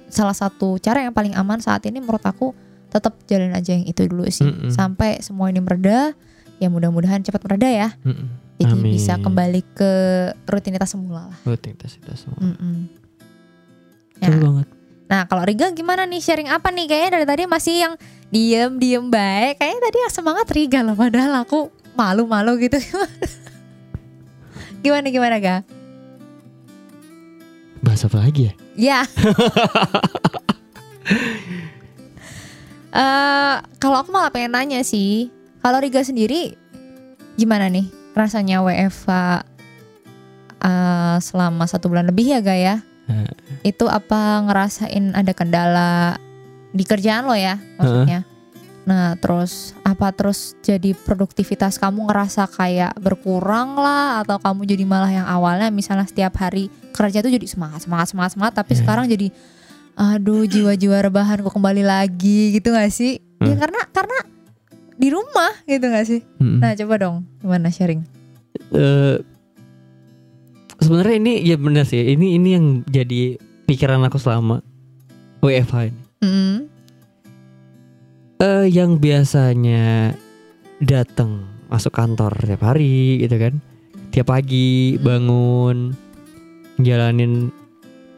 salah 0.08 0.32
satu 0.32 0.78
cara 0.78 1.02
yang 1.02 1.12
paling 1.12 1.34
aman 1.34 1.58
saat 1.58 1.84
ini 1.84 1.98
menurut 1.98 2.22
aku 2.22 2.54
tetap 2.88 3.18
jalan 3.26 3.50
aja 3.50 3.74
yang 3.74 3.82
itu 3.82 4.06
dulu 4.06 4.22
sih 4.28 4.46
Mm-mm. 4.46 4.70
sampai 4.70 5.18
semua 5.20 5.50
ini 5.50 5.58
mereda. 5.58 6.14
Ya 6.56 6.70
mudah-mudahan 6.70 7.20
cepat 7.20 7.42
mereda 7.42 7.66
ya. 7.66 7.88
Mm-mm. 8.00 8.30
Jadi 8.54 8.70
Amin. 8.70 8.94
bisa 8.94 9.18
kembali 9.18 9.60
ke 9.74 9.92
rutinitas 10.46 10.94
semula 10.94 11.26
lah. 11.26 11.38
Rutinitas 11.42 11.98
kita 11.98 12.14
semua. 12.14 12.38
Mm-mm. 12.38 12.86
Betul 14.14 14.30
Ya. 14.30 14.38
banget. 14.38 14.66
Nah 15.04 15.20
kalau 15.26 15.42
Riga 15.42 15.68
gimana 15.70 16.06
nih 16.06 16.22
sharing 16.22 16.46
apa 16.46 16.70
nih? 16.70 16.86
Kayaknya 16.86 17.10
dari 17.12 17.26
tadi 17.26 17.42
masih 17.44 17.74
yang 17.82 17.94
diem 18.30 18.72
diem 18.78 19.04
baik. 19.04 19.58
Kayaknya 19.58 19.80
tadi 19.82 19.98
yang 20.00 20.12
semangat 20.14 20.46
Riga 20.48 20.80
loh. 20.80 20.94
Padahal 20.94 21.42
aku 21.42 21.68
malu-malu 21.92 22.62
gitu. 22.62 22.78
gimana 24.86 25.10
gimana 25.10 25.36
ga? 25.42 25.56
Bahasa 27.82 28.06
apa 28.06 28.22
lagi 28.22 28.48
ya? 28.48 28.52
Ya. 28.74 29.00
Eh, 32.94 33.54
kalau 33.82 33.98
aku 33.98 34.14
malah 34.14 34.30
pengen 34.30 34.54
nanya 34.54 34.78
sih, 34.86 35.26
kalau 35.58 35.82
Riga 35.82 36.06
sendiri 36.06 36.54
gimana 37.34 37.66
nih 37.66 37.90
rasanya 38.14 38.62
WFH 38.62 39.08
eh, 40.60 41.16
selama 41.20 41.64
satu 41.66 41.90
bulan 41.90 42.08
lebih 42.08 42.30
ya 42.30 42.40
Ga 42.40 42.56
ya? 42.56 42.76
Eh. 43.04 43.28
Itu 43.66 43.86
apa 43.86 44.40
ngerasain 44.42 45.12
ada 45.12 45.32
kendala 45.32 46.16
di 46.70 46.82
kerjaan 46.82 47.28
lo 47.28 47.36
ya 47.36 47.60
maksudnya? 47.76 48.24
Nah 48.84 49.16
terus 49.16 49.72
apa 49.80 50.12
terus 50.12 50.52
jadi 50.60 50.92
produktivitas 50.92 51.76
kamu 51.76 52.08
ngerasa 52.08 52.44
kayak 52.48 52.92
berkurang 52.98 53.76
lah 53.76 54.20
atau 54.20 54.36
kamu 54.36 54.64
jadi 54.66 54.84
malah 54.84 55.08
yang 55.08 55.24
awalnya 55.24 55.68
misalnya 55.68 56.04
setiap 56.04 56.36
hari 56.36 56.68
kerja 56.92 57.20
tuh 57.20 57.32
jadi 57.32 57.44
semangat 57.44 57.84
semangat 57.84 58.12
semangat 58.12 58.30
semangat 58.36 58.54
tapi 58.54 58.72
Ya. 58.76 58.78
sekarang 58.84 59.04
jadi 59.08 59.28
aduh 59.94 60.44
jiwa-jiwa 60.44 61.00
rebahan 61.00 61.40
kok 61.40 61.54
kembali 61.54 61.80
lagi 61.80 62.52
gitu 62.52 62.72
gak 62.72 62.90
sih? 62.90 63.22
Ya 63.40 63.54
Hmm. 63.54 63.60
karena 63.60 63.80
karena 63.88 64.18
di 65.04 65.12
rumah 65.12 65.52
gitu 65.62 65.84
gak 65.84 66.06
sih? 66.06 66.24
Mm-mm. 66.40 66.58
Nah 66.58 66.72
coba 66.72 66.94
dong 66.96 67.16
gimana 67.38 67.68
sharing? 67.68 68.00
Eh, 68.72 69.20
sebenarnya 70.78 71.16
ini 71.18 71.32
ya 71.42 71.56
benar 71.56 71.84
sih. 71.84 72.00
Ini 72.08 72.26
ini 72.34 72.48
yang 72.50 72.66
jadi 72.84 73.36
pikiran 73.64 74.00
aku 74.02 74.16
selama 74.16 74.64
WFH 75.40 75.76
ini. 75.84 76.00
Mm, 76.20 76.56
Eh, 78.36 78.66
yang 78.68 78.98
biasanya 78.98 80.12
datang 80.78 81.48
masuk 81.66 81.92
kantor 81.92 82.34
tiap 82.36 82.60
hari 82.62 83.16
gitu 83.18 83.36
kan. 83.36 83.56
Tiap 84.10 84.26
pagi 84.26 84.94
Hmm. 84.94 85.00
bangun 85.00 85.76
jalanin 86.76 87.48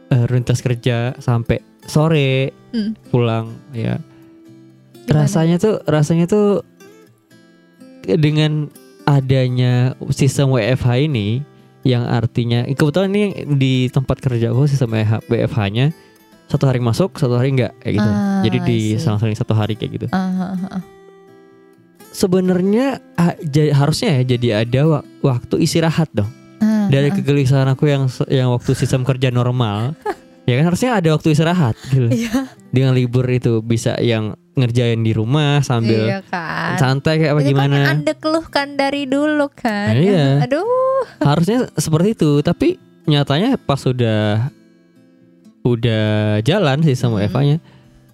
eh, 0.07 0.23
rutinitas 0.23 0.59
kerja 0.59 1.15
sampai 1.17 1.59
sore 1.83 2.51
Hmm. 2.71 2.95
pulang 3.07 3.55
ya. 3.71 3.99
Gimana? 5.05 5.23
Rasanya 5.23 5.55
tuh 5.57 5.79
rasanya 5.83 6.25
tuh 6.25 6.65
dengan 8.15 8.71
adanya 9.03 9.95
sistem 10.11 10.55
WFH 10.55 11.07
ini 11.07 11.43
yang 11.83 12.03
artinya 12.03 12.67
kebetulan 12.67 13.11
ini 13.11 13.25
di 13.55 13.73
tempat 13.87 14.19
kerja 14.19 14.51
aku 14.51 14.67
sistem 14.67 14.91
WFH-nya 15.27 15.95
satu 16.47 16.63
hari 16.67 16.79
masuk 16.79 17.15
satu 17.19 17.35
hari 17.35 17.51
enggak 17.55 17.75
kayak 17.83 17.99
gitu. 17.99 18.09
Ah, 18.11 18.39
Jadi 18.43 18.57
di 18.63 18.77
selang-seling 18.95 19.35
satu 19.35 19.51
hari 19.55 19.75
kayak 19.75 19.91
gitu. 19.99 20.07
Ah, 20.11 20.19
ah, 20.19 20.43
ah, 20.55 20.65
ah. 20.79 20.83
Sebenarnya 22.11 23.03
harusnya 23.75 24.19
ya 24.19 24.35
jadi 24.35 24.47
ada 24.65 24.81
wa- 24.87 25.05
waktu 25.21 25.61
istirahat 25.61 26.07
dong. 26.15 26.31
Ah, 26.63 26.87
Dari 26.87 27.11
ah. 27.11 27.15
kegelisahan 27.15 27.67
aku 27.67 27.91
yang 27.91 28.07
yang 28.31 28.49
waktu 28.55 28.71
sistem 28.73 29.03
kerja 29.03 29.27
normal, 29.27 29.91
ya 30.49 30.55
kan 30.55 30.65
harusnya 30.71 30.97
ada 30.97 31.13
waktu 31.13 31.35
istirahat 31.35 31.75
gitu. 31.91 32.07
Iya, 32.09 32.47
Dengan 32.71 32.95
libur 32.95 33.27
itu 33.27 33.59
bisa 33.59 33.99
yang 33.99 34.39
ngerjain 34.57 34.99
di 34.99 35.13
rumah 35.13 35.61
sambil 35.61 36.01
iya 36.03 36.19
kan. 36.21 36.75
santai 36.75 37.21
kayak 37.21 37.31
apa 37.31 37.39
Itu 37.39 37.53
kan 37.53 37.53
yang 37.53 37.69
gimana. 37.69 37.91
anda 37.93 38.13
keluhkan 38.13 38.67
dari 38.73 39.05
dulu 39.05 39.47
kan. 39.49 39.93
Nah, 39.93 39.95
iya. 39.95 40.27
Aduh. 40.41 40.65
harusnya 41.19 41.69
seperti 41.73 42.13
itu 42.13 42.41
tapi 42.41 42.75
nyatanya 43.05 43.55
pas 43.55 43.77
sudah 43.77 44.49
udah 45.61 46.07
jalan 46.41 46.81
sistem 46.81 47.13
Hmm. 47.13 47.21
WFH-nya 47.21 47.57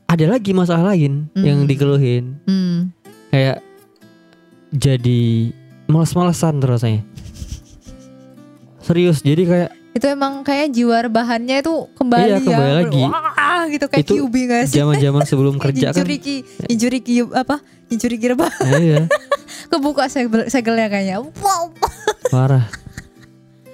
ada 0.05 0.25
lagi 0.27 0.51
masalah 0.51 0.91
lain 0.91 1.31
yang 1.33 1.63
Hmm. 1.63 1.69
dikeluhin 1.69 2.23
Hmm. 2.43 2.91
kayak 3.29 3.63
jadi 4.69 5.53
malas-malasan 5.85 6.57
terus 6.57 6.75
rasanya 6.77 7.01
serius 8.79 9.21
jadi 9.21 9.43
kayak 9.45 9.71
Itu 9.93 10.05
emang 10.05 10.41
kayak 10.41 10.73
jiwa 10.73 11.05
rebahannya 11.05 11.61
itu 11.61 11.73
kembali 11.93 12.25
Iya, 12.25 12.35
ya. 12.35 12.41
kembali 12.43 12.73
lagi. 12.75 13.01
Wah, 13.03 13.61
gitu 13.67 13.85
kayak 13.87 14.01
Itu 14.01 14.13
QB 14.19 14.35
gak 14.43 14.61
sih? 14.65 14.75
zaman-zaman 14.75 15.21
sebelum 15.23 15.55
kerja 15.63 15.89
kan 15.89 15.95
Injuri 15.95 16.17
ki, 16.17 16.35
injuri 16.67 16.99
ki 16.99 17.13
apa? 17.29 17.61
Injuri 17.87 18.15
ki 18.17 18.27
rebah. 18.27 18.49
Nah, 18.59 18.79
iya 18.79 19.01
Kebuka 19.71 20.05
segel, 20.07 20.45
segelnya 20.47 20.87
kayaknya. 20.87 21.21
Wow. 21.21 21.69
parah 22.25 22.65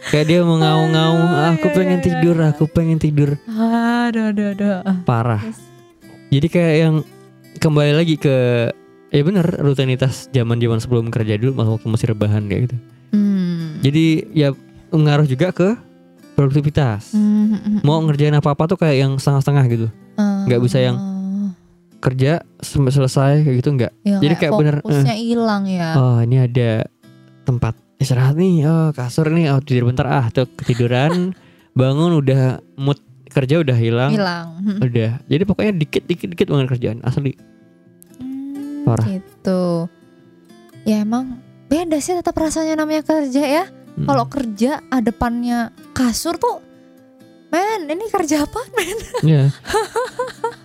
kayak 0.06 0.26
dia 0.26 0.42
mengaung-ngaung 0.42 1.24
Aduh, 1.24 1.50
aku 1.54 1.66
iya, 1.66 1.76
pengen 1.76 1.98
iya, 1.98 2.04
tidur 2.04 2.36
iya. 2.36 2.48
aku 2.50 2.64
pengen 2.68 2.98
tidur 2.98 3.30
Aduh, 3.46 4.32
aduh, 4.32 4.48
aduh. 4.52 4.80
parah 5.04 5.40
Yes. 5.40 5.60
jadi 6.30 6.48
kayak 6.50 6.76
yang 6.78 6.96
kembali 7.58 7.94
lagi 7.94 8.16
ke 8.16 8.36
ya 9.08 9.22
bener 9.22 9.48
rutinitas 9.56 10.28
zaman 10.30 10.58
zaman 10.58 10.80
sebelum 10.80 11.08
kerja 11.08 11.36
dulu 11.36 11.56
waktu 11.58 11.88
masih 11.88 12.08
rebahan 12.10 12.44
kayak 12.46 12.68
gitu 12.68 12.78
Hmm. 13.10 13.80
jadi 13.80 14.06
ya 14.30 14.50
ngaruh 14.90 15.26
juga 15.26 15.50
ke 15.50 15.70
produktivitas 16.40 17.12
Hmm. 17.12 17.84
mau 17.84 18.00
ngerjain 18.00 18.32
apa 18.32 18.50
apa 18.50 18.64
tuh 18.66 18.78
kayak 18.78 18.96
yang 18.98 19.12
setengah-setengah 19.14 19.64
gitu 19.68 19.88
nggak 20.18 20.62
bisa 20.62 20.80
yang 20.80 20.96
kerja 22.00 22.32
sampai 22.58 22.92
selesai 22.92 23.32
kayak 23.44 23.56
gitu 23.60 23.70
nggak 23.76 23.92
Ya, 24.02 24.18
jadi 24.20 24.34
kayak 24.38 24.54
bener, 24.56 24.76
eh. 24.78 24.82
fokusnya 24.82 25.16
hilang 25.16 25.64
ya. 25.68 25.90
oh 25.94 26.24
ini 26.24 26.40
ada 26.40 26.88
tempat 27.44 27.76
istirahat 27.98 28.34
nih 28.34 28.64
oh 28.64 28.90
kasur 28.90 29.28
nih 29.28 29.52
oh 29.52 29.60
tidur 29.60 29.92
bentar 29.92 30.08
ah 30.08 30.26
tuh 30.30 30.48
ketiduran 30.56 31.36
bangun 31.76 32.16
udah 32.16 32.64
mood 32.74 33.04
kerja 33.28 33.60
udah 33.60 33.76
hilang, 33.76 34.10
hilang. 34.10 34.48
Udah. 34.82 35.22
Jadi 35.24 35.44
pokoknya 35.46 35.70
dikit 35.76 36.02
dikit 36.04 36.34
dikit 36.34 36.50
banget 36.50 36.66
kerjaan 36.68 36.98
asli. 37.06 37.38
Hmm, 38.18 38.82
Parah. 38.82 39.06
Gitu. 39.06 39.86
Ya 40.82 41.06
emang 41.06 41.38
beda 41.68 42.02
sih 42.02 42.18
tetap 42.18 42.34
rasanya 42.34 42.74
namanya 42.74 43.06
kerja 43.06 43.44
ya. 43.44 43.64
Mm. 44.00 44.08
Kalau 44.08 44.26
kerja 44.26 44.72
depannya 44.98 45.60
kasur 45.92 46.40
tuh, 46.40 46.64
men 47.50 47.84
ini 47.86 48.08
kerja 48.08 48.48
apa 48.48 48.60
men? 48.72 48.98
Iya. 49.28 49.44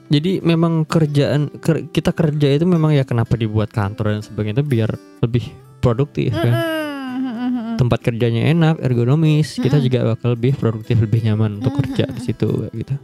Jadi 0.06 0.38
memang 0.38 0.86
kerjaan 0.86 1.50
ker- 1.58 1.90
kita 1.90 2.14
kerja 2.14 2.48
itu 2.52 2.62
memang 2.62 2.94
ya 2.94 3.02
kenapa 3.02 3.34
dibuat 3.34 3.74
kantor 3.74 4.14
dan 4.14 4.22
sebagainya 4.22 4.60
itu 4.60 4.66
biar 4.68 4.90
lebih 5.18 5.50
produktif 5.80 6.30
kan. 6.30 6.54
Mm-mm. 6.54 7.74
Tempat 7.74 7.98
kerjanya 8.00 8.46
enak, 8.46 8.78
ergonomis, 8.78 9.58
kita 9.58 9.76
Mm-mm. 9.76 9.84
juga 9.84 9.98
bakal 10.14 10.38
lebih 10.38 10.54
produktif, 10.54 10.96
lebih 10.96 11.26
nyaman 11.26 11.58
untuk 11.58 11.74
kerja 11.82 12.06
di 12.06 12.20
situ 12.22 12.46
gitu. 12.70 12.94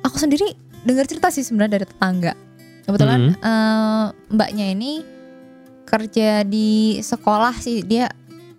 Aku 0.00 0.16
sendiri 0.16 0.54
dengar 0.80 1.04
cerita 1.04 1.28
sih 1.28 1.42
sebenarnya 1.42 1.76
dari 1.76 1.86
tetangga. 1.88 2.32
Kebetulan 2.80 3.34
Mm. 3.34 3.42
eh, 3.42 4.04
mbaknya 4.30 4.66
ini 4.70 4.92
kerja 5.82 6.46
di 6.46 7.02
sekolah 7.02 7.58
sih 7.58 7.82
dia 7.82 8.06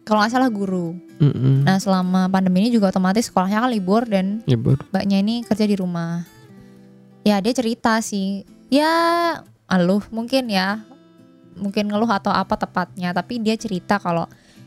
kalau 0.03 0.19
nggak 0.19 0.33
salah 0.33 0.51
guru. 0.51 0.91
Mm-mm. 1.21 1.61
Nah 1.63 1.77
selama 1.77 2.25
pandemi 2.27 2.65
ini 2.65 2.73
juga 2.73 2.89
otomatis 2.89 3.29
sekolahnya 3.29 3.61
kan 3.61 3.69
libur 3.69 4.01
dan 4.03 4.41
Ya, 4.43 4.57
baru. 4.57 4.81
mbaknya 4.89 5.17
ini 5.17 5.45
kerja 5.45 5.63
di 5.63 5.75
rumah. 5.75 6.25
Ya 7.21 7.37
dia 7.37 7.53
cerita 7.53 8.01
sih, 8.01 8.41
ya 8.67 8.89
aluh 9.65 10.01
mungkin 10.09 10.49
ya, 10.49 10.81
mungkin 11.53 11.85
ngeluh 11.85 12.09
atau 12.09 12.29
apa 12.29 12.57
tepatnya, 12.57 13.13
tapi 13.13 13.37
dia 13.37 13.53
cerita 13.53 13.95
kalau 13.95 14.25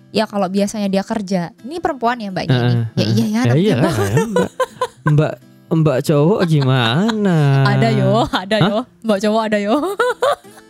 ya 0.09 0.25
kalau 0.25 0.47
biasanya 0.47 0.87
dia 0.87 1.03
kerja, 1.03 1.51
ini 1.61 1.77
perempuan 1.77 2.17
ya 2.17 2.31
mbaknya 2.31 2.55
ini, 2.55 2.75
Heeh, 2.95 2.95
ya 2.95 3.05
iya 3.05 3.25
ya, 3.27 3.27
Ya 3.27 3.43
namanya 3.43 3.59
iya 3.59 3.75
mbak. 3.75 3.91
ya, 3.91 4.15
mbak, 4.25 4.51
mbak 5.05 5.33
mbak 5.75 5.99
cowok 6.01 6.41
gimana? 6.47 7.37
ada 7.67 7.89
yo, 7.91 8.23
ada 8.31 8.57
yo, 8.61 8.79
mbak 9.03 9.19
cowok 9.19 9.43
ada 9.43 9.59
yo. 9.59 9.75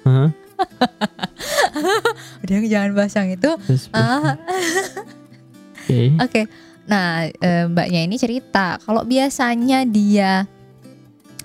Hah? 0.03 0.28
Udah 2.41 2.57
jangan 2.64 2.91
bahas 2.95 3.12
yang 3.12 3.28
itu. 3.28 3.51
Oke. 5.85 6.01
Oke, 6.16 6.43
nah 6.89 7.28
eh, 7.28 7.68
mbaknya 7.68 8.01
ini 8.09 8.16
cerita 8.16 8.80
kalau 8.80 9.05
biasanya 9.05 9.85
dia 9.85 10.49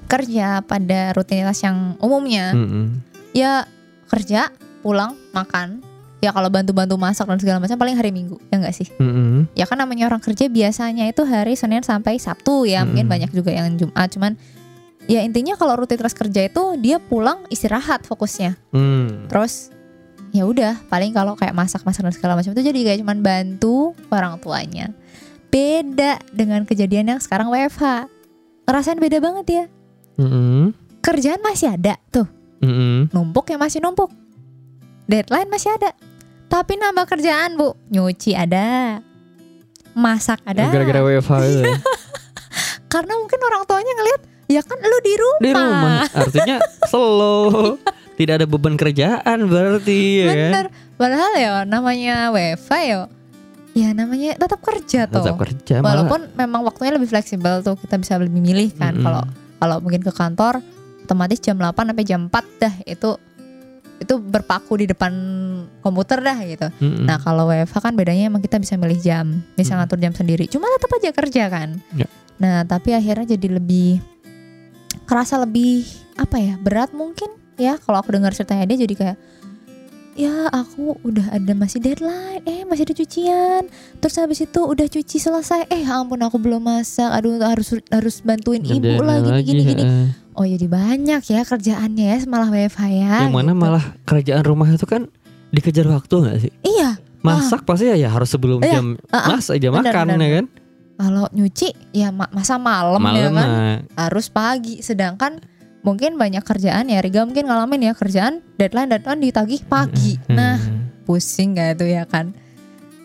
kerja 0.08 0.64
pada 0.66 1.14
rutinitas 1.14 1.60
yang 1.62 2.00
umumnya, 2.00 2.56
Mm-mm. 2.56 3.04
ya 3.36 3.68
kerja, 4.10 4.50
pulang, 4.82 5.14
makan. 5.36 5.84
Ya 6.20 6.36
kalau 6.36 6.52
bantu-bantu 6.52 7.00
masak 7.00 7.32
dan 7.32 7.40
segala 7.40 7.64
macam 7.64 7.80
paling 7.80 7.96
hari 7.96 8.12
Minggu, 8.12 8.42
ya 8.52 8.60
enggak 8.60 8.76
sih? 8.76 8.90
Mm-mm. 9.00 9.48
Ya 9.56 9.64
kan 9.64 9.80
namanya 9.80 10.12
orang 10.12 10.20
kerja 10.20 10.52
biasanya 10.52 11.08
itu 11.08 11.24
hari 11.24 11.56
Senin 11.56 11.80
sampai 11.86 12.20
Sabtu 12.20 12.68
ya, 12.68 12.84
mungkin 12.84 13.08
Mm-mm. 13.08 13.16
banyak 13.16 13.32
juga 13.32 13.56
yang 13.56 13.76
Jumat, 13.80 14.08
cuman 14.12 14.36
ya 15.08 15.24
intinya 15.24 15.56
kalau 15.56 15.80
rutinitas 15.80 16.12
kerja 16.12 16.48
itu 16.48 16.64
dia 16.82 17.00
pulang 17.00 17.46
istirahat 17.48 18.04
fokusnya. 18.04 18.60
Mm. 18.76 19.32
Terus 19.32 19.72
ya 20.30 20.46
udah 20.46 20.78
paling 20.88 21.12
kalau 21.12 21.34
kayak 21.34 21.58
masak-masak 21.58 22.06
dan 22.06 22.14
segala 22.14 22.34
macam 22.38 22.54
itu 22.54 22.62
jadi 22.62 22.80
kayak 22.86 23.00
cuman 23.02 23.20
bantu 23.22 23.94
orang 24.14 24.38
tuanya. 24.38 24.94
Beda 25.50 26.22
dengan 26.30 26.62
kejadian 26.64 27.18
yang 27.18 27.20
sekarang 27.20 27.50
WFH. 27.50 28.06
Ngerasain 28.70 29.02
beda 29.02 29.18
banget 29.18 29.46
ya. 29.50 29.64
Mm-mm. 30.22 30.78
Kerjaan 31.02 31.42
masih 31.42 31.74
ada 31.74 31.98
tuh, 32.14 32.30
Mm-mm. 32.62 33.10
numpuk 33.10 33.50
ya 33.50 33.58
masih 33.58 33.82
numpuk. 33.82 34.14
Deadline 35.10 35.50
masih 35.50 35.74
ada. 35.74 35.90
Tapi 36.50 36.78
nambah 36.78 37.10
kerjaan, 37.10 37.58
Bu. 37.58 37.74
Nyuci 37.90 38.38
ada. 38.38 39.02
Masak 39.98 40.46
ada. 40.46 40.70
Gara-gara 40.70 41.02
WFH 41.02 41.34
itu. 41.50 41.62
ya. 41.66 41.78
Karena 42.94 43.14
mungkin 43.18 43.38
orang 43.42 43.66
tuanya 43.66 43.94
ngelihat 43.98 44.22
ya 44.50 44.62
kan 44.66 44.78
lu 44.82 44.98
di 45.02 45.14
rumah. 45.18 45.42
Di 45.42 45.52
rumah. 45.54 46.02
Artinya 46.14 46.58
slow. 46.86 47.78
Tidak 48.20 48.34
ada 48.36 48.44
beban 48.44 48.76
kerjaan 48.76 49.48
berarti 49.48 50.00
ya 50.20 50.28
kan? 50.28 50.36
Bener. 50.36 50.66
Padahal 51.00 51.32
ya 51.40 51.52
namanya 51.64 52.36
WFH 52.36 52.72
ya. 52.84 52.98
Ya 53.72 53.90
namanya 53.96 54.36
tetap 54.36 54.60
kerja 54.60 55.08
tuh. 55.08 55.24
Tetap 55.24 55.40
kerja 55.40 55.80
malah. 55.80 56.04
Walaupun 56.04 56.36
memang 56.36 56.68
waktunya 56.68 56.92
lebih 57.00 57.08
fleksibel 57.08 57.64
tuh 57.64 57.80
kita 57.80 57.96
bisa 57.96 58.20
lebih 58.20 58.44
milih 58.44 58.76
kan 58.76 59.00
kalau 59.00 59.24
kalau 59.56 59.80
mungkin 59.80 60.04
ke 60.04 60.12
kantor 60.12 60.60
otomatis 61.08 61.40
jam 61.40 61.56
8 61.56 61.74
sampai 61.74 62.06
jam 62.06 62.28
4 62.28 62.62
dah 62.62 62.74
itu 62.84 63.16
itu 64.00 64.16
berpaku 64.16 64.80
di 64.80 64.86
depan 64.88 65.12
komputer 65.84 66.24
dah 66.24 66.40
gitu. 66.48 66.68
Mm-mm. 66.80 67.04
Nah, 67.04 67.20
kalau 67.20 67.52
WFH 67.52 67.84
kan 67.84 67.94
bedanya 67.96 68.32
emang 68.32 68.40
kita 68.40 68.56
bisa 68.56 68.80
milih 68.80 68.96
jam, 69.00 69.44
bisa 69.60 69.76
Mm. 69.76 69.80
ngatur 69.84 70.00
jam 70.00 70.14
sendiri. 70.16 70.48
Cuma 70.48 70.72
tetap 70.72 70.92
aja 70.96 71.10
kerja 71.12 71.44
kan. 71.52 71.70
Ya. 71.96 72.08
Nah, 72.40 72.64
tapi 72.64 72.96
akhirnya 72.96 73.36
jadi 73.36 73.60
lebih 73.60 74.00
kerasa 75.04 75.36
lebih 75.44 75.84
apa 76.16 76.40
ya? 76.40 76.56
Berat 76.56 76.96
mungkin 76.96 77.28
ya 77.60 77.76
kalau 77.78 78.00
aku 78.00 78.10
dengar 78.10 78.32
ceritanya 78.32 78.66
dia 78.66 78.80
jadi 78.80 78.96
kayak 78.96 79.18
ya 80.16 80.48
aku 80.50 81.00
udah 81.02 81.32
ada 81.32 81.54
masih 81.54 81.80
deadline 81.80 82.44
eh 82.44 82.64
masih 82.64 82.84
ada 82.84 82.94
cucian 82.94 83.64
terus 83.98 84.16
habis 84.16 84.40
itu 84.40 84.60
udah 84.62 84.84
cuci 84.86 85.16
selesai 85.18 85.68
eh 85.70 85.84
ampun 85.86 86.20
aku 86.20 86.36
belum 86.36 86.60
masak 86.62 87.08
aduh 87.10 87.40
harus 87.40 87.72
harus 87.88 88.20
bantuin 88.20 88.60
ibu 88.60 88.84
Kerjaan 88.90 89.06
lagi 89.06 89.30
gini 89.42 89.44
gini 89.46 89.62
gini 89.70 89.84
heeh. 89.86 90.08
oh 90.34 90.44
jadi 90.44 90.66
banyak 90.66 91.22
ya 91.26 91.42
kerjaannya 91.42 92.06
ya 92.06 92.18
malah 92.26 92.50
WFH 92.50 92.82
ya 92.90 93.14
Yang 93.22 93.32
mana 93.34 93.52
gitu. 93.54 93.62
malah 93.62 93.86
kerjaan 94.04 94.44
rumah 94.44 94.68
itu 94.68 94.84
kan 94.84 95.08
dikejar 95.50 95.88
waktu 95.88 96.14
nggak 96.16 96.38
sih? 96.40 96.52
iya 96.64 97.00
Masak 97.20 97.64
pasti 97.64 97.84
ya, 97.86 97.96
ya 97.98 98.08
harus 98.08 98.28
sebelum 98.28 98.60
Iya. 98.60 98.74
jam 98.74 98.86
Ah, 99.10 99.18
ah. 99.18 99.28
masak 99.34 99.56
jam 99.58 99.72
makan 99.74 100.08
ya 100.16 100.30
kan? 100.34 100.46
kalau 100.96 101.26
nyuci 101.30 101.68
ya 101.92 102.12
ma- 102.12 102.28
masa 102.30 102.56
malam, 102.56 103.00
ya 103.00 103.08
Malam 103.08 103.32
kan 103.34 103.48
mah. 103.48 103.78
harus 103.98 104.28
pagi 104.28 104.80
sedangkan 104.80 105.40
mungkin 105.80 106.16
banyak 106.16 106.42
kerjaan 106.42 106.88
ya 106.88 107.00
Riga 107.00 107.24
mungkin 107.24 107.46
ngalamin 107.46 107.82
ya 107.82 107.94
kerjaan 107.94 108.44
deadline 108.56 108.90
deadline 108.90 109.22
ditagih 109.22 109.64
pagi 109.64 110.20
Hmm. 110.22 110.36
nah 110.36 110.58
pusing 111.04 111.54
gak 111.54 111.76
itu 111.76 111.90
ya 111.90 112.04
kan 112.04 112.36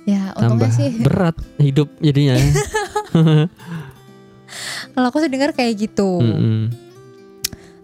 ya 0.04 0.34
untungnya 0.34 0.68
tambah 0.68 0.70
sih 0.70 0.88
berat 1.06 1.36
hidup 1.56 1.88
jadinya. 1.98 2.36
kalau 4.92 5.06
aku 5.08 5.18
sih 5.18 5.30
dengar 5.30 5.50
kayak 5.50 5.74
gitu 5.80 6.20
Mm-mm. 6.20 6.70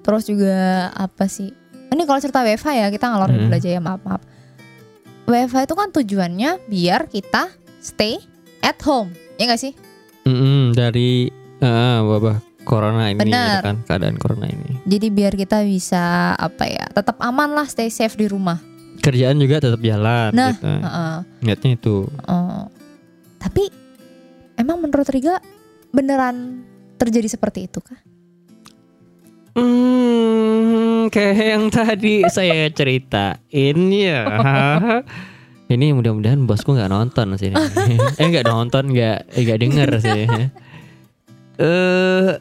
terus 0.01 0.25
juga 0.25 0.57
apa 0.93 1.27
sih 1.27 1.51
ini 1.89 2.03
kalau 2.05 2.19
cerita 2.19 2.41
WFH 2.41 2.69
ya 2.71 2.87
kita 2.89 3.07
ngalor 3.07 3.29
Hmm. 3.29 3.47
dulu 3.47 3.55
aja 3.57 3.69
ya 3.69 3.81
maaf 3.81 4.01
maaf 4.01 4.23
WFH 5.25 5.65
itu 5.65 5.75
kan 5.75 5.89
tujuannya 5.91 6.51
biar 6.67 7.07
kita 7.07 7.51
stay 7.79 8.19
at 8.61 8.79
home 8.81 9.11
ya 9.37 9.47
gak 9.47 9.61
sih 9.61 9.73
Mm-mm, 10.23 10.75
dari 10.75 11.31
eh, 11.59 11.99
wabah 12.01 12.50
corona 12.71 13.11
ini 13.11 13.27
gitu 13.27 13.59
kan 13.67 13.83
keadaan 13.83 14.15
corona 14.15 14.47
ini. 14.47 14.79
jadi 14.87 15.11
biar 15.11 15.35
kita 15.35 15.67
bisa 15.67 16.39
apa 16.39 16.71
ya 16.71 16.87
tetap 16.95 17.19
aman 17.19 17.51
lah 17.51 17.67
stay 17.67 17.91
safe 17.91 18.15
di 18.15 18.31
rumah 18.31 18.63
Kerjaan 19.01 19.41
juga 19.41 19.65
tetap 19.65 19.81
jalan 19.81 20.29
Nah, 20.37 20.53
gitu. 20.53 20.69
Heeh. 20.69 21.17
Niatnya 21.41 21.71
itu. 21.73 21.97
Oh. 22.29 22.69
Tapi 23.41 23.73
emang 24.61 24.77
menurut 24.77 25.09
Riga 25.09 25.41
beneran 25.89 26.69
terjadi 27.01 27.33
seperti 27.33 27.65
itu 27.65 27.81
kah? 27.81 27.97
Hmm, 29.57 31.09
kayak 31.09 31.37
yang 31.41 31.65
tadi 31.73 32.29
saya 32.29 32.69
ceritain 32.71 33.79
ya. 33.89 34.23
Ini 35.73 35.95
mudah-mudahan 35.95 36.45
bosku 36.45 36.77
nggak 36.77 36.93
nonton 36.93 37.41
sih. 37.41 37.51
eh 38.21 38.27
nggak 38.27 38.47
nonton, 38.47 38.93
nggak 38.93 39.33
eh, 39.33 39.41
nggak 39.49 39.61
denger 39.65 39.91
sih. 40.03 40.23
Eh, 41.61 42.41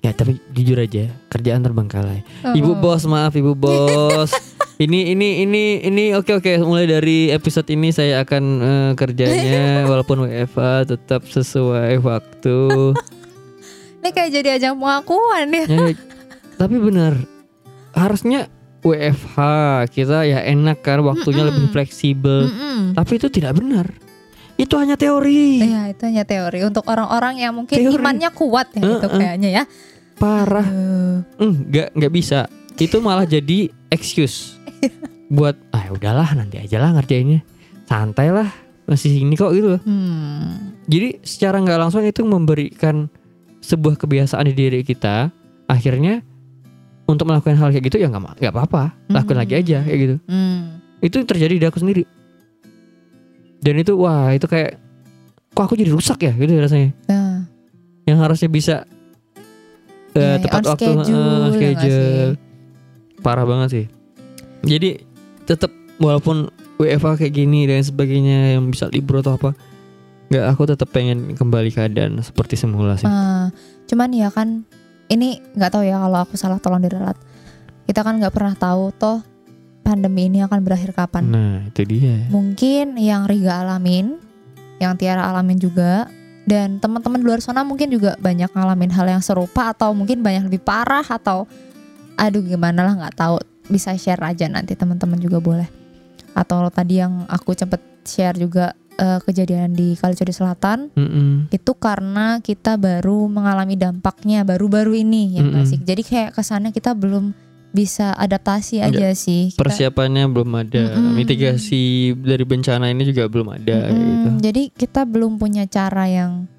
ya 0.00 0.10
tapi 0.10 0.40
jujur 0.50 0.76
aja 0.76 1.08
kerjaan 1.28 1.60
terbengkalai. 1.60 2.24
Ibu 2.50 2.72
Oh. 2.72 2.76
bos 2.76 3.04
maaf 3.04 3.32
ibu 3.34 3.52
bos. 3.52 4.32
ini 4.82 5.12
ini 5.12 5.44
ini 5.44 5.64
ini 5.82 6.04
oke 6.12 6.40
oke 6.40 6.52
mulai 6.60 6.88
dari 6.88 7.28
episode 7.28 7.68
ini 7.68 7.92
saya 7.92 8.24
akan 8.24 8.42
eh, 8.58 8.90
kerjanya 8.96 9.64
walaupun 9.90 10.24
WFA 10.24 10.88
tetap 10.88 11.24
sesuai 11.24 12.00
waktu. 12.00 12.58
Ini 14.00 14.16
kayak 14.16 14.30
jadi 14.32 14.48
ajang 14.56 14.80
pengakuan 14.80 15.52
ya. 15.52 15.64
Ya, 15.68 15.92
tapi 16.56 16.80
benar 16.80 17.20
harusnya 17.92 18.48
WFH 18.80 19.36
kita 19.92 20.24
ya 20.24 20.40
enak 20.40 20.80
kan 20.80 21.04
waktunya 21.04 21.44
Mm-mm. 21.44 21.52
lebih 21.52 21.66
fleksibel. 21.68 22.48
Mm-mm. 22.48 22.96
Tapi 22.96 23.12
itu 23.20 23.28
tidak 23.28 23.60
benar. 23.60 23.92
Itu 24.60 24.76
hanya 24.76 24.94
teori. 24.94 25.64
Iya 25.64 25.90
itu 25.90 26.02
hanya 26.04 26.22
teori 26.22 26.60
untuk 26.62 26.84
orang-orang 26.84 27.40
yang 27.40 27.56
mungkin 27.56 27.80
Teori. 27.80 27.96
imannya 27.96 28.30
kuat 28.30 28.68
ya 28.76 28.80
itu 28.80 29.00
Uh-uh. 29.00 29.16
kayaknya 29.16 29.48
ya. 29.50 29.62
Parah. 30.14 30.68
Enggak, 31.36 31.96
nggak 31.96 32.12
bisa. 32.12 32.44
Itu 32.76 33.00
malah 33.00 33.24
jadi 33.24 33.72
excuse 33.88 34.56
buat 35.32 35.56
ah 35.70 35.88
udahlah 35.88 36.36
nanti 36.36 36.60
aja 36.60 36.76
lah 36.76 36.92
ngerjainnya. 36.92 37.40
Santai 37.84 38.28
lah. 38.28 38.48
Masih 38.84 39.16
sini 39.16 39.34
kok 39.34 39.54
gitu 39.54 39.78
loh. 39.78 39.80
hmm. 39.80 40.82
Jadi 40.84 41.22
secara 41.22 41.56
nggak 41.56 41.78
langsung 41.78 42.02
itu 42.02 42.20
memberikan 42.20 43.06
sebuah 43.60 43.96
kebiasaan 43.96 44.44
di 44.44 44.54
diri 44.54 44.82
kita. 44.82 45.30
Akhirnya 45.64 46.20
untuk 47.06 47.26
melakukan 47.26 47.54
hal 47.54 47.70
kayak 47.70 47.86
gitu 47.86 47.96
ya 47.96 48.10
nggak 48.10 48.42
nggak 48.42 48.52
apa-apa. 48.52 48.98
Lakuin 49.08 49.38
Hmm. 49.38 49.42
lagi 49.42 49.54
aja 49.56 49.78
kayak 49.82 49.98
gitu. 49.98 50.16
Hmm. 50.26 50.82
Itu 51.00 51.22
terjadi 51.24 51.54
di 51.56 51.64
aku 51.64 51.78
sendiri. 51.78 52.04
Dan 53.60 53.74
itu 53.80 53.92
wah 53.96 54.32
itu 54.32 54.48
kayak 54.48 54.80
kok 55.52 55.64
aku 55.68 55.76
jadi 55.76 55.92
rusak 55.92 56.18
ya 56.24 56.32
gitu 56.32 56.56
rasanya. 56.56 56.90
Nah, 57.08 57.44
harusnya 58.20 58.50
bisa 58.50 58.76
eh, 60.14 60.18
Iya, 60.18 60.42
tepat 60.42 60.62
waktu 60.66 60.84
schedule, 60.90 61.04
nggak 61.06 61.52
schedule. 61.54 62.32
Parah 63.20 63.46
banget 63.46 63.68
sih. 63.70 63.86
Jadi 64.66 65.04
tetap 65.46 65.70
walaupun 66.00 66.50
WFA 66.80 67.20
kayak 67.20 67.34
gini 67.36 67.68
dan 67.68 67.84
sebagainya 67.84 68.56
yang 68.56 68.72
bisa 68.72 68.88
libur 68.88 69.20
atau 69.20 69.36
apa, 69.36 69.52
nggak 70.32 70.44
aku 70.56 70.62
tetap 70.66 70.88
pengen 70.90 71.36
kembali 71.36 71.70
keadaan 71.70 72.18
seperti 72.24 72.56
semula 72.56 72.96
sih. 72.96 73.06
Ah, 73.06 73.52
cuman 73.86 74.10
ya 74.16 74.32
kan 74.32 74.64
ini 75.12 75.42
nggak 75.54 75.70
tahu 75.70 75.84
ya 75.84 76.00
kalau 76.00 76.18
aku 76.24 76.34
salah 76.40 76.58
tolong 76.58 76.80
diralat. 76.80 77.18
Kita 77.84 78.00
kan 78.06 78.22
nggak 78.22 78.32
pernah 78.32 78.54
tahu 78.56 78.94
toh 78.96 79.20
pandemi 79.90 80.30
ini 80.30 80.46
akan 80.46 80.62
berakhir 80.62 80.94
kapan. 80.94 81.26
Nah 81.26 81.66
itu 81.66 81.82
dia. 81.82 82.30
Mungkin 82.30 82.94
yang 82.94 83.26
Riga 83.26 83.66
alamin, 83.66 84.22
yang 84.78 84.94
Tiara 84.94 85.26
alamin 85.26 85.58
juga, 85.58 86.06
dan 86.46 86.78
teman-teman 86.78 87.18
di 87.18 87.26
luar 87.26 87.42
sana 87.42 87.66
mungkin 87.66 87.90
juga 87.90 88.14
banyak 88.22 88.54
ngalamin 88.54 88.94
hal 88.94 89.06
yang 89.10 89.22
serupa 89.22 89.74
atau 89.74 89.90
mungkin 89.90 90.22
banyak 90.22 90.46
lebih 90.46 90.62
parah 90.62 91.04
atau 91.04 91.50
aduh 92.14 92.42
gimana 92.42 92.86
lah 92.86 92.94
nggak 92.94 93.16
tahu 93.16 93.42
bisa 93.66 93.94
share 93.98 94.22
aja 94.22 94.46
nanti 94.46 94.78
teman-teman 94.78 95.18
juga 95.18 95.42
boleh. 95.42 95.66
Atau 96.38 96.62
tadi 96.70 97.02
yang 97.02 97.26
aku 97.26 97.58
cepet 97.58 97.82
share 98.06 98.38
juga 98.38 98.78
eh, 98.98 99.18
kejadian 99.20 99.74
di 99.74 99.98
Kalijodo 99.98 100.30
Selatan 100.30 100.94
Mm-mm. 100.94 101.50
itu 101.50 101.72
karena 101.74 102.38
kita 102.38 102.78
baru 102.78 103.26
mengalami 103.26 103.74
dampaknya 103.74 104.46
baru-baru 104.46 105.02
ini 105.02 105.38
ya 105.38 105.42
nggak 105.42 105.66
Mm-mm. 105.66 105.70
sih. 105.74 105.80
Jadi 105.82 106.02
kayak 106.06 106.30
kesannya 106.38 106.70
kita 106.70 106.94
belum 106.94 107.49
bisa 107.70 108.10
adaptasi 108.18 108.82
aja 108.82 109.14
sih. 109.14 109.54
Kita- 109.54 109.62
Persiapannya 109.62 110.26
belum 110.26 110.50
ada, 110.58 110.98
Mm-mm. 110.98 111.14
mitigasi 111.14 112.12
dari 112.18 112.42
bencana 112.42 112.90
ini 112.90 113.06
juga 113.06 113.30
belum 113.30 113.46
ada 113.46 113.86
Mm-mm. 113.86 113.94
gitu. 113.94 114.28
Jadi 114.50 114.62
kita 114.74 115.06
belum 115.06 115.38
punya 115.38 115.70
cara 115.70 116.10
yang 116.10 116.50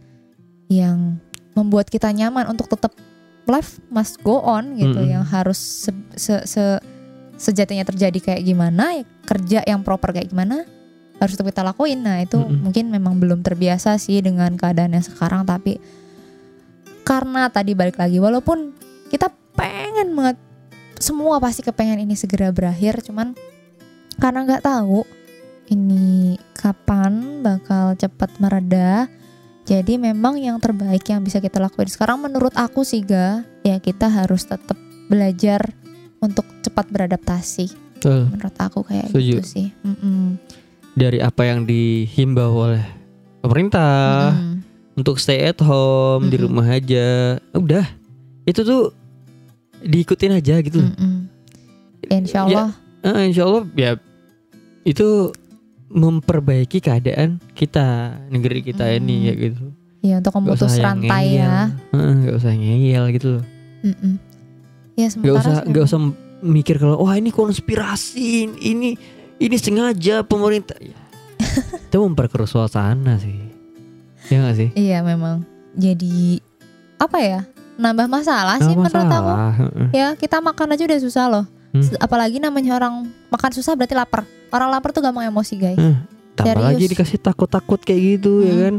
yang 0.71 1.19
membuat 1.51 1.91
kita 1.91 2.07
nyaman 2.15 2.47
untuk 2.47 2.71
tetap 2.71 2.95
life 3.43 3.83
must 3.91 4.23
go 4.23 4.39
on 4.39 4.79
gitu, 4.79 5.03
Mm-mm. 5.03 5.19
yang 5.19 5.23
harus 5.27 5.59
se, 5.59 5.91
se- 6.15 6.45
se- 6.47 6.83
sejatinya 7.35 7.83
terjadi 7.83 8.31
kayak 8.31 8.47
gimana, 8.47 9.03
kerja 9.27 9.67
yang 9.67 9.83
proper 9.83 10.15
kayak 10.15 10.31
gimana 10.31 10.63
harus 11.19 11.35
tetap 11.35 11.51
kita 11.51 11.67
lakuin. 11.67 11.99
Nah 11.99 12.23
itu 12.23 12.39
Mm-mm. 12.39 12.71
mungkin 12.71 12.87
memang 12.87 13.19
belum 13.19 13.43
terbiasa 13.43 13.99
sih 13.99 14.23
dengan 14.23 14.55
keadaan 14.55 14.95
yang 14.95 15.03
sekarang, 15.03 15.43
tapi 15.43 15.75
karena 17.03 17.51
tadi 17.51 17.75
balik 17.75 17.99
lagi, 17.99 18.15
walaupun 18.21 18.71
kita 19.11 19.27
pengen 19.59 20.15
banget 20.15 20.39
semua 21.01 21.41
pasti 21.41 21.65
kepengen 21.65 22.05
ini 22.05 22.13
segera 22.13 22.53
berakhir, 22.53 23.01
cuman 23.01 23.33
karena 24.21 24.45
nggak 24.45 24.63
tahu 24.63 25.01
ini 25.73 26.37
kapan 26.53 27.41
bakal 27.41 27.97
cepat 27.97 28.29
mereda. 28.37 29.09
Jadi 29.61 29.95
memang 29.95 30.41
yang 30.41 30.57
terbaik 30.57 31.05
yang 31.05 31.21
bisa 31.21 31.37
kita 31.37 31.61
lakuin 31.61 31.87
sekarang 31.87 32.17
menurut 32.21 32.51
aku 32.57 32.81
sih 32.81 33.05
ga 33.05 33.45
ya 33.61 33.77
kita 33.77 34.09
harus 34.09 34.43
tetap 34.43 34.75
belajar 35.05 35.61
untuk 36.21 36.43
cepat 36.65 36.89
beradaptasi. 36.89 37.71
Betul. 37.97 38.29
Menurut 38.33 38.57
aku 38.57 38.79
kayak 38.81 39.13
Setuju. 39.13 39.31
gitu 39.37 39.43
sih. 39.45 39.67
Mm-mm. 39.85 40.37
Dari 40.97 41.21
apa 41.21 41.45
yang 41.45 41.63
dihimbau 41.69 42.51
oleh 42.51 42.83
pemerintah 43.39 44.33
Mm-mm. 44.33 44.65
untuk 44.97 45.21
stay 45.21 45.45
at 45.45 45.61
home 45.61 46.27
di 46.27 46.41
Mm-mm. 46.41 46.45
rumah 46.51 46.67
aja, 46.67 47.37
udah 47.53 47.85
itu 48.49 48.65
tuh 48.65 48.91
diikutin 49.81 50.31
aja 50.33 50.55
gitu. 50.59 50.79
Mm-mm. 50.79 51.27
Ya, 52.03 52.15
Insya 52.17 52.39
Allah. 52.43 52.69
Eh, 53.01 53.21
insya 53.25 53.43
Allah 53.43 53.63
ya 53.73 53.91
itu 54.81 55.33
memperbaiki 55.87 56.79
keadaan 56.79 57.37
kita 57.51 57.85
negeri 58.27 58.63
kita 58.63 58.87
Hmm. 58.87 58.97
ini 58.97 59.15
ya 59.27 59.33
gitu. 59.35 59.65
Ya, 60.01 60.17
untuk 60.17 60.33
memutus 60.35 60.73
rantai 60.75 61.37
ngeyel. 61.37 61.41
ya. 61.41 61.57
Heeh, 61.91 62.11
nggak 62.17 62.35
usah 62.35 62.51
ngeyel 62.51 63.03
gitu 63.11 63.27
loh. 63.31 63.45
Mm-mm. 63.81 64.13
Ya 64.93 65.07
Nggak 65.07 65.35
usah 65.35 65.53
nggak 65.63 65.85
memang. 65.85 65.87
usah 65.87 65.99
mikir 66.41 66.75
kalau 66.77 66.97
wah 66.99 67.13
ini 67.13 67.29
konspirasi 67.29 68.49
ini 68.55 68.97
ini 69.37 69.55
sengaja 69.55 70.21
pemerintah. 70.21 70.77
Ya. 70.79 70.97
itu 71.85 71.97
memperkeruh 71.97 72.45
suasana 72.45 73.17
sih. 73.17 73.37
Ya 74.27 74.41
nggak 74.41 74.55
sih? 74.55 74.69
Iya 74.73 75.01
memang. 75.01 75.45
Jadi 75.73 76.41
apa 76.97 77.17
ya? 77.19 77.41
Nambah 77.81 78.05
masalah 78.05 78.57
sih 78.59 78.69
Nggak 78.69 78.85
menurut 78.85 79.09
aku. 79.09 79.31
masalah. 79.33 79.51
Ya 79.91 80.07
kita 80.13 80.37
makan 80.37 80.67
aja 80.71 80.83
udah 80.85 80.99
susah 81.01 81.25
loh. 81.27 81.45
Hmm. 81.71 81.81
Apalagi 81.97 82.37
namanya 82.37 82.77
orang 82.77 82.93
makan 83.27 83.51
susah 83.51 83.73
berarti 83.73 83.91
lapar. 83.91 84.21
Orang 84.49 84.69
lapar 84.69 84.91
tuh 84.91 85.01
gampang 85.01 85.25
emosi 85.25 85.55
guys. 85.55 85.75
Hmm. 85.75 86.05
Tambah 86.31 86.61
lagi 86.61 86.85
Serius. 86.85 86.91
dikasih 86.93 87.19
takut-takut 87.19 87.79
kayak 87.81 88.01
gitu 88.15 88.41
ya 88.41 88.53
Hmm. 88.53 88.61
kan? 88.61 88.75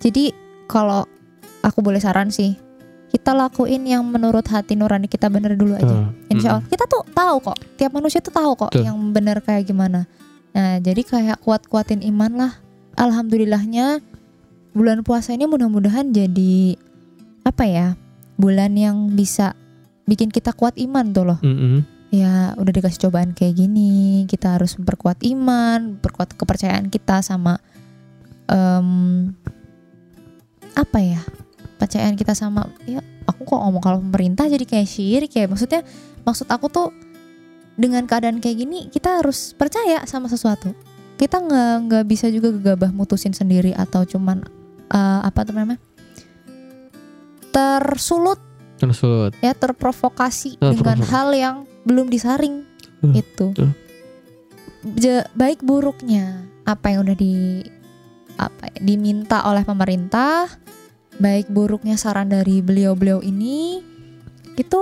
Jadi 0.00 0.24
kalau 0.64 1.06
aku 1.60 1.78
boleh 1.80 1.96
saran 1.96 2.28
sih, 2.28 2.58
kita 3.08 3.30
lakuin 3.30 3.84
yang 3.84 4.02
menurut 4.02 4.44
hati 4.44 4.74
nurani 4.74 5.06
kita 5.06 5.28
bener 5.28 5.54
dulu 5.54 5.72
aja. 5.72 5.86
Tuh. 5.86 6.10
Insya 6.28 6.48
Allah 6.52 6.66
kita 6.66 6.84
tuh 6.84 7.06
tahu 7.08 7.36
kok. 7.42 7.58
Tiap 7.76 7.90
manusia 7.90 8.18
tuh 8.18 8.34
tahu 8.34 8.52
kok 8.54 8.70
Betul. 8.70 8.84
yang 8.84 8.98
bener 9.10 9.38
kayak 9.38 9.64
gimana. 9.64 10.10
Nah 10.50 10.76
jadi 10.78 11.00
kayak 11.00 11.38
kuat-kuatin 11.40 12.02
iman 12.04 12.32
lah. 12.34 12.52
Alhamdulillahnya 12.94 14.02
bulan 14.70 15.00
puasa 15.00 15.30
ini 15.30 15.44
mudah-mudahan 15.44 16.10
jadi 16.10 16.74
apa 17.44 17.64
ya? 17.68 17.86
Bulan 18.34 18.74
yang 18.74 19.14
bisa 19.14 19.54
bikin 20.04 20.28
kita 20.32 20.52
kuat 20.52 20.76
iman 20.80 21.12
tuh 21.12 21.24
loh. 21.24 21.40
Mm-mm. 21.44 21.84
ya 22.14 22.54
udah 22.54 22.70
dikasih 22.70 23.10
cobaan 23.10 23.34
kayak 23.34 23.58
gini 23.58 24.22
kita 24.30 24.54
harus 24.54 24.78
memperkuat 24.78 25.26
iman 25.34 25.98
memperkuat 25.98 26.38
kepercayaan 26.38 26.86
kita 26.86 27.18
sama 27.26 27.58
em, 28.46 29.34
apa 30.78 30.98
ya 31.02 31.18
kepercayaan 31.74 32.14
kita 32.14 32.38
sama 32.38 32.70
ya 32.86 33.02
aku 33.26 33.42
kok 33.42 33.58
ngomong 33.58 33.82
kalau 33.82 33.98
pemerintah 33.98 34.46
jadi 34.46 34.62
kayak 34.62 34.86
syirik 34.86 35.32
ya 35.34 35.50
maksudnya 35.50 35.82
maksud 36.22 36.46
aku 36.46 36.70
tuh 36.70 36.94
dengan 37.74 38.06
keadaan 38.06 38.38
kayak 38.38 38.62
gini 38.62 38.86
kita 38.94 39.18
harus 39.18 39.50
percaya 39.58 40.06
sama 40.06 40.30
sesuatu 40.30 40.70
kita 41.18 41.42
nggak 41.42 41.74
nggak 41.90 42.04
bisa 42.06 42.30
juga 42.30 42.54
gegabah 42.54 42.94
mutusin 42.94 43.34
sendiri 43.34 43.74
atau 43.74 44.06
cuman 44.06 44.42
eh, 44.94 45.20
apa 45.26 45.42
tuh 45.42 45.54
namanya 45.54 45.82
tersulut 47.54 48.42
Tersut. 48.74 49.30
ya 49.38 49.54
terprovokasi 49.54 50.58
Terprovokasi. 50.58 50.74
dengan 50.74 50.98
hal 51.06 51.28
yang 51.30 51.56
belum 51.86 52.10
disaring 52.10 52.66
Betul, 52.98 53.14
itu. 53.14 53.46
Ja- 54.98 55.28
baik 55.32 55.62
buruknya 55.62 56.44
apa 56.64 56.90
yang 56.90 57.06
udah 57.06 57.14
di 57.14 57.62
apa 58.34 58.66
ya, 58.66 58.78
diminta 58.82 59.46
oleh 59.46 59.62
pemerintah 59.62 60.50
baik 61.14 61.46
buruknya 61.46 61.94
saran 61.94 62.26
dari 62.26 62.58
beliau-beliau 62.58 63.22
ini 63.22 63.78
itu 64.54 64.80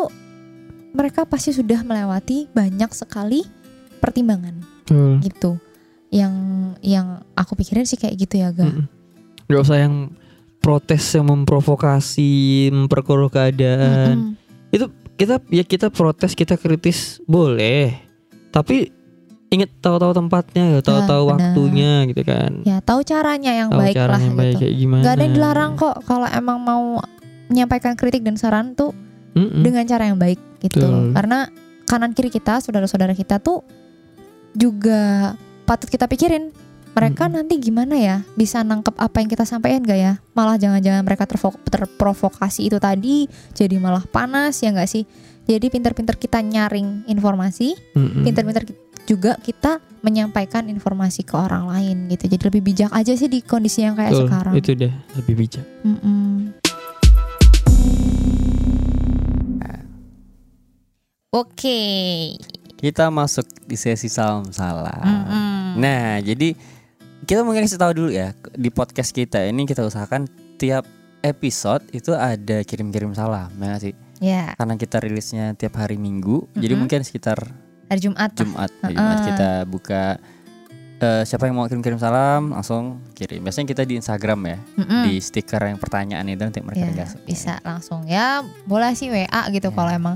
mereka 0.93 1.23
pasti 1.23 1.53
sudah 1.53 1.85
melewati 1.85 2.49
banyak 2.51 2.89
sekali 2.91 3.45
pertimbangan 3.99 4.57
gitu 5.21 5.61
yang 6.09 6.33
yang 6.81 7.07
aku 7.33 7.53
pikirin 7.55 7.85
sih 7.85 7.97
kayak 7.97 8.17
gitu 8.19 8.41
ya 8.41 8.51
ga 8.51 8.65
Mm-mm. 8.65 8.85
Nggak 9.47 9.63
usah 9.63 9.79
yang 9.79 9.95
protes 10.63 11.03
yang 11.19 11.27
memprovokasi, 11.27 12.71
memperkeruh 12.71 13.29
keadaan. 13.29 14.39
Mm-mm. 14.39 14.81
Kita 15.19 15.43
ya 15.51 15.67
kita 15.67 15.91
protes, 15.91 16.33
kita 16.33 16.55
kritis 16.57 17.19
boleh. 17.27 17.99
Tapi 18.55 18.89
ingat 19.53 19.69
tahu-tahu 19.85 20.17
tempatnya, 20.17 20.81
tahu-tahu 20.81 21.23
benar. 21.29 21.33
waktunya 21.37 21.93
gitu 22.09 22.23
kan. 22.25 22.65
ya 22.65 22.81
tahu 22.81 23.05
caranya 23.05 23.53
yang 23.53 23.69
tahu 23.69 23.85
baik 23.85 23.95
lah 24.01 24.17
caranya 24.17 24.25
yang 24.25 24.39
baik 24.39 24.49
gitu 24.49 24.61
kayak 24.65 24.75
gimana. 24.81 25.03
Gak 25.05 25.13
ada 25.13 25.23
yang 25.23 25.35
dilarang 25.37 25.73
kok 25.77 25.97
kalau 26.09 26.27
emang 26.33 26.59
mau 26.65 26.85
menyampaikan 27.53 27.93
kritik 27.93 28.25
dan 28.25 28.41
saran 28.41 28.73
tuh 28.73 28.97
Mm-mm. 29.37 29.61
dengan 29.61 29.85
cara 29.85 30.09
yang 30.09 30.17
baik 30.17 30.41
gitu. 30.65 30.81
Betul. 30.81 31.13
Karena 31.13 31.39
kanan 31.85 32.17
kiri 32.17 32.33
kita, 32.33 32.65
saudara-saudara 32.65 33.13
kita 33.13 33.37
tuh 33.45 33.61
juga 34.57 35.33
patut 35.69 35.93
kita 35.93 36.09
pikirin. 36.09 36.49
Mereka 36.93 37.25
Mm-mm. 37.25 37.37
nanti 37.41 37.57
gimana 37.57 37.97
ya 37.97 38.21
bisa 38.37 38.61
nangkep 38.61 38.93
apa 39.01 39.25
yang 39.25 39.29
kita 39.33 39.49
sampaikan 39.49 39.81
gak 39.81 39.97
ya? 39.97 40.13
Malah 40.37 40.61
jangan-jangan 40.61 41.01
mereka 41.01 41.25
terprovokasi 41.25 42.69
itu 42.69 42.77
tadi 42.77 43.25
jadi 43.57 43.81
malah 43.81 44.05
panas 44.05 44.61
ya 44.61 44.77
nggak 44.77 44.91
sih? 44.93 45.09
Jadi 45.49 45.73
pinter-pinter 45.73 46.21
kita 46.21 46.39
nyaring 46.45 47.09
informasi, 47.09 47.75
Mm-mm. 47.97 48.23
pinter-pinter 48.23 48.69
juga 49.09 49.35
kita 49.41 49.83
menyampaikan 50.05 50.69
informasi 50.69 51.25
ke 51.27 51.35
orang 51.35 51.67
lain 51.67 52.13
gitu. 52.13 52.29
Jadi 52.29 52.43
lebih 52.53 52.63
bijak 52.63 52.93
aja 52.93 53.17
sih 53.17 53.27
di 53.27 53.41
kondisi 53.41 53.83
yang 53.83 53.97
kayak 53.97 54.13
Betul, 54.13 54.29
sekarang. 54.29 54.55
Itu 54.55 54.71
deh 54.77 54.93
lebih 55.17 55.35
bijak. 55.35 55.67
Mm-mm. 55.83 56.55
Oke. 61.33 61.81
Kita 62.77 63.09
masuk 63.09 63.49
di 63.65 63.81
sesi 63.81 64.13
salam 64.13 64.45
salam. 64.53 65.01
Mm-mm. 65.01 65.81
Nah, 65.81 66.21
jadi 66.21 66.53
kita 67.23 67.41
mungkin 67.41 67.63
kasih 67.63 67.79
tahu 67.79 67.93
dulu 67.95 68.11
ya 68.11 68.31
di 68.53 68.69
podcast 68.69 69.11
kita 69.11 69.43
ini 69.43 69.63
kita 69.63 69.83
usahakan 69.83 70.27
tiap 70.57 70.83
episode 71.23 71.87
itu 71.91 72.11
ada 72.11 72.61
kirim-kirim 72.61 73.15
salam, 73.15 73.51
ya 73.55 73.79
sih? 73.79 73.95
Ya, 74.19 74.55
Karena 74.55 74.75
kita 74.75 74.99
rilisnya 74.99 75.51
tiap 75.53 75.75
hari 75.77 75.95
Minggu, 75.95 76.47
jadi 76.53 76.75
Mm-mm. 76.75 76.83
mungkin 76.83 77.03
sekitar 77.03 77.39
hari 77.89 78.01
Jumat. 78.01 78.31
Jumat, 78.33 78.71
hari 78.81 78.95
Jumat 78.95 79.17
Uh-uh. 79.17 79.27
kita 79.29 79.51
buka 79.67 80.03
eh, 80.99 81.23
siapa 81.23 81.47
yang 81.47 81.55
mau 81.57 81.67
kirim-kirim 81.67 81.99
salam 81.99 82.51
langsung 82.51 83.03
kirim. 83.13 83.39
Biasanya 83.41 83.67
kita 83.69 83.83
di 83.83 83.99
Instagram 83.99 84.41
ya, 84.45 84.59
Mm-mm. 84.79 85.03
di 85.05 85.19
stiker 85.19 85.63
yang 85.65 85.79
pertanyaan 85.79 86.27
itu 86.27 86.39
nanti 86.39 86.59
mereka 86.59 86.87
Ya, 86.87 87.07
bisa 87.23 87.59
langsung 87.63 88.03
ya 88.05 88.43
boleh 88.65 88.95
sih 88.95 89.07
WA 89.07 89.27
gitu 89.51 89.69
Ya. 89.69 89.75
kalau 89.75 89.91
emang 89.91 90.15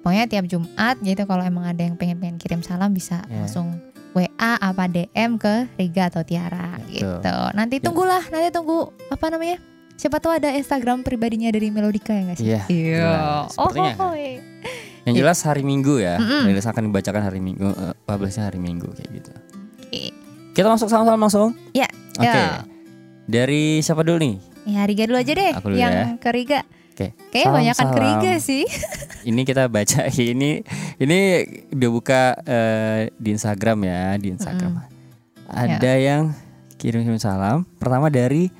pokoknya 0.00 0.26
tiap 0.28 0.46
Jumat 0.46 0.98
gitu 0.98 1.22
kalau 1.24 1.42
emang 1.42 1.64
ada 1.64 1.78
yang 1.80 1.94
pengen 1.94 2.18
pengen 2.18 2.38
kirim 2.38 2.62
salam 2.62 2.90
bisa 2.90 3.22
Ya. 3.24 3.42
langsung 3.42 3.78
WA 4.14 4.52
apa 4.56 4.86
DM 4.86 5.36
ke 5.36 5.66
Riga 5.74 6.06
atau 6.06 6.22
Tiara 6.22 6.78
Betul. 6.86 7.18
gitu. 7.18 7.36
Nanti 7.52 7.76
tunggulah, 7.82 8.22
nanti 8.30 8.48
tunggu 8.54 8.94
apa 9.10 9.26
namanya? 9.28 9.58
Siapa 9.94 10.18
tahu 10.18 10.38
ada 10.38 10.50
Instagram 10.54 11.06
pribadinya 11.06 11.50
dari 11.54 11.70
Melodika 11.70 12.10
ya 12.14 12.22
nggak 12.26 12.38
sih? 12.38 12.46
Iya, 12.50 12.62
jelas. 12.66 13.54
Oh, 13.58 13.70
oh, 13.70 14.10
oh, 14.10 14.14
iya. 14.14 14.42
Yang 15.06 15.14
jelas 15.22 15.38
hari 15.46 15.62
Minggu 15.62 16.00
ya. 16.02 16.18
Mm-mm. 16.18 16.50
Rilis 16.50 16.66
akan 16.66 16.90
dibacakan 16.90 17.22
hari 17.22 17.38
Minggu, 17.38 17.68
eh, 17.70 17.94
publishnya 18.02 18.50
hari 18.50 18.58
Minggu 18.58 18.90
kayak 18.90 19.10
gitu. 19.22 19.30
Oke. 19.84 20.02
Kita 20.54 20.66
masuk 20.70 20.90
salam-salam 20.90 21.20
langsung. 21.20 21.54
Ya, 21.74 21.86
Oke. 22.18 22.26
ya. 22.26 22.62
Dari 23.26 23.82
siapa 23.82 24.02
dulu 24.02 24.18
nih? 24.18 24.34
Ya 24.64 24.82
Riga 24.88 25.04
dulu 25.04 25.18
aja 25.20 25.32
deh, 25.36 25.52
Aku 25.54 25.68
dulu 25.70 25.76
yang 25.78 25.92
ya. 25.92 26.06
ke 26.18 26.28
Riga. 26.32 26.60
Oke. 26.94 27.10
Kayaknya 27.28 27.50
banyak 27.50 27.74
kan 27.74 27.82
ke 27.84 27.90
Salam-salam. 27.90 28.22
Riga 28.22 28.34
sih. 28.38 28.64
Ini 29.28 29.40
kita 29.42 29.66
baca 29.66 30.00
ini 30.30 30.60
ini 30.94 31.18
udah 31.72 31.90
buka 31.90 32.22
eh, 32.44 33.08
di 33.16 33.32
Instagram 33.32 33.78
ya, 33.82 34.14
di 34.14 34.28
Instagram. 34.30 34.84
Ada 35.48 35.80
Ya. 35.96 36.14
yang 36.14 36.36
kirim-kirim 36.76 37.16
salam. 37.16 37.64
Pertama 37.80 38.12
dari 38.12 38.52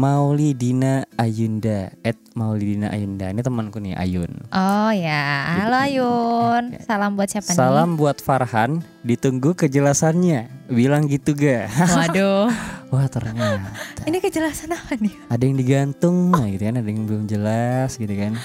Maulidina 0.00 1.04
Ayunda, 1.20 1.92
at 2.00 2.16
Maulidina 2.32 2.88
Ayunda. 2.88 3.28
Ini 3.28 3.44
temanku 3.44 3.84
nih 3.84 3.92
Ayun. 4.00 4.32
Oh 4.48 4.88
ya, 4.96 5.20
halo 5.60 5.76
Ayun. 5.76 6.72
Salam 6.80 7.20
buat 7.20 7.28
siapa 7.28 7.52
Salam 7.52 8.00
buat 8.00 8.16
Farhan, 8.16 8.80
ditunggu 9.04 9.52
kejelasannya. 9.52 10.72
Bilang 10.72 11.04
gitu 11.04 11.36
ga? 11.36 11.68
nih? 11.68 11.92
Waduh, 12.00 12.48
Wah 12.88 13.12
ternyata 13.12 14.08
ini 14.08 14.24
kejelasan 14.24 14.72
apa 14.72 14.96
nih? 14.96 15.12
ada 15.28 15.42
yang 15.44 15.60
digantung, 15.60 16.32
nah 16.32 16.48
gitu 16.48 16.64
kan, 16.64 16.80
ada 16.80 16.88
yang 16.88 17.04
belum 17.04 17.28
jelas 17.28 18.00
gitu 18.00 18.14
kan. 18.16 18.40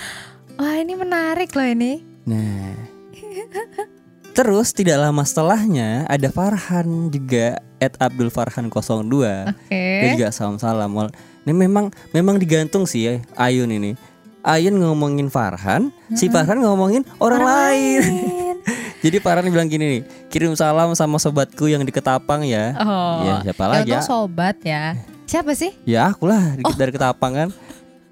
Wah 0.59 0.75
ini 0.75 0.91
menarik 0.91 1.55
loh 1.55 1.63
ini. 1.63 2.03
Nah, 2.27 2.75
terus 4.35 4.75
tidak 4.75 4.99
lama 4.99 5.23
setelahnya 5.23 6.03
ada 6.11 6.27
Farhan 6.27 7.07
juga 7.07 7.63
at 7.79 7.95
Abdul 7.95 8.27
Farhan 8.27 8.67
02 8.67 8.75
Oke. 9.55 9.71
Dia 10.03 10.09
juga 10.19 10.35
salam-salam. 10.35 10.91
Wal- 10.91 11.15
Ini 11.45 11.53
memang 11.53 11.93
memang 12.09 12.35
digantung 12.35 12.83
sih 12.83 13.05
ya 13.05 13.13
Ayun 13.35 13.69
ini. 13.69 13.93
Ayun 14.41 14.77
ngomongin 14.77 15.25
Farhan, 15.27 15.89
si 16.13 16.29
Farhan 16.29 16.61
ngomongin 16.61 17.01
orang, 17.17 17.41
lain. 17.41 18.01
Jadi 19.03 19.17
Farhan 19.17 19.45
bilang 19.45 19.65
gini 19.65 19.85
nih, 19.89 20.01
kirim 20.29 20.53
salam 20.53 20.93
sama 20.93 21.17
sobatku 21.17 21.65
yang 21.65 21.81
di 21.81 21.89
Ketapang 21.89 22.45
ya. 22.45 22.77
Oh, 22.77 23.25
Ya, 23.25 23.35
siapa 23.41 23.63
ya 23.63 23.69
lagi 23.71 23.89
ya? 23.89 24.01
sobat 24.01 24.57
ya. 24.61 24.93
Siapa 25.25 25.49
sih? 25.51 25.73
Ya 25.81 26.05
aku 26.05 26.29
lah 26.29 26.53
dikit 26.53 26.77
dari 26.77 26.93
Ketapang 26.93 27.33
kan. 27.33 27.49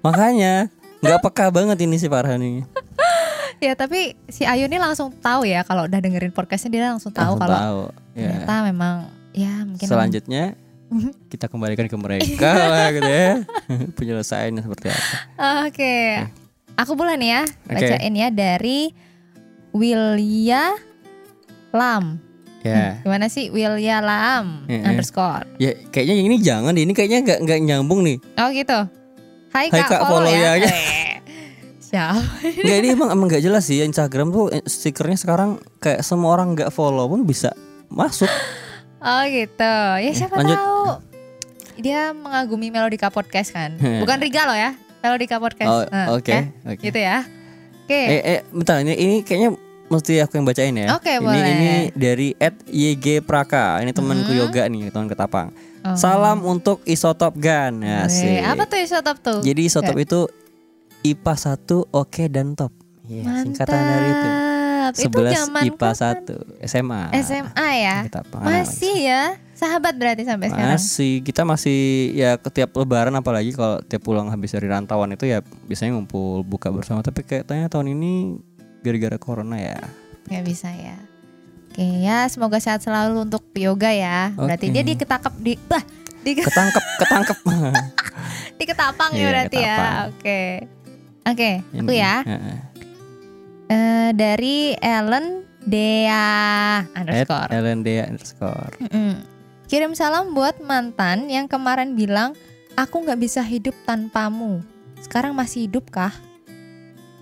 Makanya 0.02 0.74
nggak 0.98 1.22
peka 1.22 1.50
banget 1.50 1.78
ini 1.80 1.96
si 1.96 2.06
Farhan 2.06 2.38
ini. 2.38 2.62
Ya 3.62 3.72
tapi 3.72 4.18
si 4.26 4.44
Ayu 4.44 4.66
ini 4.66 4.76
langsung 4.76 5.08
tahu 5.14 5.46
ya 5.46 5.62
kalau 5.62 5.86
udah 5.86 5.96
dengerin 5.96 6.34
podcastnya 6.34 6.68
dia 6.68 6.82
langsung 6.90 7.14
tahu 7.14 7.38
Langsung 7.38 7.40
kalau 7.40 7.56
tahu. 7.56 7.80
Ya. 8.12 8.28
ternyata 8.28 8.54
memang 8.66 8.94
ya 9.32 9.52
mungkin 9.64 9.86
Selanjutnya 9.86 10.44
kita 11.32 11.46
kembalikan 11.46 11.86
ke 11.86 11.96
mereka 11.96 12.50
lah 12.72 12.88
gitu 12.90 13.06
ya. 13.06 13.32
Penyelesaiannya 13.96 14.62
seperti 14.62 14.86
apa. 14.90 15.16
Oke. 15.64 15.96
Aku 16.74 16.98
boleh 16.98 17.14
nih 17.14 17.30
ya 17.30 17.42
bacain 17.64 18.14
ya 18.14 18.28
dari 18.28 18.90
Wilya 19.70 20.74
Lam. 21.70 22.18
Ya. 22.64 22.98
Gimana 23.04 23.28
sih 23.28 23.52
Wilya 23.52 24.00
Lam 24.00 24.64
Eh, 24.66 24.80
eh. 24.80 24.82
underscore. 24.82 25.44
Ya 25.58 25.76
kayaknya 25.88 26.14
ini 26.18 26.36
jangan 26.40 26.72
deh. 26.72 26.82
Ini 26.82 26.92
kayaknya 26.92 27.18
nggak 27.22 27.38
nggak 27.44 27.58
nyambung 27.62 28.00
nih. 28.02 28.16
Oh 28.40 28.48
gitu. 28.50 28.78
Hai, 29.52 29.70
Hai, 29.70 29.80
Kak, 29.82 29.86
Kak, 29.86 30.00
follow, 30.10 30.26
follow 30.26 30.34
ya. 30.34 30.58
ya. 30.58 30.66
Eh, 30.66 31.14
Siapa? 31.78 32.18
Nggak 32.42 32.76
ini 32.82 32.88
emang 32.90 33.08
emang 33.12 33.26
nggak 33.28 33.38
jelas 33.38 33.62
sih 33.62 33.78
Instagram 33.78 34.34
tuh 34.34 34.50
eh, 34.50 34.64
stikernya 34.64 35.14
sekarang 35.14 35.50
kayak 35.78 36.02
semua 36.02 36.34
orang 36.34 36.58
nggak 36.58 36.74
follow 36.74 37.06
pun 37.06 37.22
bisa 37.22 37.54
masuk. 37.86 38.26
Oh 39.04 39.22
gitu. 39.24 39.76
Ya 40.00 40.10
siapa 40.10 40.34
lanjut. 40.34 40.56
tahu. 40.56 40.82
Dia 41.76 42.10
mengagumi 42.10 42.72
Melodika 42.72 43.08
Podcast 43.08 43.52
kan. 43.52 43.76
Bukan 44.02 44.16
Riga 44.18 44.48
loh 44.48 44.56
ya. 44.56 44.72
Melodika 44.98 45.36
Podcast. 45.36 45.68
Oh, 45.68 45.84
Nah, 45.84 46.16
oke, 46.16 46.32
ya. 46.32 46.42
oke. 46.64 46.80
Gitu 46.80 46.98
ya. 46.98 47.28
Oke. 47.84 48.00
Eh 48.00 48.20
eh 48.24 48.40
bentar 48.48 48.80
ini 48.80 48.96
ini 48.96 49.16
kayaknya 49.20 49.52
mesti 49.84 50.16
aku 50.18 50.40
yang 50.40 50.46
bacain 50.48 50.72
ya. 50.72 50.96
Oke, 50.96 51.12
ini, 51.12 51.20
boleh. 51.20 51.44
Ini 51.44 51.72
dari 51.92 52.28
YG 52.66 53.20
Praka. 53.20 53.84
Ini 53.84 53.92
temanku 53.92 54.32
Hmm. 54.32 54.40
yoga 54.40 54.64
nih 54.64 54.88
teman 54.88 55.06
ketapang. 55.06 55.52
Oh. 55.84 55.92
Salam 55.92 56.40
untuk 56.40 56.80
Isotop 56.82 57.36
Gan. 57.36 57.84
Ya, 57.84 58.08
Eh, 58.08 58.40
apa 58.40 58.64
tuh 58.64 58.80
isotop 58.80 59.20
tuh? 59.20 59.38
Jadi 59.44 59.68
Isotop 59.68 60.00
itu 60.00 60.24
IPA 61.04 61.34
1 61.36 61.84
oke 61.84 62.24
dan 62.26 62.56
top. 62.56 62.72
Iya, 63.04 63.22
singkatan 63.44 63.78
dari 63.78 64.08
itu. 64.08 64.28
Mantap. 64.28 64.92
Itu 65.00 65.16
11 65.16 65.32
zaman 65.32 65.62
IPA 65.64 65.88
kapan? 65.96 66.16
1 66.60 66.68
SMA. 66.68 67.02
SMA 67.24 67.68
ya. 67.80 67.96
Ketapang. 68.04 68.42
Masih 68.44 68.96
ya. 69.00 69.22
Sahabat 69.54 69.94
berarti 69.96 70.22
sampai 70.28 70.52
sekarang. 70.52 70.76
Masih 70.76 71.12
kita 71.24 71.42
masih 71.46 71.78
ya 72.12 72.36
ketiap 72.36 72.74
lebaran 72.76 73.14
apalagi 73.16 73.54
kalau 73.56 73.80
tiap 73.86 74.02
pulang 74.04 74.28
habis 74.28 74.52
dari 74.52 74.66
rantauan 74.68 75.14
itu 75.14 75.24
ya 75.24 75.40
biasanya 75.64 75.96
ngumpul 75.96 76.42
buka 76.42 76.68
bersama 76.74 77.00
tapi 77.00 77.22
kayaknya 77.24 77.70
tahun 77.70 77.96
ini 77.96 78.42
gara-gara 78.84 79.16
corona 79.16 79.56
ya. 79.56 79.80
Nggak 80.28 80.44
bisa 80.44 80.68
ya. 80.74 80.98
Oke 81.70 81.86
ya, 82.04 82.28
semoga 82.28 82.60
sehat 82.60 82.84
selalu 82.84 83.24
untuk 83.24 83.46
yoga 83.56 83.88
ya. 83.88 84.30
Berarti 84.36 84.68
dia 84.68 84.84
diketakap 84.84 85.32
di 85.40 85.56
bah, 85.64 85.82
di 86.20 86.36
Ketangkep 86.44 86.84
ketangkep. 87.00 87.38
di 88.54 88.64
ketapang 88.68 89.10
ya 89.14 89.18
Iya, 89.18 89.26
berarti 89.30 89.56
ya. 89.58 89.76
Oke. 90.10 90.40
Oke, 91.24 91.64
aku 91.72 91.88
Ini, 91.88 92.04
ya. 92.04 92.14
Eh, 93.68 94.10
dari 94.12 94.76
Ellen 94.76 95.48
Dea 95.64 96.84
At 96.84 96.92
underscore. 96.92 97.48
LND 97.48 97.88
underscore. 98.04 98.72
Mm-mm. 98.84 99.24
Kirim 99.64 99.96
salam 99.96 100.36
buat 100.36 100.60
mantan 100.60 101.32
yang 101.32 101.48
kemarin 101.48 101.96
bilang 101.96 102.36
aku 102.76 103.00
nggak 103.00 103.16
bisa 103.16 103.40
hidup 103.40 103.72
tanpamu. 103.88 104.60
Sekarang 105.00 105.32
masih 105.32 105.64
hidup 105.64 105.88
kah? 105.88 106.12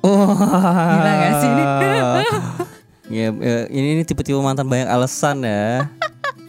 Wah. 0.02 0.98
Gila 0.98 1.12
nggak 1.14 1.34
sih 1.38 1.50
ini? 1.50 1.64
ya, 3.22 3.26
ya, 3.30 3.56
ini, 3.70 3.88
ini 3.98 4.02
tipe-tipe 4.02 4.38
mantan 4.42 4.66
banyak 4.66 4.90
alasan 4.90 5.46
ya. 5.46 5.86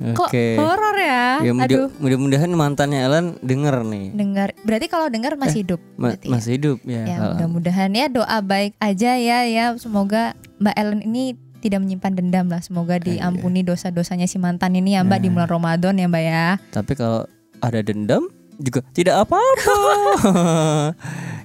Kok 0.00 0.32
horor 0.56 0.96
ya? 0.96 1.44
Ya 1.44 1.52
mudah, 1.52 1.68
Aduh, 1.68 1.88
mudah-mudahan 1.96 2.48
mantannya 2.50 3.00
Ellen 3.00 3.26
denger 3.38 3.84
nih. 3.84 4.06
dengar. 4.10 4.48
Berarti 4.60 4.86
kalau 4.86 5.06
dengar 5.06 5.36
masih 5.36 5.60
hidup. 5.62 5.76
Eh, 5.78 5.92
Ma- 5.94 6.08
berarti 6.10 6.24
ya? 6.24 6.30
masih 6.32 6.50
hidup 6.56 6.78
ya. 6.82 7.02
Ya 7.04 7.16
mudah-mudahan 7.22 7.90
ya 7.92 8.06
doa 8.08 8.38
baik 8.40 8.72
aja 8.78 9.12
ya 9.14 9.44
ya 9.44 9.76
semoga 9.76 10.32
Mbak 10.56 10.74
Ellen 10.74 11.00
ini 11.02 11.24
tidak 11.60 11.80
menyimpan 11.80 12.12
dendam 12.14 12.48
lah 12.48 12.58
semoga 12.58 12.96
iya. 12.96 13.20
diampuni 13.20 13.60
dosa-dosanya 13.60 14.24
si 14.24 14.36
mantan 14.36 14.72
ini 14.72 14.96
ya 14.96 15.04
Mbak 15.04 15.20
di 15.20 15.28
Nah. 15.28 15.34
bulan 15.36 15.48
Ramadan 15.50 15.94
ya 15.94 16.06
Mbak 16.06 16.24
ya. 16.24 16.46
Tapi 16.70 16.92
kalau 16.94 17.28
ada 17.60 17.80
dendam 17.80 18.24
juga 18.56 18.80
tidak 18.90 19.20
apa-apa. 19.20 19.76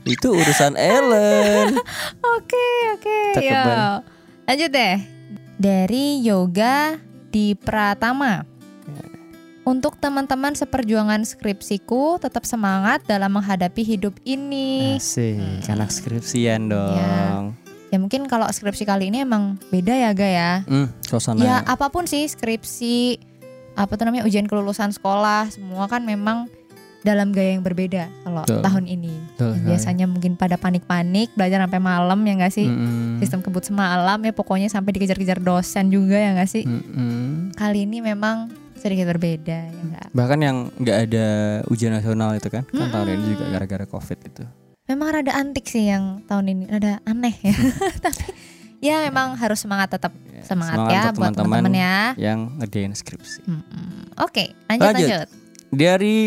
Itu 0.06 0.32
urusan 0.32 0.76
Ellen. 0.76 1.76
Oke 2.36 2.68
oke 2.94 3.20
ya. 3.42 3.60
banget. 3.60 4.02
Lanjut 4.46 4.70
deh 4.72 4.96
dari 5.58 6.06
Yoga 6.22 6.96
di 7.36 7.52
Pratama. 7.52 8.48
Untuk 9.68 10.00
teman-teman 10.00 10.56
seperjuangan 10.56 11.28
skripsiku 11.28 12.22
tetap 12.22 12.48
semangat 12.48 13.04
dalam 13.04 13.34
menghadapi 13.36 13.84
hidup 13.84 14.16
ini. 14.24 14.96
Asik, 14.96 15.36
Hmm. 15.36 15.74
anak 15.76 15.92
skripsian 15.92 16.72
dong. 16.72 17.58
Ya 17.92 17.98
mungkin 18.00 18.30
kalau 18.30 18.48
skripsi 18.48 18.88
kali 18.88 19.12
ini 19.12 19.26
emang 19.26 19.60
beda 19.68 19.92
ya 19.92 20.16
Ga 20.16 20.30
ya. 20.30 20.52
Hmm, 20.64 20.88
suasana. 21.02 21.42
Ya 21.44 21.56
apa 21.66 21.92
pun 21.92 22.08
sih 22.08 22.24
skripsi 22.24 23.20
apa 23.76 24.00
tuh 24.00 24.08
namanya 24.08 24.24
ujian 24.24 24.48
kelulusan 24.48 24.96
sekolah 24.96 25.52
semua 25.52 25.92
kan 25.92 26.08
memang 26.08 26.48
dalam 27.06 27.30
gaya 27.30 27.54
yang 27.54 27.62
berbeda 27.62 28.10
kalau 28.26 28.42
Betul. 28.42 28.62
tahun 28.66 28.86
ini. 28.90 29.14
Betul 29.32 29.46
Yang 29.46 29.56
sekali. 29.56 29.70
biasanya 29.70 30.06
mungkin 30.10 30.32
pada 30.34 30.58
panik-panik 30.58 31.30
belajar 31.38 31.62
sampai 31.62 31.78
malam 31.78 32.20
ya 32.26 32.34
nggak 32.36 32.52
sih? 32.52 32.66
Mm-mm. 32.66 33.22
Sistem 33.22 33.40
kebut 33.40 33.62
semalam 33.62 34.18
ya 34.18 34.34
pokoknya 34.34 34.68
sampai 34.68 34.92
dikejar-kejar 34.92 35.38
dosen 35.38 35.94
juga 35.94 36.18
ya 36.18 36.34
nggak 36.34 36.50
sih? 36.50 36.66
Mm-mm. 36.66 37.54
Kali 37.54 37.86
ini 37.86 38.02
memang 38.02 38.50
sedikit 38.76 39.06
berbeda 39.08 39.58
ya 39.70 39.82
nggak? 39.86 40.08
Bahkan 40.12 40.40
yang 40.42 40.58
nggak 40.76 40.98
ada 41.06 41.28
ujian 41.70 41.94
nasional 41.94 42.34
itu 42.34 42.50
kan, 42.50 42.66
kan 42.66 42.90
tahun 42.90 43.08
ini 43.14 43.24
juga 43.32 43.46
gara-gara 43.54 43.86
covid 43.86 44.20
itu. 44.20 44.44
Memang 44.86 45.18
rada 45.18 45.34
antik 45.34 45.66
sih 45.66 45.86
yang 45.86 46.22
tahun 46.26 46.46
ini, 46.48 46.64
rada 46.68 47.02
aneh 47.04 47.34
ya. 47.42 47.56
Tapi 48.06 48.26
ya 48.78 49.02
memang 49.02 49.34
harus 49.34 49.58
semangat 49.58 49.94
tetap 49.94 50.14
Ya, 50.30 50.44
semangat, 50.46 50.78
semangat 50.78 50.94
ya 50.94 51.02
buat 51.10 51.32
teman-teman 51.34 51.74
ya. 51.74 51.98
Yang 52.20 52.40
ngerjain 52.60 52.92
skripsi. 52.94 53.40
Mm-mm. 53.46 54.14
Oke, 54.22 54.54
lanjut 54.68 54.86
Lanjut. 54.86 55.08
lanjut. 55.10 55.28
Dari 55.74 56.18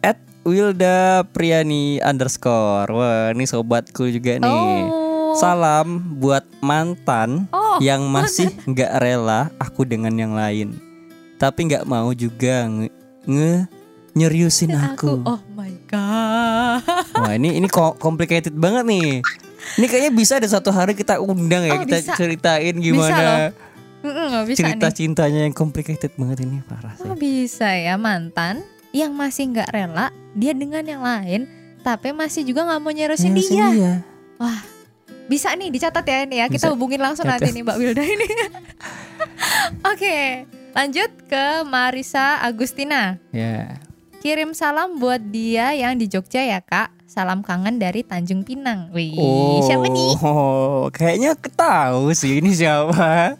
at 0.00 0.18
Wilda 0.42 1.22
Priani 1.26 2.00
underscore. 2.00 2.88
Wah, 2.88 3.30
ini 3.30 3.44
sobatku 3.44 4.08
juga 4.08 4.36
nih. 4.36 4.48
Oh. 4.84 5.34
Salam 5.34 6.18
buat 6.18 6.42
mantan 6.58 7.46
Oh. 7.50 7.78
yang 7.78 8.02
masih 8.04 8.50
nggak 8.64 8.92
rela 8.98 9.52
aku 9.56 9.84
dengan 9.84 10.10
yang 10.10 10.32
lain, 10.32 10.74
tapi 11.36 11.68
nggak 11.68 11.84
mau 11.84 12.10
juga 12.10 12.66
nge, 12.66 12.88
nge- 13.22 13.66
nyeriusin 14.12 14.72
aku. 14.72 15.22
Oh 15.22 15.38
my 15.52 15.70
god. 15.86 16.82
Wah 17.14 17.32
ini 17.32 17.54
ini 17.54 17.68
complicated 17.70 18.56
banget 18.56 18.82
nih. 18.82 19.20
Ini 19.76 19.84
kayaknya 19.84 20.10
bisa 20.10 20.40
ada 20.40 20.48
satu 20.48 20.72
hari 20.72 20.96
kita 20.96 21.20
undang 21.20 21.62
ya 21.62 21.76
Oh, 21.76 21.84
kita 21.84 21.98
bisa. 22.00 22.14
ceritain 22.16 22.74
loh. 22.74 22.82
gimana 22.82 23.22
bisa 24.46 24.58
cerita 24.64 24.86
nih. 24.88 24.94
cintanya 24.96 25.40
yang 25.44 25.52
complicated 25.52 26.14
banget 26.14 26.46
ini 26.46 26.64
parah 26.64 26.96
sih. 26.96 27.04
Oh 27.04 27.14
bisa 27.14 27.68
ya 27.68 27.94
mantan 27.94 28.64
yang 29.04 29.14
masih 29.14 29.54
nggak 29.54 29.70
rela 29.70 30.10
dia 30.34 30.52
dengan 30.54 30.82
yang 30.82 31.02
lain 31.02 31.46
tapi 31.86 32.10
masih 32.10 32.42
juga 32.42 32.66
nggak 32.66 32.80
mau 32.82 32.92
nyerusin 32.92 33.32
dia. 33.32 33.68
dia. 33.70 33.94
Wah 34.38 34.60
bisa 35.28 35.52
nih 35.52 35.68
dicatat 35.68 36.04
ya 36.08 36.24
ini 36.24 36.36
ya 36.40 36.46
kita 36.48 36.66
Bisa. 36.68 36.72
hubungin 36.72 37.00
langsung 37.04 37.28
nanti 37.28 37.52
nih 37.52 37.62
Mbak 37.62 37.76
Wilda 37.78 38.04
ini. 38.04 38.28
Oke 39.92 40.48
lanjut 40.72 41.10
ke 41.30 41.44
Marisa 41.68 42.42
Agustina. 42.42 43.20
Ya. 43.30 43.78
Kirim 44.18 44.50
salam 44.50 44.98
buat 44.98 45.22
dia 45.30 45.78
yang 45.78 45.94
di 45.94 46.10
Jogja 46.10 46.42
ya 46.42 46.58
kak. 46.58 46.90
Salam 47.08 47.40
kangen 47.40 47.80
dari 47.80 48.04
Tanjung 48.04 48.44
Pinang. 48.44 48.92
Wih 48.92 49.16
siapa 49.64 49.88
nih? 49.88 50.12
Oh, 50.20 50.92
kayaknya 50.92 51.32
aku 51.32 51.48
tahu 51.54 52.12
sih 52.12 52.42
ini 52.42 52.52
siapa. 52.52 53.38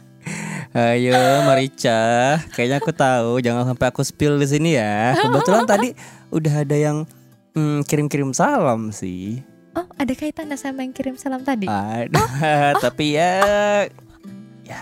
Ayo 0.76 1.16
Marica, 1.48 2.36
kayaknya 2.52 2.76
aku 2.76 2.92
tahu. 2.92 3.40
Jangan 3.40 3.72
sampai 3.72 3.86
aku 3.88 4.04
spill 4.04 4.36
di 4.36 4.44
sini 4.44 4.76
ya. 4.76 5.16
Kebetulan 5.16 5.64
tadi 5.64 5.96
udah 6.28 6.54
ada 6.60 6.76
yang 6.76 7.08
mm, 7.56 7.88
kirim-kirim 7.88 8.36
salam 8.36 8.92
sih. 8.92 9.40
Oh 9.72 9.88
ada 9.96 10.12
kaitannya 10.12 10.60
sama 10.60 10.84
yang 10.84 10.92
kirim 10.92 11.16
salam 11.16 11.40
tadi? 11.40 11.68
Ada, 11.68 12.20
tapi 12.84 13.16
ya, 13.16 13.32
ya, 14.64 14.80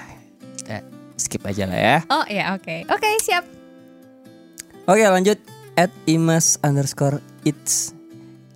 kita 0.59 0.83
skip 1.17 1.43
aja 1.47 1.65
lah 1.71 1.79
ya. 1.79 1.97
Oh 2.11 2.25
ya 2.27 2.55
oke 2.59 2.87
oke 2.91 3.09
siap. 3.23 3.45
Oke 4.87 5.03
lanjut. 5.07 5.39
At 5.77 5.93
imas 6.09 6.57
underscore 6.65 7.21
it's 7.45 7.96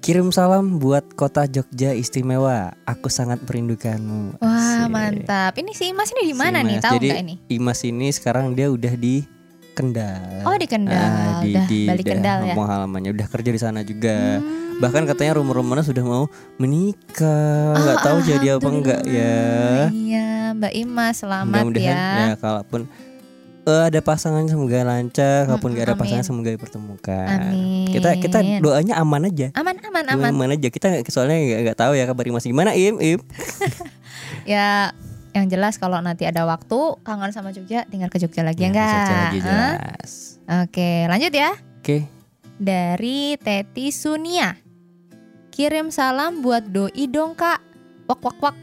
Kirim 0.01 0.33
salam 0.33 0.81
buat 0.81 1.13
kota 1.13 1.45
Jogja 1.45 1.93
istimewa. 1.93 2.73
Aku 2.83 3.07
sangat 3.07 3.45
merindukanmu. 3.45 4.41
Wah 4.41 4.49
Asik. 4.81 4.89
mantap. 4.89 5.53
Ini 5.55 5.71
si 5.71 5.93
Imas 5.93 6.09
ini 6.11 6.23
di 6.25 6.35
Si 6.35 6.41
mana 6.41 6.65
nih? 6.65 6.75
Imas. 6.75 6.83
Tahu 6.83 6.97
nggak 6.99 7.21
ini? 7.21 7.35
Imas 7.51 7.81
ini 7.85 8.09
sekarang 8.09 8.57
dia 8.57 8.67
udah 8.67 8.97
di 8.97 9.29
Kendal. 9.71 10.45
Oh 10.45 10.57
di 10.57 10.67
Kendal, 10.67 10.97
Ah, 10.99 11.41
di, 11.41 11.53
udah 11.53 11.65
di 11.67 11.81
balik 11.87 12.03
daerah 12.03 12.17
Kendal 12.17 12.39
ya. 12.43 12.55
halamannya 12.67 13.11
udah 13.13 13.27
kerja 13.29 13.51
di 13.51 13.61
sana 13.61 13.81
juga. 13.81 14.41
Hmm. 14.41 14.81
Bahkan 14.81 15.03
katanya 15.07 15.33
rumor-rumornya 15.37 15.85
sudah 15.85 16.03
mau 16.03 16.25
menikah. 16.57 17.77
Nggak 17.77 17.97
Oh, 17.97 18.03
tahu 18.03 18.19
jadi 18.25 18.47
apa 18.57 18.69
enggak 18.69 19.01
ya. 19.05 19.41
Iya 19.87 20.29
Mbak 20.57 20.73
Imas 20.75 21.15
selamat 21.19 21.61
Mudah-mudahan 21.63 21.93
ya. 21.93 22.27
ya 22.27 22.35
kalaupun 22.35 22.81
eh, 23.67 23.83
ada 23.89 24.01
pasangan 24.01 24.45
semoga 24.49 24.81
lancar, 24.85 25.49
kalaupun 25.49 25.77
nggak 25.77 25.87
ada 25.91 25.95
amin. 25.97 26.03
pasangan 26.05 26.25
semoga 26.25 26.51
dipertemukan. 26.55 27.27
Amin. 27.51 27.89
Kita 27.91 28.17
kita 28.17 28.39
doanya 28.61 29.01
aman 29.01 29.29
aja. 29.29 29.53
Aman 29.57 29.77
aman 29.85 30.05
aman. 30.17 30.31
aman 30.33 30.49
aja. 30.57 30.69
Kita 30.73 31.03
soalnya 31.13 31.37
nggak 31.37 31.61
nggak 31.69 31.79
tahu 31.79 31.93
ya 31.97 32.05
kabar 32.09 32.25
Imas 32.25 32.47
gimana 32.47 32.73
Im 32.73 32.97
Im. 32.99 33.21
Ya 34.49 34.95
yang 35.31 35.47
jelas 35.47 35.79
kalau 35.79 36.03
nanti 36.03 36.27
ada 36.27 36.43
waktu 36.43 36.99
kangen 37.07 37.31
sama 37.31 37.55
Jogja 37.55 37.87
tinggal 37.87 38.11
ke 38.11 38.19
Jogja 38.19 38.43
lagi 38.43 38.67
ya 38.67 38.69
enggak? 38.73 39.07
bisa 39.07 39.15
lagi 39.15 39.41
jelas. 39.43 40.11
Oke 40.67 40.91
lanjut 41.07 41.33
ya. 41.35 41.51
Oke. 41.83 41.97
Dari 42.61 43.39
Teti 43.39 43.95
Sunia. 43.95 44.59
Kirim 45.51 45.93
salam 45.93 46.41
buat 46.41 46.67
doi 46.71 47.05
dong 47.11 47.37
kak. 47.37 47.63
Wak 48.11 48.21
wak 48.23 48.39
wak. 48.43 48.57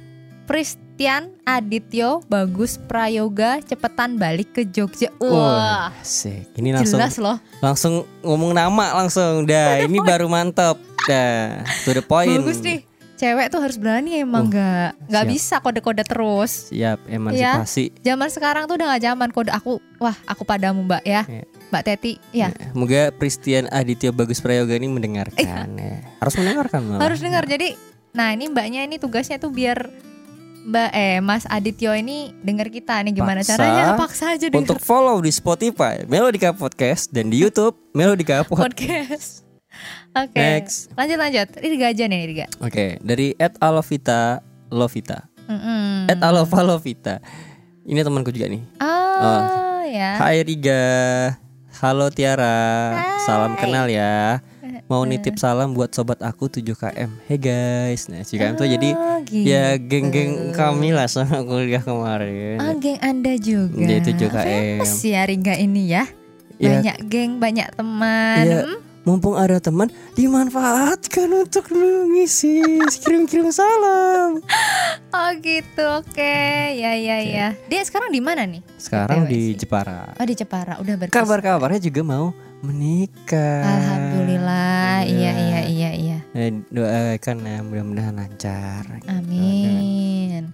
Pristian 0.98 1.30
Adityo 1.46 2.26
Bagus 2.26 2.82
Prayoga 2.90 3.62
cepetan 3.62 4.18
balik 4.18 4.58
ke 4.58 4.66
Jogja. 4.66 5.14
Wah, 5.22 5.94
Asik. 5.94 6.50
Ini 6.58 6.74
langsung 6.74 6.98
jelas 6.98 7.22
loh. 7.22 7.38
langsung 7.62 8.02
ngomong 8.26 8.58
nama 8.58 8.98
langsung. 8.98 9.46
Dah, 9.46 9.78
ini 9.86 10.02
baru 10.02 10.26
mantap. 10.26 10.82
Dah, 11.06 11.62
to 11.86 11.94
the 11.94 12.02
point. 12.02 12.42
Bagus 12.42 12.66
nih. 12.66 12.82
Cewek 13.14 13.54
tuh 13.54 13.62
harus 13.62 13.78
berani 13.78 14.26
emang 14.26 14.50
Uh, 14.50 14.58
nggak 14.58 14.90
nggak 15.06 15.26
bisa 15.38 15.62
kode-kode 15.62 16.02
terus. 16.02 16.74
Siap, 16.74 17.06
emansipasi. 17.06 17.94
Zaman 18.02 18.34
sekarang 18.34 18.66
tuh 18.66 18.82
udah 18.82 18.98
nggak 18.98 19.04
zaman 19.06 19.30
kode 19.30 19.54
aku. 19.54 19.78
Wah, 20.02 20.18
aku 20.26 20.50
padamu 20.50 20.82
Mbak 20.82 21.04
ya. 21.06 21.22
Iya. 21.30 21.46
Mbak 21.70 21.84
Teti, 21.86 22.14
ya. 22.34 22.50
Semoga 22.74 23.14
Pristian 23.14 23.70
Aditya 23.70 24.10
Bagus 24.10 24.42
Prayoga 24.42 24.74
ini 24.74 24.90
mendengarkan 24.90 25.78
ya. 25.78 26.02
Harus 26.18 26.34
mendengarkan 26.42 26.82
malah. 26.90 26.98
Eh. 26.98 27.06
Harus 27.06 27.22
dengar. 27.22 27.46
Jadi, 27.46 27.78
nah 28.18 28.34
ini 28.34 28.50
Mbaknya 28.50 28.82
ini 28.82 28.98
tugasnya 28.98 29.38
tuh 29.38 29.54
biar 29.54 30.08
Mbak 30.68 30.92
eh 30.92 31.24
Mas 31.24 31.48
Adityo 31.48 31.96
ini 31.96 32.36
dengar 32.44 32.68
kita 32.68 33.00
nih 33.00 33.16
gimana 33.16 33.40
Paksa 33.40 33.56
caranya 33.56 33.96
paksa 33.96 34.26
aja 34.36 34.52
dengar 34.52 34.68
Untuk 34.68 34.84
follow 34.84 35.16
di 35.24 35.32
Spotify 35.32 36.04
Melodika 36.04 36.52
Podcast 36.52 37.08
dan 37.16 37.32
di 37.32 37.40
YouTube 37.40 37.72
Melodika 37.96 38.44
Podcast. 38.44 38.68
podcast. 38.76 39.30
Oke. 40.28 40.36
Next. 40.36 40.92
Lanjut 41.00 41.18
lanjut. 41.24 41.48
Ini 41.64 41.76
aja 41.88 42.04
nih 42.12 42.22
Riga. 42.28 42.46
Oke, 42.60 43.00
dari 43.00 43.32
Ed 43.40 43.56
Alovita 43.64 44.44
Lovita. 44.68 45.24
Ed 46.12 46.20
Alova 46.20 46.60
Lovita. 46.60 47.24
Ini 47.88 48.04
temanku 48.04 48.36
juga 48.36 48.52
nih. 48.52 48.60
Oh, 48.84 49.80
ya. 49.88 50.20
Hai 50.20 50.44
Riga. 50.44 50.84
Halo 51.80 52.12
Tiara. 52.12 52.92
Salam 53.24 53.56
Hai. 53.56 53.62
kenal 53.64 53.88
ya. 53.88 54.44
Mau 54.88 55.04
nitip 55.04 55.36
salam 55.36 55.76
buat 55.76 55.92
sobat 55.92 56.24
aku 56.24 56.48
7KM. 56.48 57.12
Hey 57.28 57.36
guys. 57.36 58.08
Nah, 58.08 58.24
7KM 58.24 58.56
tuh 58.56 58.72
jadi 58.72 58.90
Oh, 58.96 59.20
gitu. 59.28 59.44
ya 59.44 59.76
geng-geng 59.76 60.56
kami 60.56 60.96
lah 60.96 61.12
sama 61.12 61.44
kuliah 61.44 61.84
kemarin. 61.84 62.56
Oh, 62.64 62.72
geng 62.80 62.96
Anda 63.04 63.36
juga. 63.36 63.84
Dia 63.84 64.00
7KM. 64.00 64.80
Famous 64.80 65.04
ya 65.04 65.28
Ringga 65.28 65.60
ini 65.60 65.92
ya. 65.92 66.08
Ya, 66.56 66.80
Banyak 66.80 66.98
geng, 67.12 67.36
banyak 67.36 67.68
teman. 67.76 68.44
Iya. 68.48 68.62
Hmm? 68.64 68.80
mumpung 69.08 69.40
ada 69.40 69.56
teman 69.64 69.88
dimanfaatkan 70.20 71.32
untuk 71.32 71.72
lu 71.72 72.12
ngisi 72.12 72.60
kirim-kirim 73.04 73.52
salam. 73.52 74.40
Oh 75.18 75.32
gitu, 75.40 75.84
oke. 76.04 76.36
Ya 76.76 76.94
ya 76.94 77.18
ya. 77.24 77.48
Dia 77.72 77.82
sekarang 77.82 78.12
di 78.12 78.20
mana 78.20 78.44
nih? 78.44 78.60
Sekarang 78.76 79.26
di 79.26 79.56
sih. 79.56 79.64
Jepara. 79.64 80.14
Oh 80.20 80.26
di 80.28 80.36
Jepara, 80.36 80.78
udah 80.78 80.94
berkis. 81.00 81.16
Kabar-kabarnya 81.16 81.80
juga 81.82 82.04
mau 82.04 82.36
menikah. 82.66 83.62
Alhamdulillah. 83.66 85.06
Iya 85.06 85.32
iya 85.34 85.62
iya 85.68 85.90
iya. 85.94 86.18
Eh, 86.34 86.54
doakan 86.74 87.38
ya 87.46 87.60
mudah-mudahan 87.62 88.16
lancar. 88.18 88.84
Amin. 89.06 90.54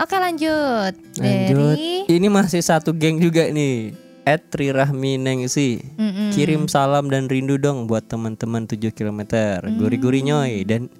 Oke 0.00 0.16
lanjut. 0.16 0.94
Lanjut. 1.18 1.76
Dari 1.76 2.08
Ini 2.08 2.26
masih 2.32 2.62
satu 2.62 2.94
geng 2.94 3.20
juga 3.20 3.50
nih. 3.50 3.92
At 4.24 4.52
Tri 4.52 4.70
Rahmi 4.70 5.16
Nengsi. 5.16 5.80
Mm-mm. 5.96 6.30
Kirim 6.36 6.68
salam 6.68 7.08
dan 7.08 7.26
rindu 7.26 7.56
dong 7.56 7.88
buat 7.88 8.06
teman-teman 8.06 8.68
7 8.68 8.92
km. 8.92 9.26
Guri-guri 9.80 10.22
nyoy 10.22 10.62
dan 10.68 10.92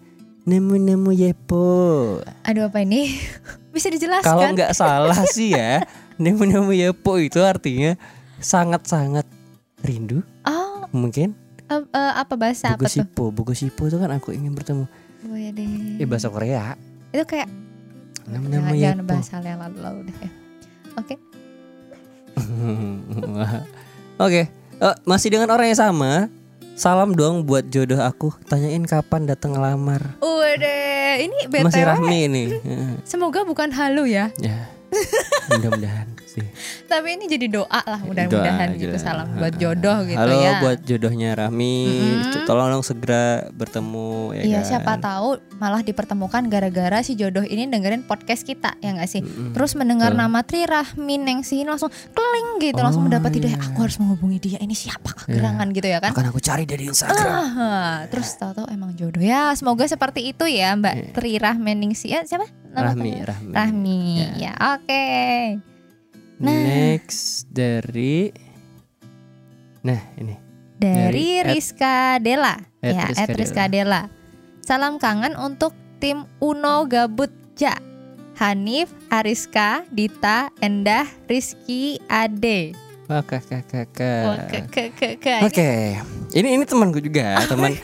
nemu-nemu 0.48 1.12
yepo. 1.14 2.18
Aduh 2.48 2.72
apa 2.72 2.82
ini? 2.82 3.12
Bisa 3.76 3.92
dijelaskan? 3.92 4.26
Kalau 4.26 4.46
nggak 4.56 4.72
salah 4.74 5.20
sih 5.28 5.54
ya, 5.54 5.84
nemu-nemu 6.22 6.72
yepo 6.74 7.20
itu 7.20 7.38
artinya 7.44 7.94
sangat-sangat 8.40 9.28
rindu 9.84 10.24
Oh, 10.90 10.98
mungkin. 10.98 11.34
eh, 11.64 11.80
eh, 11.80 12.12
apa 12.16 12.34
bahasa 12.34 12.74
apa 12.74 12.78
tuh? 12.78 12.86
Bogosipo, 13.00 13.24
Bogosipo 13.30 13.82
itu 13.84 13.96
kan 13.96 14.10
aku 14.10 14.30
ingin 14.30 14.50
bertemu. 14.50 14.84
Oh 15.22 15.36
ya 15.36 15.50
deh. 15.50 15.98
Eh 15.98 16.04
bahasa 16.04 16.26
Korea. 16.26 16.74
Itu 17.08 17.22
kayak 17.24 17.46
Nemu-nemu 18.26 18.62
jangan, 18.64 18.74
jangan 18.76 18.98
yepo. 18.98 19.08
bahas 19.08 19.28
hal 19.28 19.42
yang 19.44 19.58
lalu-lalu 19.60 20.00
deh. 20.04 20.16
ya. 20.16 20.30
Oke. 20.96 21.14
Oke, 24.18 24.42
Eh, 24.80 24.96
masih 25.04 25.28
dengan 25.28 25.52
orang 25.52 25.68
yang 25.68 25.76
sama. 25.78 26.12
Salam 26.72 27.12
dong 27.12 27.44
buat 27.44 27.68
jodoh 27.68 28.00
aku. 28.00 28.32
Tanyain 28.48 28.80
kapan 28.82 29.28
datang 29.28 29.52
ngelamar. 29.52 30.16
Udah, 30.18 31.20
ini 31.20 31.36
BTW. 31.44 31.64
Masih 31.68 31.84
Rahmi 31.84 32.16
ini. 32.24 32.44
Semoga 33.04 33.44
bukan 33.44 33.68
halu 33.68 34.08
ya. 34.08 34.32
ya. 34.40 34.72
Mudah-mudahan 35.50 36.06
sih. 36.24 36.46
Tapi 36.84 37.08
ini 37.12 37.26
jadi 37.26 37.46
doa 37.48 37.80
lah 37.80 37.98
mudah-mudahan 38.00 38.74
gitu 38.76 38.94
salam 38.96 39.34
buat 39.34 39.54
jodoh 39.56 40.02
gitu 40.04 40.14
Halo 40.16 40.34
ya. 40.36 40.58
buat 40.60 40.78
jodohnya 40.80 41.34
Rahmi. 41.36 41.74
Mm-mm. 42.22 42.46
Tolong 42.46 42.70
dong 42.70 42.82
segera 42.82 43.24
bertemu 43.50 44.10
ya 44.32 44.42
Iya 44.44 44.58
kan? 44.58 44.68
siapa 44.68 44.92
tahu 44.96 45.28
malah 45.56 45.80
dipertemukan 45.80 46.46
gara-gara 46.46 46.98
si 47.00 47.14
jodoh 47.14 47.42
ini 47.42 47.66
dengerin 47.66 48.02
podcast 48.02 48.42
kita 48.42 48.78
ya 48.78 48.90
nggak 48.92 49.06
sih. 49.06 49.20
Mm-mm. 49.20 49.52
Terus 49.52 49.74
mendengar 49.74 50.10
Betul. 50.10 50.20
nama 50.20 50.38
Tri 50.40 50.62
Rahmi 50.64 51.14
Nengsi 51.16 51.60
ini 51.60 51.68
langsung 51.68 51.90
keling 51.90 52.48
gitu 52.60 52.78
langsung 52.78 53.00
Oh, 53.00 53.06
mendapat 53.06 53.32
ide 53.34 53.48
iya. 53.48 53.58
aku 53.58 53.80
harus 53.80 53.96
menghubungi 53.96 54.38
dia 54.38 54.58
ini 54.58 54.72
siapa 54.72 55.16
kegerangan 55.16 55.66
gitu 55.72 55.88
ya 55.88 55.98
kan. 55.98 56.12
Akan 56.12 56.28
aku 56.28 56.38
cari 56.38 56.62
dari 56.62 56.84
Instagram. 56.84 57.32
Ah, 57.56 58.04
terus 58.06 58.36
tahu-tahu 58.36 58.68
emang 58.68 58.92
jodoh 58.92 59.18
ya 59.18 59.50
semoga 59.52 59.82
seperti 59.84 60.28
itu 60.28 60.44
ya 60.44 60.74
Mbak 60.74 60.94
Iya. 60.94 61.06
Tri 61.10 61.32
Rahmi 61.36 61.72
Nengsi 61.72 62.06
ya 62.08 62.20
siapa 62.22 62.44
Rahmi? 62.70 63.12
Rahmi. 63.20 63.50
Rahmi 63.50 64.00
Ya. 64.14 64.28
ya 64.36 64.52
oke. 64.74 65.06
Nah. 66.38 66.60
Next 66.64 67.46
dari 67.46 68.30
Nah, 69.80 70.00
ini. 70.14 70.36
Dari 70.76 71.00
Dari 71.00 71.28
at- 71.38 71.46
Rizka 71.50 71.96
Dela. 72.18 72.56
at 72.78 72.84
ya, 72.86 73.04
Rizka 73.06 73.22
at 73.22 73.28
Rizka 73.32 73.64
Dela. 73.66 74.02
Salam 74.60 74.96
kangen 74.96 75.36
untuk 75.36 75.72
tim 75.98 76.28
Uno 76.38 76.84
Gabut 76.84 77.32
Ja. 77.56 77.76
Hanif, 78.36 78.88
Ariska, 79.08 79.84
Dita, 79.90 80.48
Endah, 80.58 81.04
Rizky, 81.26 82.00
Ade. 82.06 82.72
Wah, 83.04 83.20
kakak 83.20 83.68
kakak. 83.68 84.22
Oh, 84.24 84.36
ke 84.48 84.58
ke 84.64 84.84
ke 84.94 85.08
ke. 85.18 85.34
Oke, 85.44 85.70
ini 86.32 86.56
ini 86.56 86.64
temanku 86.64 87.02
juga, 87.02 87.42
teman. 87.44 87.76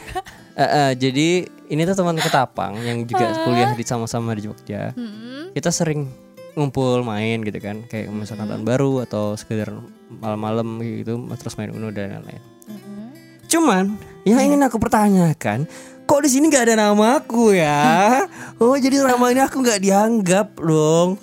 Eh, 0.57 0.65
eh, 0.65 0.91
jadi 0.97 1.29
ini 1.69 1.83
tuh 1.85 1.93
teman 1.93 2.17
ketapang 2.17 2.81
yang 2.81 3.05
juga 3.05 3.45
kuliah 3.45 3.77
di 3.77 3.85
sama-sama 3.85 4.33
di 4.33 4.49
Jogja. 4.49 4.97
Mm-mm. 4.97 5.53
Kita 5.53 5.69
sering 5.69 6.09
ngumpul 6.57 7.05
main 7.05 7.45
gitu 7.45 7.61
kan, 7.61 7.85
kayak 7.85 8.09
misalkan 8.09 8.49
tahun 8.49 8.65
baru 8.65 9.05
atau 9.05 9.37
sekedar 9.37 9.77
malam-malam 10.09 10.81
gitu, 10.81 11.21
terus 11.37 11.61
main 11.61 11.69
Uno 11.77 11.93
dan 11.93 12.25
lain-lain. 12.25 12.41
Mm-mm. 12.73 13.07
Cuman 13.53 14.01
yang 14.25 14.41
ingin 14.41 14.65
aku 14.65 14.81
pertanyakan, 14.81 15.69
kok 16.09 16.21
di 16.25 16.29
sini 16.33 16.49
nggak 16.49 16.73
ada 16.73 16.89
nama 16.89 17.21
aku 17.21 17.53
ya? 17.53 18.25
Oh 18.57 18.73
jadi 18.73 19.05
selama 19.05 19.37
ini 19.37 19.45
aku 19.45 19.61
nggak 19.61 19.85
dianggap 19.85 20.57
dong. 20.57 21.21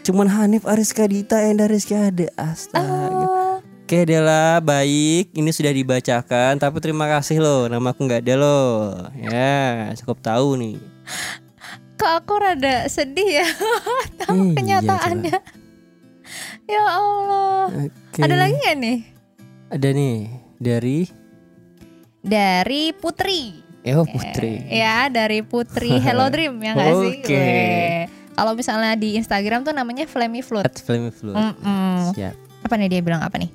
Cuman 0.00 0.32
Hanif 0.32 0.64
Ariska 0.64 1.04
Dita 1.04 1.44
Enda 1.44 1.68
Rizky 1.68 1.92
ada 1.92 2.32
astaga. 2.40 3.12
Oh, 3.12 3.45
Oke 3.86 4.02
adalah 4.02 4.58
baik 4.58 5.30
ini 5.32 5.46
sudah 5.48 5.70
dibacakan 5.70 6.58
tapi 6.58 6.82
terima 6.82 7.06
kasih 7.08 7.38
loh 7.38 7.70
nama 7.70 7.94
aku 7.94 8.02
nggak 8.02 8.18
ada 8.20 8.34
loh 8.34 8.98
ya 9.14 9.62
cukup 9.94 10.18
tahu 10.18 10.58
nih 10.58 10.74
kok 11.94 12.12
aku 12.18 12.34
rada 12.34 12.82
sedih 12.86 13.40
ya 13.40 13.46
tahu 14.20 14.34
Iya, 14.42 14.54
kenyataannya. 14.54 15.38
Ya 16.66 16.82
Allah. 16.82 17.70
Oke. 17.86 18.20
Ada 18.20 18.34
lagi 18.34 18.54
nggak 18.56 18.76
nih? 18.76 18.98
ada 19.68 19.88
nih 19.88 20.16
dari 20.58 20.98
Dari 22.18 22.90
Putri. 22.90 23.62
Eo 23.80 24.02
Putri 24.02 24.66
Ya, 24.66 25.06
dari 25.06 25.40
Putri 25.40 25.94
Hello 25.96 26.26
Dream 26.34 26.58
ya 26.58 26.74
nggak 26.74 26.90
sih? 26.90 27.12
Oke. 27.16 27.46
Kalau 28.34 28.52
misalnya 28.52 28.92
di 28.92 29.14
Instagram 29.14 29.62
tuh 29.62 29.70
namanya 29.70 30.04
Flammy 30.04 30.42
Flood. 30.42 30.66
at 30.66 30.74
Flammy 30.76 31.08
Flood 31.08 31.38
Mm-mm. 31.38 32.10
siap 32.12 32.34
Apa 32.60 32.74
nih 32.74 32.90
dia 32.90 33.00
bilang 33.00 33.22
apa 33.22 33.38
nih? 33.38 33.46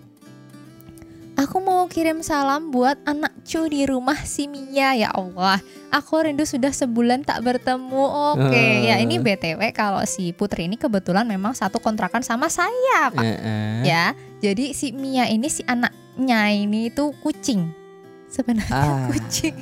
Aku 1.42 1.58
mau 1.58 1.90
kirim 1.90 2.22
salam 2.22 2.70
buat 2.70 3.02
anak 3.02 3.34
cu 3.42 3.66
di 3.66 3.82
rumah 3.84 4.14
si 4.22 4.46
Mia 4.46 4.94
ya 4.94 5.10
Allah. 5.10 5.58
Aku 5.90 6.22
rindu 6.22 6.46
sudah 6.46 6.70
sebulan 6.70 7.26
tak 7.26 7.42
bertemu. 7.42 8.04
Oke, 8.38 8.54
Eh. 8.54 8.86
ya 8.86 9.02
ini 9.02 9.18
BTW 9.18 9.74
kalau 9.74 10.06
si 10.06 10.30
Putri 10.32 10.70
ini 10.70 10.78
kebetulan 10.78 11.26
memang 11.26 11.58
satu 11.58 11.82
kontrakan 11.82 12.22
sama 12.22 12.46
saya, 12.46 13.10
Pak. 13.10 13.26
Eh. 13.26 13.82
Ya. 13.84 14.14
Jadi 14.38 14.72
si 14.72 14.94
Mia 14.94 15.26
ini 15.26 15.50
si 15.50 15.66
anaknya 15.66 16.54
ini 16.54 16.94
tuh 16.94 17.10
kucing. 17.18 17.74
Sebenarnya 18.30 18.70
Ah. 18.72 19.08
kucing. 19.10 19.58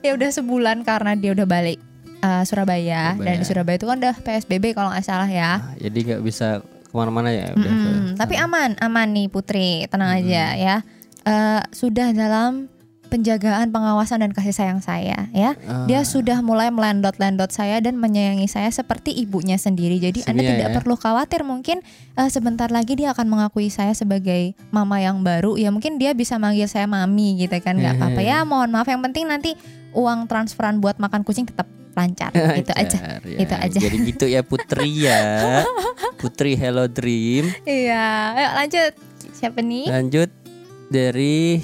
Ya 0.00 0.12
udah 0.12 0.28
sebulan 0.28 0.84
karena 0.84 1.16
dia 1.16 1.32
udah 1.32 1.44
balik 1.44 1.80
uh, 2.20 2.44
Surabaya. 2.44 3.16
dan 3.16 3.40
di 3.40 3.44
Surabaya 3.44 3.76
itu 3.76 3.84
kan 3.84 3.96
udah 3.96 4.16
PSBB 4.18 4.76
kalau 4.76 4.92
nggak 4.92 5.04
salah 5.04 5.30
ya. 5.30 5.56
Ah, 5.62 5.72
jadi 5.78 5.98
nggak 6.04 6.22
bisa 6.22 6.60
ke 6.92 6.94
mana-mana 6.94 7.32
ya 7.32 7.48
udah 7.56 7.72
ke 7.72 7.88
Mm-mm. 7.88 8.14
Tapi 8.20 8.34
aman, 8.36 8.76
aman 8.76 9.08
nih 9.16 9.32
Putri, 9.32 9.88
tenang 9.88 10.20
aja 10.20 10.52
ya. 10.52 10.76
Eh, 11.24 11.60
sudah 11.72 12.12
dalam 12.12 12.68
penjagaan, 13.12 13.68
pengawasan 13.68 14.24
dan 14.24 14.32
kasih 14.32 14.56
sayang 14.56 14.80
saya 14.80 15.28
ya. 15.36 15.52
Ah, 15.68 15.84
Dia 15.84 16.00
sudah 16.00 16.40
mulai 16.40 16.72
melendot-lendot 16.72 17.52
saya 17.52 17.76
dan 17.84 18.00
menyayangi 18.00 18.48
saya 18.48 18.72
seperti 18.72 19.12
ibunya 19.12 19.60
sendiri. 19.60 20.00
Jadi 20.00 20.24
Anda 20.24 20.40
tidak 20.40 20.68
ya. 20.72 20.76
perlu 20.80 20.96
khawatir. 20.96 21.44
Mungkin 21.44 21.84
eh, 22.16 22.30
sebentar 22.32 22.72
lagi 22.72 22.96
dia 22.96 23.12
akan 23.12 23.28
mengakui 23.28 23.68
saya 23.68 23.92
sebagai 23.92 24.56
mama 24.72 24.96
yang 25.00 25.20
baru. 25.20 25.60
Ya 25.60 25.68
mungkin 25.68 26.00
dia 26.00 26.16
bisa 26.16 26.40
manggil 26.40 26.64
saya 26.68 26.88
mami 26.88 27.36
gitu 27.36 27.56
kan, 27.60 27.76
nggak 27.76 28.00
apa-apa 28.00 28.20
ya. 28.24 28.48
Mohon 28.48 28.80
maaf. 28.80 28.88
Yang 28.88 29.02
penting 29.12 29.24
nanti 29.28 29.50
uang 29.92 30.24
transferan 30.24 30.80
buat 30.80 30.96
makan 30.96 31.20
kucing 31.20 31.44
tetap 31.44 31.68
lancar. 31.98 32.30
Gitu 32.32 32.72
aja. 32.72 32.98
Ya. 33.22 33.38
Itu 33.38 33.54
aja. 33.54 33.78
Jadi 33.78 33.96
gitu 34.08 34.24
ya 34.28 34.40
Putri 34.44 35.06
ya. 35.06 35.62
Putri 36.20 36.54
Hello 36.54 36.86
Dream. 36.86 37.50
Iya, 37.66 38.36
ayo 38.36 38.48
lanjut. 38.62 38.92
Siapa 39.32 39.58
nih? 39.60 39.90
Lanjut 39.90 40.30
dari 40.92 41.62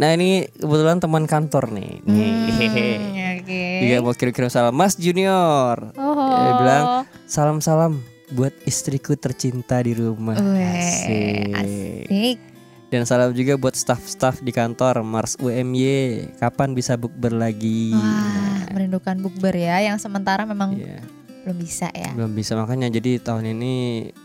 Nah 0.00 0.16
ini 0.16 0.48
kebetulan 0.48 0.96
teman 0.96 1.28
kantor 1.28 1.76
nih. 1.76 2.00
Nih. 2.08 2.32
Hmm, 2.48 3.36
Oke. 3.36 3.64
Juga 3.84 3.96
mau 4.00 4.16
kirim-kirim 4.16 4.48
salam 4.48 4.72
Mas 4.72 4.96
Junior. 4.96 5.92
Oh. 6.00 6.16
Dia 6.16 6.52
bilang 6.56 6.84
salam-salam 7.28 8.00
buat 8.32 8.56
istriku 8.64 9.12
tercinta 9.20 9.76
di 9.84 9.92
rumah. 9.92 10.40
Asik. 10.40 11.52
asik. 11.52 12.49
Dan 12.90 13.06
salam 13.06 13.30
juga 13.30 13.54
buat 13.54 13.72
staff-staff 13.72 14.42
di 14.42 14.50
kantor 14.50 15.00
Mars 15.00 15.38
UMY. 15.38 16.26
Kapan 16.36 16.74
bisa 16.74 16.98
bukber 16.98 17.30
lagi? 17.30 17.94
Wah, 17.94 18.66
merindukan 18.70 19.14
bukber 19.16 19.54
ya. 19.54 19.78
Yang 19.80 20.02
sementara 20.02 20.42
memang 20.42 20.74
Iya, 20.74 20.98
belum 21.46 21.56
bisa 21.56 21.86
ya. 21.90 22.10
belum 22.12 22.34
bisa 22.34 22.52
makanya 22.52 22.90
jadi 22.90 23.16
tahun 23.16 23.54
ini 23.54 23.72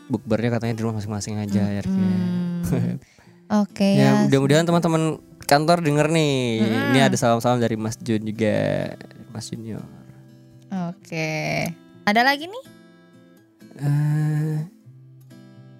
bukbernya 0.09 0.49
katanya 0.51 0.73
di 0.73 0.81
rumah 0.81 0.97
masing-masing 0.97 1.37
aja 1.37 1.61
ya. 1.71 1.83
Hmm. 1.85 2.65
Oke 3.61 3.85
Ya, 3.93 4.01
ya. 4.01 4.25
mudah-mudahan 4.25 4.65
teman-teman 4.65 5.21
kantor 5.45 5.85
denger 5.85 6.09
nih. 6.09 6.65
Mm-mm. 6.65 6.89
Ini 6.89 6.99
ada 7.05 7.13
salam-salam 7.13 7.61
dari 7.61 7.77
Mas 7.77 7.93
Jun 7.95 8.25
juga, 8.25 8.89
Mas 9.29 9.45
Junior. 9.45 9.85
Oke. 10.89 11.69
Ada 12.03 12.25
lagi 12.25 12.49
nih? 12.49 12.63
Eh, 13.77 14.57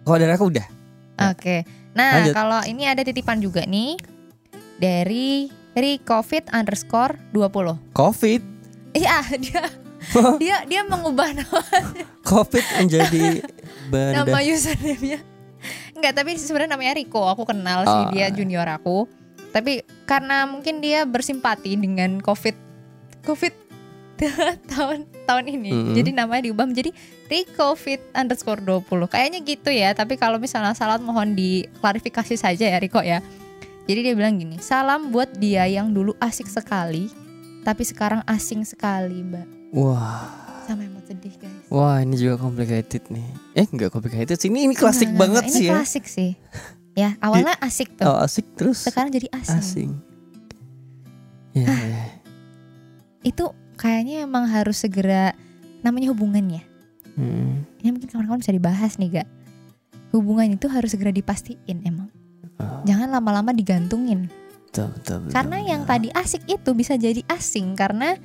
kalau 0.03 0.17
dari 0.17 0.29
aku 0.29 0.45
udah. 0.47 0.65
Ya. 1.17 1.33
Oke. 1.33 1.65
Nah, 1.95 2.11
Lanjut. 2.19 2.33
kalau 2.33 2.59
ini 2.65 2.83
ada 2.83 3.01
titipan 3.01 3.39
juga 3.39 3.63
nih 3.63 3.95
dari 4.75 5.47
Recovid 5.71 6.51
underscore 6.51 7.15
20. 7.31 7.79
Covid, 7.91 8.41
Iya, 8.91 9.19
dia 9.37 9.63
dia 10.37 10.55
dia 10.63 10.81
mengubah 10.83 11.31
nama, 11.33 11.59
Covid 12.21 12.63
menjadi 12.77 13.43
nama 13.91 14.23
banda. 14.23 14.39
username-nya. 14.45 15.19
Enggak, 15.91 16.13
tapi 16.13 16.35
sebenarnya 16.35 16.71
namanya 16.71 16.93
Riko. 16.93 17.25
Aku 17.25 17.43
kenal 17.43 17.83
sih 17.83 18.01
Oh. 18.01 18.11
dia 18.11 18.27
junior 18.29 18.67
aku. 18.69 19.07
Tapi 19.49 19.79
karena 20.03 20.43
mungkin 20.43 20.77
dia 20.77 21.03
bersimpati 21.03 21.73
dengan 21.73 22.19
Covid 22.19 22.55
Covid 23.23 23.64
tahun 24.71 24.97
tahun 25.23 25.45
ini. 25.49 25.69
Mm-mm. 25.69 25.93
Jadi 25.93 26.09
namanya 26.11 26.45
diubah 26.45 26.65
menjadi 26.65 26.91
Ricovid 27.25 27.99
underscore 28.11 28.59
20. 28.59 28.87
Kayaknya 29.05 29.39
gitu 29.41 29.69
ya. 29.69 29.91
Tapi 29.91 30.15
kalau 30.15 30.37
misalnya 30.37 30.71
salah 30.71 30.95
mohon 30.97 31.33
diklarifikasi 31.33 32.35
saja 32.35 32.65
ya 32.65 32.77
Riko 32.77 32.99
ya. 32.99 33.19
Jadi 33.85 33.99
dia 34.01 34.13
bilang 34.13 34.35
gini, 34.35 34.57
salam 34.57 35.09
buat 35.09 35.29
dia 35.31 35.63
yang 35.65 35.89
dulu 35.89 36.17
asik 36.17 36.45
sekali, 36.45 37.05
tapi 37.61 37.83
sekarang 37.83 38.25
asing 38.25 38.63
sekali, 38.63 39.21
Mbak. 39.21 39.45
Wah, 39.71 40.25
Sama 40.65 40.81
emot 40.81 41.05
sedih 41.05 41.37
guys. 41.37 41.69
wah 41.69 42.01
ini 42.01 42.17
juga 42.17 42.35
complicated 42.35 43.05
nih. 43.07 43.27
Eh 43.53 43.67
enggak 43.67 43.93
complicated 43.93 44.33
sih, 44.35 44.49
ini 44.49 44.65
ini 44.65 44.73
klasik 44.73 45.05
Enggak, 45.07 45.21
banget 45.21 45.43
enggak, 45.43 45.53
sih 45.53 45.61
Ini 45.61 45.69
ya. 45.69 45.73
klasik 45.77 46.05
sih. 46.05 46.31
Ya, 46.95 47.09
awalnya 47.19 47.53
asik 47.59 47.93
tuh. 47.93 48.07
Oh 48.07 48.17
asik 48.17 48.47
terus 48.55 48.81
Sekarang 48.81 49.11
jadi 49.11 49.29
asing. 49.29 49.61
asing. 49.61 49.91
Ya, 51.53 51.69
ya. 51.69 52.03
Itu 53.21 53.53
kayaknya 53.75 54.23
emang 54.23 54.47
harus 54.47 54.79
segera 54.79 55.31
namanya 55.81 56.11
hubungan 56.11 56.45
ya. 56.51 56.63
Hmm. 57.15 57.63
Ini 57.79 57.91
mungkin 57.91 58.09
kawan-kawan 58.09 58.41
bisa 58.41 58.51
dibahas 58.51 58.97
nih, 58.97 59.21
Gak. 59.21 59.29
Hubungan 60.11 60.47
itu 60.49 60.67
harus 60.67 60.91
segera 60.91 61.11
dipastiin 61.11 61.83
emang. 61.83 62.07
Oh, 62.55 62.83
Jangan 62.83 63.11
lama-lama 63.11 63.51
digantungin. 63.51 64.31
betul, 64.65 64.91
betul, 64.91 65.17
betul, 65.21 65.31
Karena 65.31 65.57
yang 65.61 65.81
betul. 65.83 65.91
tadi 65.91 66.07
asik 66.11 66.43
itu 66.45 66.69
bisa 66.71 66.93
jadi 66.95 67.23
asing 67.29 67.75
karena 67.75 68.15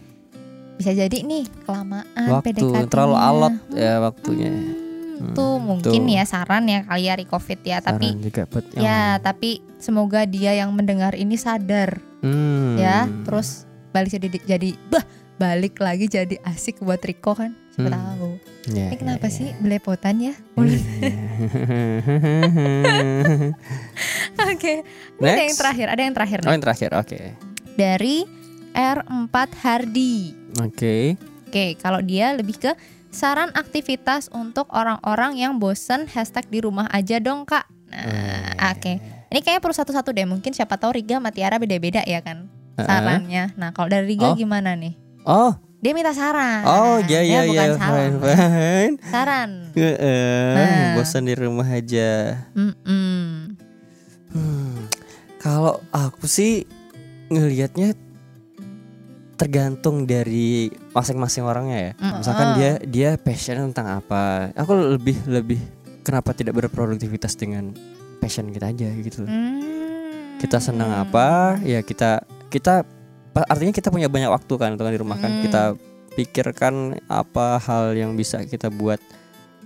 bisa 0.75 0.91
jadi 0.91 1.13
nih 1.13 1.47
kelamaan 1.63 2.27
waktu 2.33 2.57
terlalu 2.87 3.15
alot 3.15 3.55
ya 3.71 4.01
waktunya. 4.01 4.51
Hmm, 4.51 4.79
Hmm, 5.21 5.37
tuh 5.37 5.61
mungkin 5.61 6.01
tuh. 6.01 6.17
ya 6.17 6.25
saran 6.25 6.65
ya 6.65 6.81
kali 6.81 7.05
ya 7.05 7.15
Covid 7.29 7.61
ya, 7.61 7.79
tapi 7.79 8.09
Saran 8.09 8.25
juga 8.25 8.43
buat 8.49 8.65
yang 8.73 8.81
ya 8.81 9.05
tapi 9.21 9.51
semoga 9.77 10.25
dia 10.25 10.57
yang 10.57 10.73
mendengar 10.73 11.13
ini 11.13 11.37
sadar 11.37 12.01
Hmm. 12.25 12.81
ya, 12.81 13.05
terus 13.23 13.69
balik 13.93 14.09
jadi 14.11 14.29
jadi 14.49 14.71
bah 14.89 15.05
balik 15.41 15.81
lagi 15.81 16.05
jadi 16.05 16.37
asik 16.45 16.79
buat 16.79 17.01
Riko 17.01 17.33
kan. 17.33 17.57
Siapa 17.73 17.87
Hmm. 17.87 17.95
tahu. 17.97 18.31
Ya, 18.69 18.87
Ini 18.87 18.95
kenapa 18.95 19.25
ya, 19.25 19.33
sih 19.33 19.49
ya. 19.49 19.57
belepotan 19.57 20.15
ya? 20.21 20.35
Oke. 24.47 24.73
Ini 25.17 25.27
ada 25.27 25.43
yang 25.43 25.57
terakhir, 25.57 25.87
ada 25.89 26.03
yang 26.03 26.13
terakhir 26.13 26.39
Oh 26.39 26.43
nih. 26.45 26.51
yang 26.53 26.63
terakhir, 26.63 26.89
oke, 26.93 27.19
Dari 27.73 28.17
R4 28.71 29.35
Hardi. 29.59 30.15
oke. 30.57 30.95
Oke, 31.49 31.65
kalau 31.77 31.99
dia 32.01 32.31
lebih 32.31 32.55
ke 32.57 32.71
saran 33.11 33.51
aktivitas 33.53 34.29
untuk 34.31 34.71
orang-orang 34.71 35.35
yang 35.35 35.57
bosen 35.57 36.07
hashtag 36.07 36.47
di 36.47 36.61
rumah 36.61 36.87
aja 36.91 37.19
dong 37.19 37.43
kak. 37.43 37.65
Nah, 37.89 38.71
oke. 38.71 38.93
Ini 39.27 39.39
kayaknya 39.41 39.59
perlu 39.59 39.73
satu-satu 39.73 40.11
deh. 40.11 40.25
Mungkin 40.25 40.51
siapa 40.51 40.77
tahu 40.77 40.93
Riga 40.93 41.17
sama 41.17 41.31
Tiara 41.31 41.57
beda-beda 41.57 42.01
ya 42.05 42.21
kan 42.21 42.47
sarannya. 42.77 43.53
Nah, 43.57 43.71
kalau 43.71 43.89
dari 43.89 44.05
Riga 44.09 44.29
Oh. 44.29 44.35
gimana 44.35 44.73
nih? 44.73 44.93
Oh, 45.23 45.53
Dia 45.81 45.93
minta 45.93 46.13
saran. 46.13 46.61
oh 46.63 47.01
ya 47.03 47.21
ya 47.21 47.41
bukan 47.45 47.57
ya, 47.67 47.77
saran. 47.77 48.11
fine, 48.21 48.21
fine. 48.21 48.95
Saran. 49.03 49.51
Heeh, 49.73 50.53
Nah. 50.53 50.93
bosan 50.95 51.25
di 51.25 51.35
rumah 51.35 51.65
aja. 51.65 52.37
Mm-mm. 52.53 53.57
Hmm, 54.31 54.77
kalau 55.37 55.81
aku 55.91 56.25
sih 56.25 56.69
ngelihatnya 57.29 57.97
tergantung 59.35 60.05
dari 60.05 60.69
masing-masing 60.93 61.43
orangnya 61.43 61.79
ya. 61.81 61.93
Mm. 61.97 62.13
Misalkan 62.21 62.47
Mm. 62.47 62.57
dia 62.57 62.71
dia 62.85 63.11
passion 63.17 63.57
tentang 63.67 64.05
apa. 64.05 64.53
Aku 64.53 64.77
lebih 64.77 65.17
lebih 65.25 65.57
kenapa 66.05 66.37
tidak 66.37 66.61
berproduktivitas 66.61 67.35
dengan 67.35 67.73
passion 68.21 68.53
kita 68.53 68.69
aja 68.69 68.89
gitu. 68.93 69.25
Hmm. 69.25 70.37
Kita 70.37 70.61
senang 70.61 70.93
apa, 70.93 71.57
ya 71.65 71.81
kita 71.81 72.21
kita 72.49 72.85
artinya 73.35 73.73
kita 73.75 73.89
punya 73.93 74.11
banyak 74.11 74.31
waktu 74.31 74.55
kan 74.59 74.75
untuk 74.75 74.91
di 74.91 75.01
rumah 75.01 75.19
kan. 75.19 75.31
Hmm. 75.31 75.43
Kita 75.47 75.63
pikirkan 76.19 76.99
apa 77.07 77.63
hal 77.63 77.95
yang 77.95 78.19
bisa 78.19 78.43
kita 78.43 78.69
buat 78.69 78.99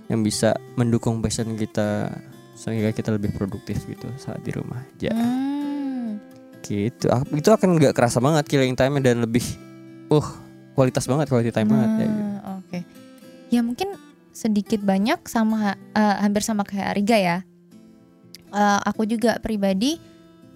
yang 0.05 0.21
bisa 0.21 0.53
mendukung 0.77 1.17
passion 1.19 1.57
kita 1.57 2.13
sehingga 2.53 2.93
kita 2.93 3.11
lebih 3.11 3.33
produktif 3.33 3.83
gitu 3.89 4.07
saat 4.21 4.39
di 4.45 4.53
rumah 4.53 4.79
aja. 4.79 5.11
Hmm. 5.11 6.21
Gitu. 6.61 7.09
Itu 7.09 7.49
akan 7.53 7.77
nggak 7.77 7.93
kerasa 7.93 8.21
banget 8.21 8.45
killing 8.45 8.77
time 8.77 9.01
dan 9.01 9.25
lebih 9.25 9.43
uh 10.09 10.27
kualitas 10.77 11.07
banget 11.09 11.31
quality 11.31 11.51
time 11.55 11.69
banget 11.71 11.89
ya. 11.89 12.05
gitu. 12.05 12.21
Hmm, 12.21 12.59
Oke. 12.61 12.79
Ya 13.49 13.61
mungkin 13.63 13.89
sedikit 14.35 14.83
banyak 14.83 15.25
sama 15.25 15.79
eh, 15.95 16.15
hampir 16.21 16.43
sama 16.45 16.67
kayak 16.67 16.93
Riga 16.99 17.17
ya. 17.17 17.37
Eh, 18.55 18.79
aku 18.85 19.09
juga 19.09 19.41
pribadi 19.41 19.97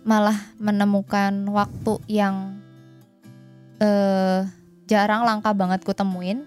malah 0.07 0.38
menemukan 0.57 1.32
waktu 1.51 1.99
yang 2.07 2.57
eh 3.80 4.39
jarang 4.89 5.23
langka 5.23 5.51
banget 5.55 5.84
ku 5.84 5.95
temuin 5.95 6.43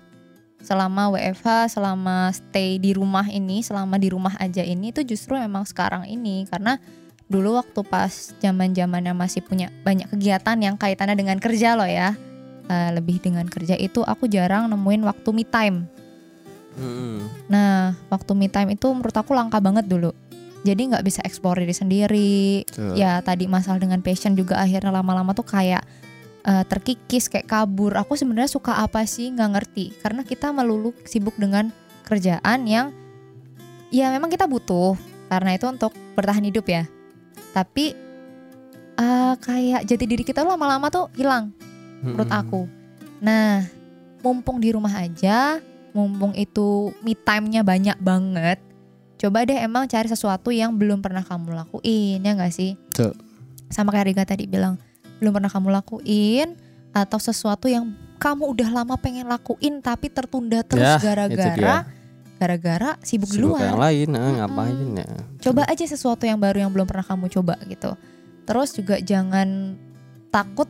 selama 0.63 1.11
WFH, 1.11 1.75
selama 1.75 2.31
stay 2.31 2.79
di 2.79 2.95
rumah 2.95 3.27
ini, 3.27 3.61
selama 3.67 3.99
di 3.99 4.09
rumah 4.09 4.39
aja 4.39 4.63
ini 4.63 4.95
itu 4.95 5.03
justru 5.03 5.35
memang 5.35 5.67
sekarang 5.67 6.07
ini 6.07 6.47
karena 6.47 6.79
dulu 7.27 7.59
waktu 7.59 7.81
pas 7.83 8.37
zaman-zamannya 8.39 9.17
masih 9.17 9.43
punya 9.43 9.75
banyak 9.83 10.07
kegiatan 10.15 10.57
yang 10.63 10.79
kaitannya 10.79 11.19
dengan 11.19 11.43
kerja 11.43 11.75
loh 11.75 11.89
ya. 11.89 12.15
Eh, 12.71 12.91
lebih 12.95 13.19
dengan 13.19 13.45
kerja 13.51 13.75
itu 13.75 14.07
aku 14.07 14.31
jarang 14.31 14.71
nemuin 14.71 15.03
waktu 15.03 15.29
me 15.35 15.43
time. 15.43 15.91
Mm-mm. 16.79 17.27
Nah, 17.51 17.99
waktu 18.09 18.33
me 18.39 18.47
time 18.47 18.79
itu 18.79 18.87
menurut 18.95 19.13
aku 19.13 19.35
langka 19.35 19.59
banget 19.59 19.91
dulu. 19.91 20.15
Jadi 20.63 20.95
nggak 20.95 21.03
bisa 21.03 21.21
eksplor 21.27 21.59
diri 21.59 21.75
sendiri. 21.75 22.63
Betul. 22.63 22.95
Ya 22.95 23.19
tadi 23.19 23.51
masalah 23.51 23.83
dengan 23.83 23.99
passion 23.99 24.39
juga 24.39 24.63
akhirnya 24.63 24.95
lama-lama 24.95 25.35
tuh 25.35 25.43
kayak 25.43 25.83
eh, 26.45 26.65
terkikis, 26.67 27.31
kayak 27.31 27.49
kabur. 27.49 27.95
Aku 27.99 28.19
sebenarnya 28.19 28.51
suka 28.51 28.83
apa 28.83 29.03
sih 29.07 29.31
nggak 29.31 29.51
ngerti. 29.55 29.85
Karena 30.03 30.23
kita 30.27 30.51
melulu 30.51 30.95
sibuk 31.07 31.35
dengan 31.39 31.71
kerjaan 32.07 32.67
yang 32.67 32.91
ya 33.91 34.11
memang 34.11 34.31
kita 34.31 34.47
butuh. 34.47 34.95
Karena 35.33 35.57
itu 35.57 35.65
untuk 35.65 35.97
bertahan 36.13 36.45
hidup 36.45 36.69
ya. 36.69 36.85
Tapi 37.57 37.97
eh, 38.99 39.35
kayak 39.41 39.89
jati 39.89 40.05
diri 40.05 40.25
kita 40.27 40.45
lama-lama 40.45 40.93
tuh 40.93 41.09
hilang 41.17 41.55
menurut 42.03 42.29
Mm-mm. 42.29 42.43
aku. 42.43 42.63
Nah, 43.23 43.63
mumpung 44.21 44.59
di 44.59 44.75
rumah 44.75 44.91
aja, 44.99 45.63
mumpung 45.95 46.35
itu 46.35 46.91
me 47.07 47.15
time-nya 47.15 47.63
banyak 47.63 47.99
banget, 48.03 48.59
coba 49.23 49.47
deh 49.47 49.59
emang 49.59 49.87
cari 49.87 50.11
sesuatu 50.11 50.51
yang 50.51 50.75
belum 50.75 50.99
pernah 50.99 51.23
kamu 51.23 51.55
lakuin, 51.55 52.19
ya 52.19 52.33
nggak 52.35 52.55
sih? 52.55 52.75
Betul. 52.91 53.15
Sama 53.71 53.95
kayak 53.95 54.07
Riga 54.11 54.25
tadi 54.27 54.51
bilang, 54.51 54.77
belum 55.23 55.33
pernah 55.33 55.47
kamu 55.49 55.69
lakuin 55.71 56.59
atau 56.91 57.17
sesuatu 57.17 57.71
yang 57.71 57.89
kamu 58.19 58.43
udah 58.51 58.69
lama 58.75 58.99
pengen 58.99 59.25
lakuin 59.25 59.79
tapi 59.79 60.11
tertunda 60.11 60.67
terus 60.67 60.83
Ya, 60.83 60.99
itu 60.99 61.07
gara-gara 61.07 61.77
gara-gara 62.37 62.91
sibuk, 63.01 63.31
di 63.31 63.39
Sibuk 63.39 63.55
luar. 63.55 63.71
yang 63.71 63.79
lain, 63.79 64.07
nah, 64.11 64.19
Mm-mm. 64.21 64.35
ngapain 64.37 64.79
ya? 64.99 65.07
Coba 65.41 65.63
aja 65.63 65.85
sesuatu 65.87 66.27
yang 66.27 66.37
baru 66.37 66.59
yang 66.61 66.75
belum 66.75 66.91
pernah 66.91 67.07
kamu 67.07 67.31
coba 67.31 67.55
gitu. 67.65 67.95
Terus 68.43 68.75
juga 68.75 68.99
jangan 68.99 69.79
takut 70.29 70.67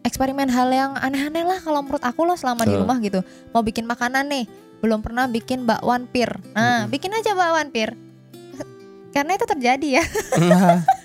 eksperimen 0.00 0.48
hal 0.48 0.72
yang 0.72 0.96
aneh-aneh 0.96 1.44
lah 1.44 1.60
kalau 1.60 1.84
menurut 1.84 2.00
aku 2.00 2.24
loh 2.24 2.40
selama 2.40 2.64
di 2.64 2.72
Betul. 2.72 2.80
rumah 2.80 2.96
gitu. 3.04 3.20
Mau 3.52 3.60
bikin 3.60 3.84
makanan 3.84 4.32
nih, 4.32 4.44
belum 4.80 5.04
pernah 5.04 5.28
bikin 5.28 5.68
bakwan 5.68 6.08
pir. 6.08 6.40
Nah, 6.56 6.88
Mm-mm. 6.88 6.88
bikin 6.88 7.12
aja 7.12 7.36
bakwan 7.36 7.68
pir. 7.68 7.92
Karena 9.12 9.36
itu 9.36 9.44
terjadi 9.44 9.88
ya. 10.00 10.04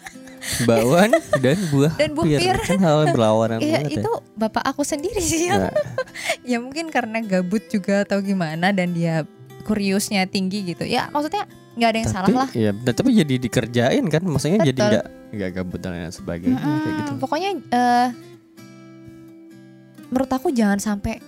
Bakwan 0.62 1.10
dan 1.40 1.58
buah 1.70 1.94
Dan 1.96 2.10
buah 2.14 2.26
pir. 2.28 2.56
kan 2.60 2.80
hal 2.80 2.98
yang 3.04 3.14
berlawanan 3.14 3.58
Iya, 3.60 3.82
banget 3.82 4.00
itu 4.00 4.12
bapak 4.34 4.64
aku 4.64 4.82
sendiri 4.82 5.18
sih 5.18 5.50
ya. 5.50 5.74
ya 6.50 6.58
mungkin 6.58 6.90
karena 6.90 7.20
gabut 7.20 7.66
juga 7.66 8.04
atau 8.04 8.20
gimana 8.20 8.70
dan 8.70 8.92
dia 8.92 9.26
kuriusnya 9.64 10.26
tinggi 10.26 10.62
gitu. 10.68 10.86
Ya, 10.86 11.10
maksudnya 11.10 11.46
nggak 11.76 11.90
ada 11.90 11.98
yang 11.98 12.08
tapi, 12.08 12.16
salah 12.16 12.30
lah. 12.46 12.50
Iya, 12.52 12.72
tapi 12.86 13.10
jadi 13.12 13.36
dikerjain 13.38 14.06
kan, 14.08 14.22
maksudnya 14.24 14.60
jadi 14.64 14.78
Betul. 14.78 14.90
nggak 14.92 15.06
nggak 15.36 15.50
gabut 15.54 15.80
dan 15.80 15.92
lain 15.92 16.14
sebagainya 16.14 16.56
kayak 16.56 16.70
Mm-mm, 16.78 17.00
gitu. 17.02 17.12
Pokoknya 17.18 17.50
eh, 17.58 18.08
menurut 20.08 20.32
aku 20.32 20.48
jangan 20.50 20.78
sampai 20.78 21.20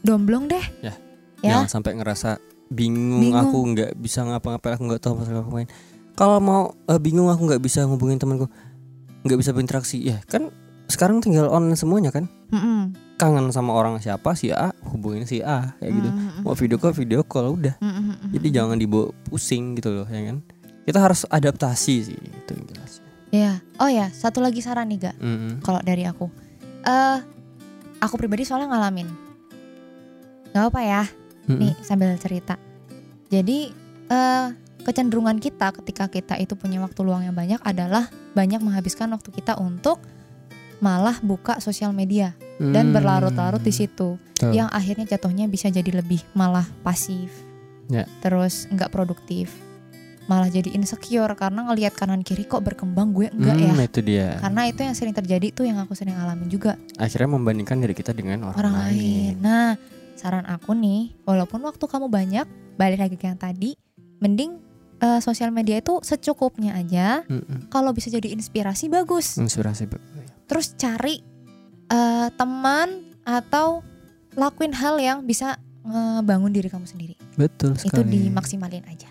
domblong 0.00 0.48
deh. 0.48 0.64
Ya, 0.82 0.94
Ya. 1.42 1.58
Jangan 1.58 1.82
sampai 1.82 1.98
ngerasa 1.98 2.38
bingung, 2.68 3.18
Bingung. 3.20 3.34
aku 3.36 3.58
nggak 3.68 3.90
bisa 3.98 4.22
ngapa-ngapain, 4.22 4.78
aku 4.78 4.84
nggak 4.86 5.02
tahu 5.02 5.14
apa 5.18 5.50
main. 5.50 5.68
Kalau 6.12 6.38
mau 6.38 6.76
eh, 6.88 7.00
bingung 7.00 7.32
aku 7.32 7.48
nggak 7.48 7.62
bisa 7.62 7.88
ngubungin 7.88 8.20
temanku, 8.20 8.46
nggak 9.24 9.38
bisa 9.40 9.50
berinteraksi, 9.56 9.98
ya 10.02 10.20
kan 10.28 10.52
sekarang 10.90 11.24
tinggal 11.24 11.48
online 11.48 11.78
semuanya 11.78 12.12
kan. 12.12 12.28
Mm-mm. 12.52 12.92
Kangen 13.16 13.48
sama 13.48 13.72
orang 13.72 13.96
siapa 14.02 14.36
si 14.36 14.52
A, 14.52 14.76
hubungin 14.92 15.24
si 15.24 15.40
A 15.40 15.72
kayak 15.80 15.92
gitu. 15.94 16.10
Mm-mm. 16.12 16.44
Mau 16.44 16.52
video 16.52 16.76
call, 16.76 16.92
video 16.92 17.24
call 17.24 17.56
udah. 17.56 17.80
Mm-mm. 17.80 18.28
Jadi 18.28 18.48
jangan 18.52 18.76
dibawa 18.76 19.08
pusing 19.24 19.78
gitu 19.78 19.88
loh, 19.88 20.06
ya 20.10 20.20
kan. 20.28 20.44
Kita 20.84 20.98
harus 20.98 21.24
adaptasi 21.30 21.94
sih 22.02 22.18
itu 22.18 22.50
yang 22.52 22.66
jelas. 22.68 22.92
Ya. 23.32 23.52
Oh 23.80 23.88
ya, 23.88 24.12
satu 24.12 24.44
lagi 24.44 24.60
saran 24.60 24.92
nih 24.92 25.08
gak 25.08 25.16
Mm-mm. 25.16 25.64
kalau 25.64 25.80
dari 25.80 26.04
aku. 26.04 26.28
Eh, 26.84 27.18
aku 28.02 28.14
pribadi 28.20 28.44
soalnya 28.44 28.76
ngalamin. 28.76 29.08
Gak 30.52 30.68
apa 30.68 30.80
ya, 30.84 31.02
Mm-mm. 31.48 31.56
nih 31.56 31.72
sambil 31.80 32.12
cerita. 32.20 32.60
Jadi 33.32 33.72
eh 34.12 34.46
kecenderungan 34.82 35.38
kita 35.38 35.70
ketika 35.82 36.10
kita 36.10 36.34
itu 36.38 36.58
punya 36.58 36.82
waktu 36.82 37.00
luang 37.06 37.22
yang 37.22 37.34
banyak 37.34 37.58
adalah 37.62 38.10
banyak 38.34 38.58
menghabiskan 38.58 39.10
waktu 39.14 39.30
kita 39.30 39.58
untuk 39.58 40.02
malah 40.82 41.22
buka 41.22 41.62
sosial 41.62 41.94
media 41.94 42.34
dan 42.58 42.90
Hmm. 42.90 42.94
berlarut-larut 42.94 43.62
di 43.62 43.70
situ. 43.70 44.18
Betul. 44.34 44.58
Yang 44.58 44.68
akhirnya 44.74 45.06
jatuhnya 45.06 45.46
bisa 45.46 45.70
jadi 45.70 46.02
lebih 46.02 46.18
malah 46.34 46.66
pasif. 46.82 47.30
Ya. 47.86 48.10
Terus 48.18 48.66
nggak 48.70 48.90
produktif. 48.90 49.54
Malah 50.30 50.50
jadi 50.50 50.70
insecure 50.74 51.34
karena 51.34 51.66
ngelihat 51.66 51.98
kanan 51.98 52.22
kiri 52.22 52.46
kok 52.46 52.62
berkembang 52.62 53.10
gue 53.10 53.26
enggak 53.34 53.58
ya. 53.58 53.74
Hmm, 53.74 53.82
itu 53.82 54.00
dia. 54.02 54.28
Karena 54.38 54.70
itu 54.70 54.80
yang 54.86 54.94
sering 54.94 55.14
terjadi 55.14 55.50
tuh 55.50 55.66
yang 55.66 55.82
aku 55.82 55.98
sering 55.98 56.14
alamin 56.14 56.46
juga 56.46 56.78
Akhirnya 56.94 57.34
membandingkan 57.34 57.82
diri 57.82 57.94
kita 57.94 58.14
dengan 58.14 58.46
orang, 58.46 58.58
orang 58.58 58.74
lain. 58.86 59.34
Nah, 59.42 59.74
saran 60.14 60.46
aku 60.46 60.78
nih, 60.78 61.10
walaupun 61.26 61.58
waktu 61.66 61.82
kamu 61.82 62.06
banyak, 62.06 62.46
balik 62.78 63.02
lagi 63.02 63.16
ke 63.18 63.26
yang 63.26 63.38
tadi, 63.38 63.74
mending 64.22 64.61
eh, 65.02 65.18
sosial 65.18 65.50
media 65.50 65.82
itu 65.82 65.98
secukupnya 66.00 66.78
aja. 66.78 67.26
Mm-mm. 67.26 67.66
Kalau 67.68 67.90
bisa 67.90 68.08
jadi 68.08 68.30
inspirasi 68.30 68.86
bagus. 68.86 69.36
Inspirasi. 69.36 69.90
Terus 70.46 70.78
cari 70.78 71.18
eh, 71.90 72.28
teman 72.32 73.10
atau 73.22 73.82
lakuin 74.32 74.72
hal 74.72 74.96
yang 74.96 75.18
bisa 75.22 75.58
ngebangun 75.82 76.54
diri 76.54 76.70
kamu 76.70 76.86
sendiri. 76.86 77.14
Betul 77.34 77.74
Itu 77.74 77.90
sekali. 77.90 78.30
dimaksimalin 78.30 78.86
aja. 78.86 79.10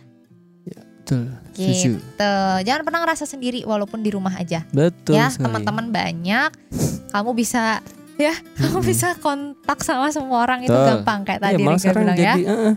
Betul. 0.63 1.27
Setuju. 1.51 1.91
Gitu. 1.99 2.33
Jangan 2.63 2.81
pernah 2.87 2.99
ngerasa 3.03 3.25
sendiri 3.27 3.67
walaupun 3.67 3.99
di 3.99 4.13
rumah 4.13 4.31
aja. 4.37 4.63
Betul 4.71 5.19
ya, 5.19 5.27
teman-teman 5.33 5.91
banyak. 5.91 6.49
Kamu 7.11 7.35
bisa 7.35 7.83
ya, 8.15 8.31
kamu 8.55 8.79
Mm-mm. 8.79 8.87
bisa 8.87 9.17
kontak 9.19 9.81
sama 9.83 10.13
semua 10.13 10.45
orang 10.45 10.63
itu 10.63 10.71
Betul. 10.71 11.01
gampang 11.03 11.19
kayak 11.27 11.41
Iya, 11.41 11.47
tadi 11.51 11.63
Rika 11.65 11.79
sekarang 11.81 12.03
bilang 12.05 12.15
ya. 12.15 12.23
jadi 12.23 12.41
eh, 12.45 12.59
eh, 12.71 12.75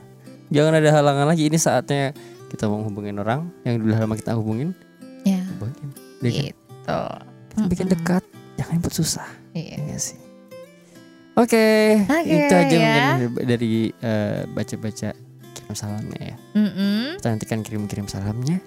jangan 0.51 0.73
ada 0.75 0.91
halangan 0.91 1.27
lagi. 1.31 1.43
Ini 1.47 1.59
saatnya 1.61 2.03
kita 2.55 2.71
mau 2.71 2.87
hubungin 2.87 3.19
orang 3.19 3.51
yang 3.67 3.83
dulu 3.83 3.91
lama 3.93 4.15
kita 4.15 4.39
hubungin. 4.39 4.71
Ya, 5.27 5.43
Hubungin. 5.59 5.89
Dia 6.23 6.31
kan 6.31 6.45
gitu. 6.47 7.01
kita 7.51 7.67
bikin 7.67 7.87
dekat, 7.91 8.23
jangan 8.55 8.79
buat 8.79 8.95
susah. 8.95 9.27
Iya. 9.53 9.75
Iya 9.83 9.99
sih. 9.99 10.19
Oke, 11.35 11.99
Oke, 12.07 12.31
itu 12.31 12.55
aja 12.55 12.77
ya. 12.79 13.19
mungkin 13.19 13.43
dari 13.43 13.91
eh, 13.91 14.47
baca-baca 14.47 15.11
kirim 15.51 15.75
salamnya 15.75 16.21
ya. 16.23 16.37
Mm-mm. 16.55 17.19
Kita 17.19 17.29
nantikan 17.35 17.59
kirim-kirim 17.67 18.07
salamnya 18.07 18.63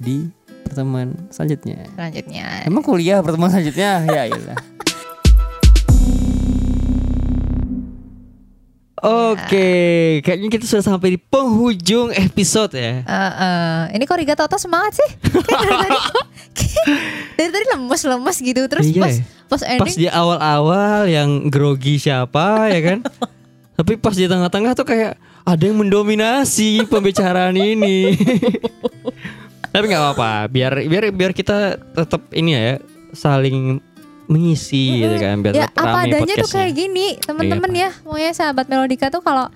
di 0.00 0.24
pertemuan 0.64 1.12
selanjutnya. 1.28 1.84
Selanjutnya. 1.92 2.64
Emang 2.64 2.80
kuliah 2.80 3.20
pertemuan 3.20 3.52
selanjutnya? 3.52 4.00
ya 4.08 4.22
iyalah. 4.32 4.56
Oke, 8.96 9.68
kayaknya 10.24 10.48
kita 10.48 10.64
sudah 10.64 10.80
sampai 10.80 11.16
di 11.16 11.20
penghujung 11.20 12.16
episode 12.16 12.72
ya. 12.72 13.04
Eh, 13.04 13.32
eh, 13.44 13.80
ini 13.92 14.08
kok 14.08 14.16
Riga 14.16 14.32
Toto 14.32 14.56
semangat 14.56 14.96
sih? 14.96 15.10
Kayak 15.44 15.60
dari 15.68 15.76
tadi, 15.84 15.98
dari 17.36 17.50
tadi 17.52 17.66
lemes-lemes 17.76 18.36
gitu. 18.40 18.62
Terus 18.64 18.86
Iya 18.88 19.02
pas 19.04 19.12
ya. 19.12 19.24
pas 19.46 19.60
Pas 19.60 19.62
ending 19.68 19.96
di 20.00 20.08
awal-awal 20.08 21.12
yang 21.12 21.52
grogi 21.52 22.00
siapa 22.00 22.72
ya 22.72 22.80
kan? 22.80 22.98
Tapi 23.76 24.00
pas 24.00 24.16
di 24.16 24.24
tengah-tengah 24.24 24.72
tuh 24.72 24.88
kayak 24.88 25.20
ada 25.44 25.62
yang 25.62 25.76
mendominasi 25.76 26.88
pembicaraan 26.88 27.52
ini. 27.52 28.16
Tapi 29.76 29.84
nggak 29.92 30.02
apa-apa, 30.08 30.48
biar 30.48 30.72
biar 30.88 31.12
biar 31.12 31.32
kita 31.36 31.76
tetap 31.92 32.32
ini 32.32 32.56
ya 32.56 32.80
saling 33.12 33.76
mengisi 34.26 35.02
gitu 35.02 35.16
kan 35.16 35.38
biar 35.38 35.54
ya 35.54 35.66
apa 35.70 35.98
adanya 36.02 36.34
tuh 36.42 36.50
kayak 36.50 36.72
gini 36.74 37.14
teman-teman 37.22 37.70
ya 37.70 37.90
pokoknya 38.02 38.32
sahabat 38.34 38.66
melodika 38.66 39.06
tuh 39.06 39.22
kalau 39.22 39.46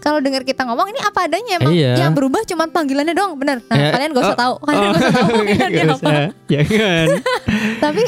kalau 0.00 0.20
dengar 0.20 0.44
kita 0.44 0.68
ngomong 0.68 0.92
ini 0.92 1.00
apa 1.00 1.24
adanya 1.24 1.52
emang 1.56 1.72
Iya. 1.72 1.96
yang 1.96 2.12
berubah 2.12 2.44
cuma 2.44 2.68
panggilannya 2.68 3.16
doang 3.16 3.40
bener. 3.40 3.64
Nah 3.72 3.76
Ya, 3.80 3.88
kalian 3.96 4.12
gak 4.12 4.20
usah 4.20 4.36
oh, 4.36 4.40
tahu 4.40 4.54
kalian 4.68 4.80
gak 4.84 5.00
usah 5.00 5.12
tahu 5.16 5.28
panggilannya 5.32 5.84
apa 5.88 6.12
jangan 6.44 7.06
tapi 7.80 8.04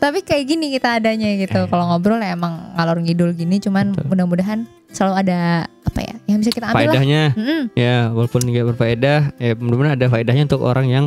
tapi 0.00 0.18
kayak 0.24 0.44
gini 0.46 0.66
kita 0.72 0.96
adanya 1.02 1.28
gitu 1.36 1.60
kalau 1.66 1.90
ngobrol 1.90 2.22
ya 2.22 2.32
emang 2.38 2.72
ngalor 2.78 3.02
ngidul 3.02 3.34
gini 3.34 3.58
cuman 3.58 3.98
mudah-mudahan 4.06 4.64
selalu 4.94 5.14
ada 5.26 5.66
apa 5.84 6.00
ya 6.00 6.14
yang 6.30 6.38
bisa 6.38 6.50
kita 6.54 6.70
ambil 6.70 6.86
lah. 6.86 6.94
Faedahnya. 6.94 7.22
Mm-mm. 7.34 7.62
ya 7.74 7.96
walaupun 8.14 8.40
nggak 8.46 8.66
berfaedah 8.74 9.18
ya 9.36 9.52
mudah-mudahan 9.58 9.94
ada 9.98 10.06
faedahnya 10.06 10.46
untuk 10.46 10.62
orang 10.62 10.86
yang 10.86 11.06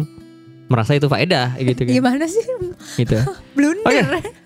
merasa 0.68 0.95
itu 0.95 1.07
faedah 1.07 1.56
gitu 1.56 1.88
kan. 1.88 1.94
Gimana 2.03 2.26
sih? 2.27 2.44
Gitu. 2.99 3.15
Blunder 3.56 4.19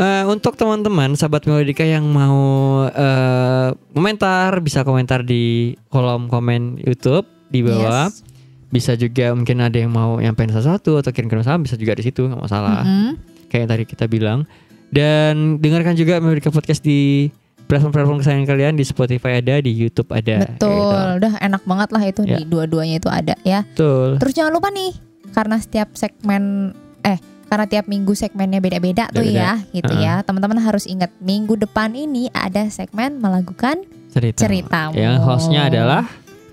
Eh, 0.00 0.24
untuk 0.24 0.56
teman-teman 0.56 1.12
sahabat 1.12 1.44
melodika 1.44 1.84
yang 1.84 2.08
mau 2.08 2.40
eh, 2.86 3.68
komentar 3.92 4.56
bisa 4.58 4.80
komentar 4.80 5.20
di 5.20 5.76
kolom 5.86 6.24
komen 6.24 6.80
YouTube 6.80 7.28
di 7.46 7.60
bawah 7.60 8.08
Yes. 8.08 8.24
bisa 8.66 8.94
juga 8.94 9.34
mungkin 9.34 9.60
ada 9.60 9.74
yang 9.74 9.90
mau 9.90 10.16
nyampein 10.16 10.48
sesuatu 10.48 10.96
atau 10.96 11.10
kirim-kirim 11.10 11.42
salam 11.42 11.60
bisa 11.60 11.74
juga 11.74 11.92
di 11.92 12.06
situ 12.06 12.24
nggak 12.24 12.38
masalah 12.38 12.80
Mm-mm. 12.80 13.18
kayak 13.46 13.60
yang 13.60 13.68
tadi 13.68 13.84
kita 13.84 14.04
bilang 14.06 14.48
dan 14.88 15.58
dengarkan 15.58 15.92
juga 15.92 16.16
Melodika 16.16 16.48
Podcast 16.48 16.80
di 16.80 17.28
platform-platform 17.66 18.18
kesayangan 18.18 18.46
kalian 18.48 18.74
di 18.74 18.84
Spotify 18.84 19.36
ada 19.36 19.58
di 19.58 19.68
YouTube 19.70 20.08
ada 20.10 20.48
betul 20.48 20.70
gitu. 20.70 21.18
udah 21.18 21.32
enak 21.40 21.62
banget 21.62 21.88
lah 21.90 22.02
itu 22.04 22.20
Ya. 22.24 22.34
di 22.34 22.42
dua-duanya 22.44 22.96
itu 22.96 23.10
ada 23.10 23.34
ya 23.42 23.66
betul 23.66 24.16
Terus 24.16 24.32
jangan 24.32 24.52
lupa 24.54 24.70
nih, 24.70 24.96
karena 25.30 25.56
setiap 25.56 25.92
segmen 25.92 26.72
eh 27.02 27.18
karena 27.50 27.66
tiap 27.66 27.84
minggu 27.84 28.14
segmennya 28.14 28.62
beda-beda 28.62 29.10
tuh 29.10 29.26
ya, 29.26 29.58
gitu 29.74 29.90
Heeh. 29.90 30.06
ya. 30.06 30.14
Teman-teman 30.22 30.62
harus 30.62 30.86
ingat 30.86 31.10
minggu 31.18 31.58
depan 31.58 31.90
ini 31.92 32.30
ada 32.30 32.70
segmen 32.70 33.18
melakukan 33.18 33.82
cerita 34.08 34.46
ceritamu. 34.46 34.94
yang 34.94 35.18
hostnya 35.18 35.66
adalah 35.66 36.06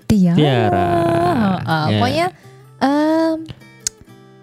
Tiara. 0.04 0.34
Tiara. 0.34 0.88
Heeh, 1.62 1.84
Ya. 1.86 1.94
Pokoknya 1.94 2.26
em, 2.78 3.36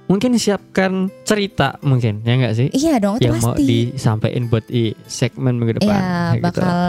mungkin 0.06 0.32
siapkan 0.38 0.92
cerita 1.24 1.76
mungkin 1.82 2.22
ya 2.22 2.38
nggak 2.38 2.54
sih 2.54 2.68
iya 2.72 3.02
dong 3.02 3.18
yang 3.18 3.42
mau 3.42 3.58
pasti. 3.58 3.66
disampaikan 3.92 4.46
buat 4.46 4.62
di 4.70 4.94
segmen 5.04 5.58
minggu 5.58 5.82
depan 5.82 5.92
Iya, 5.92 5.98
kayak 5.98 6.32
gitu. 6.32 6.46
bakal 6.46 6.80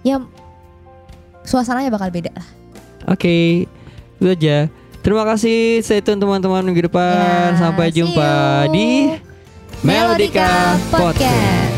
ya 0.00 0.16
suasananya 1.42 1.90
bakal 1.90 2.08
beda 2.08 2.30
lah. 2.30 2.46
Oke, 3.06 3.64
itu 4.16 4.26
aja. 4.26 4.68
Terima 5.08 5.24
kasih, 5.24 5.80
stay 5.80 6.04
tune 6.04 6.20
teman-teman 6.20 6.60
minggu 6.60 6.84
depan. 6.84 7.56
Ya, 7.56 7.56
Sampai 7.56 7.88
jumpa 7.88 8.68
di 8.68 9.16
Melodika 9.80 10.76
Podcast. 10.92 11.77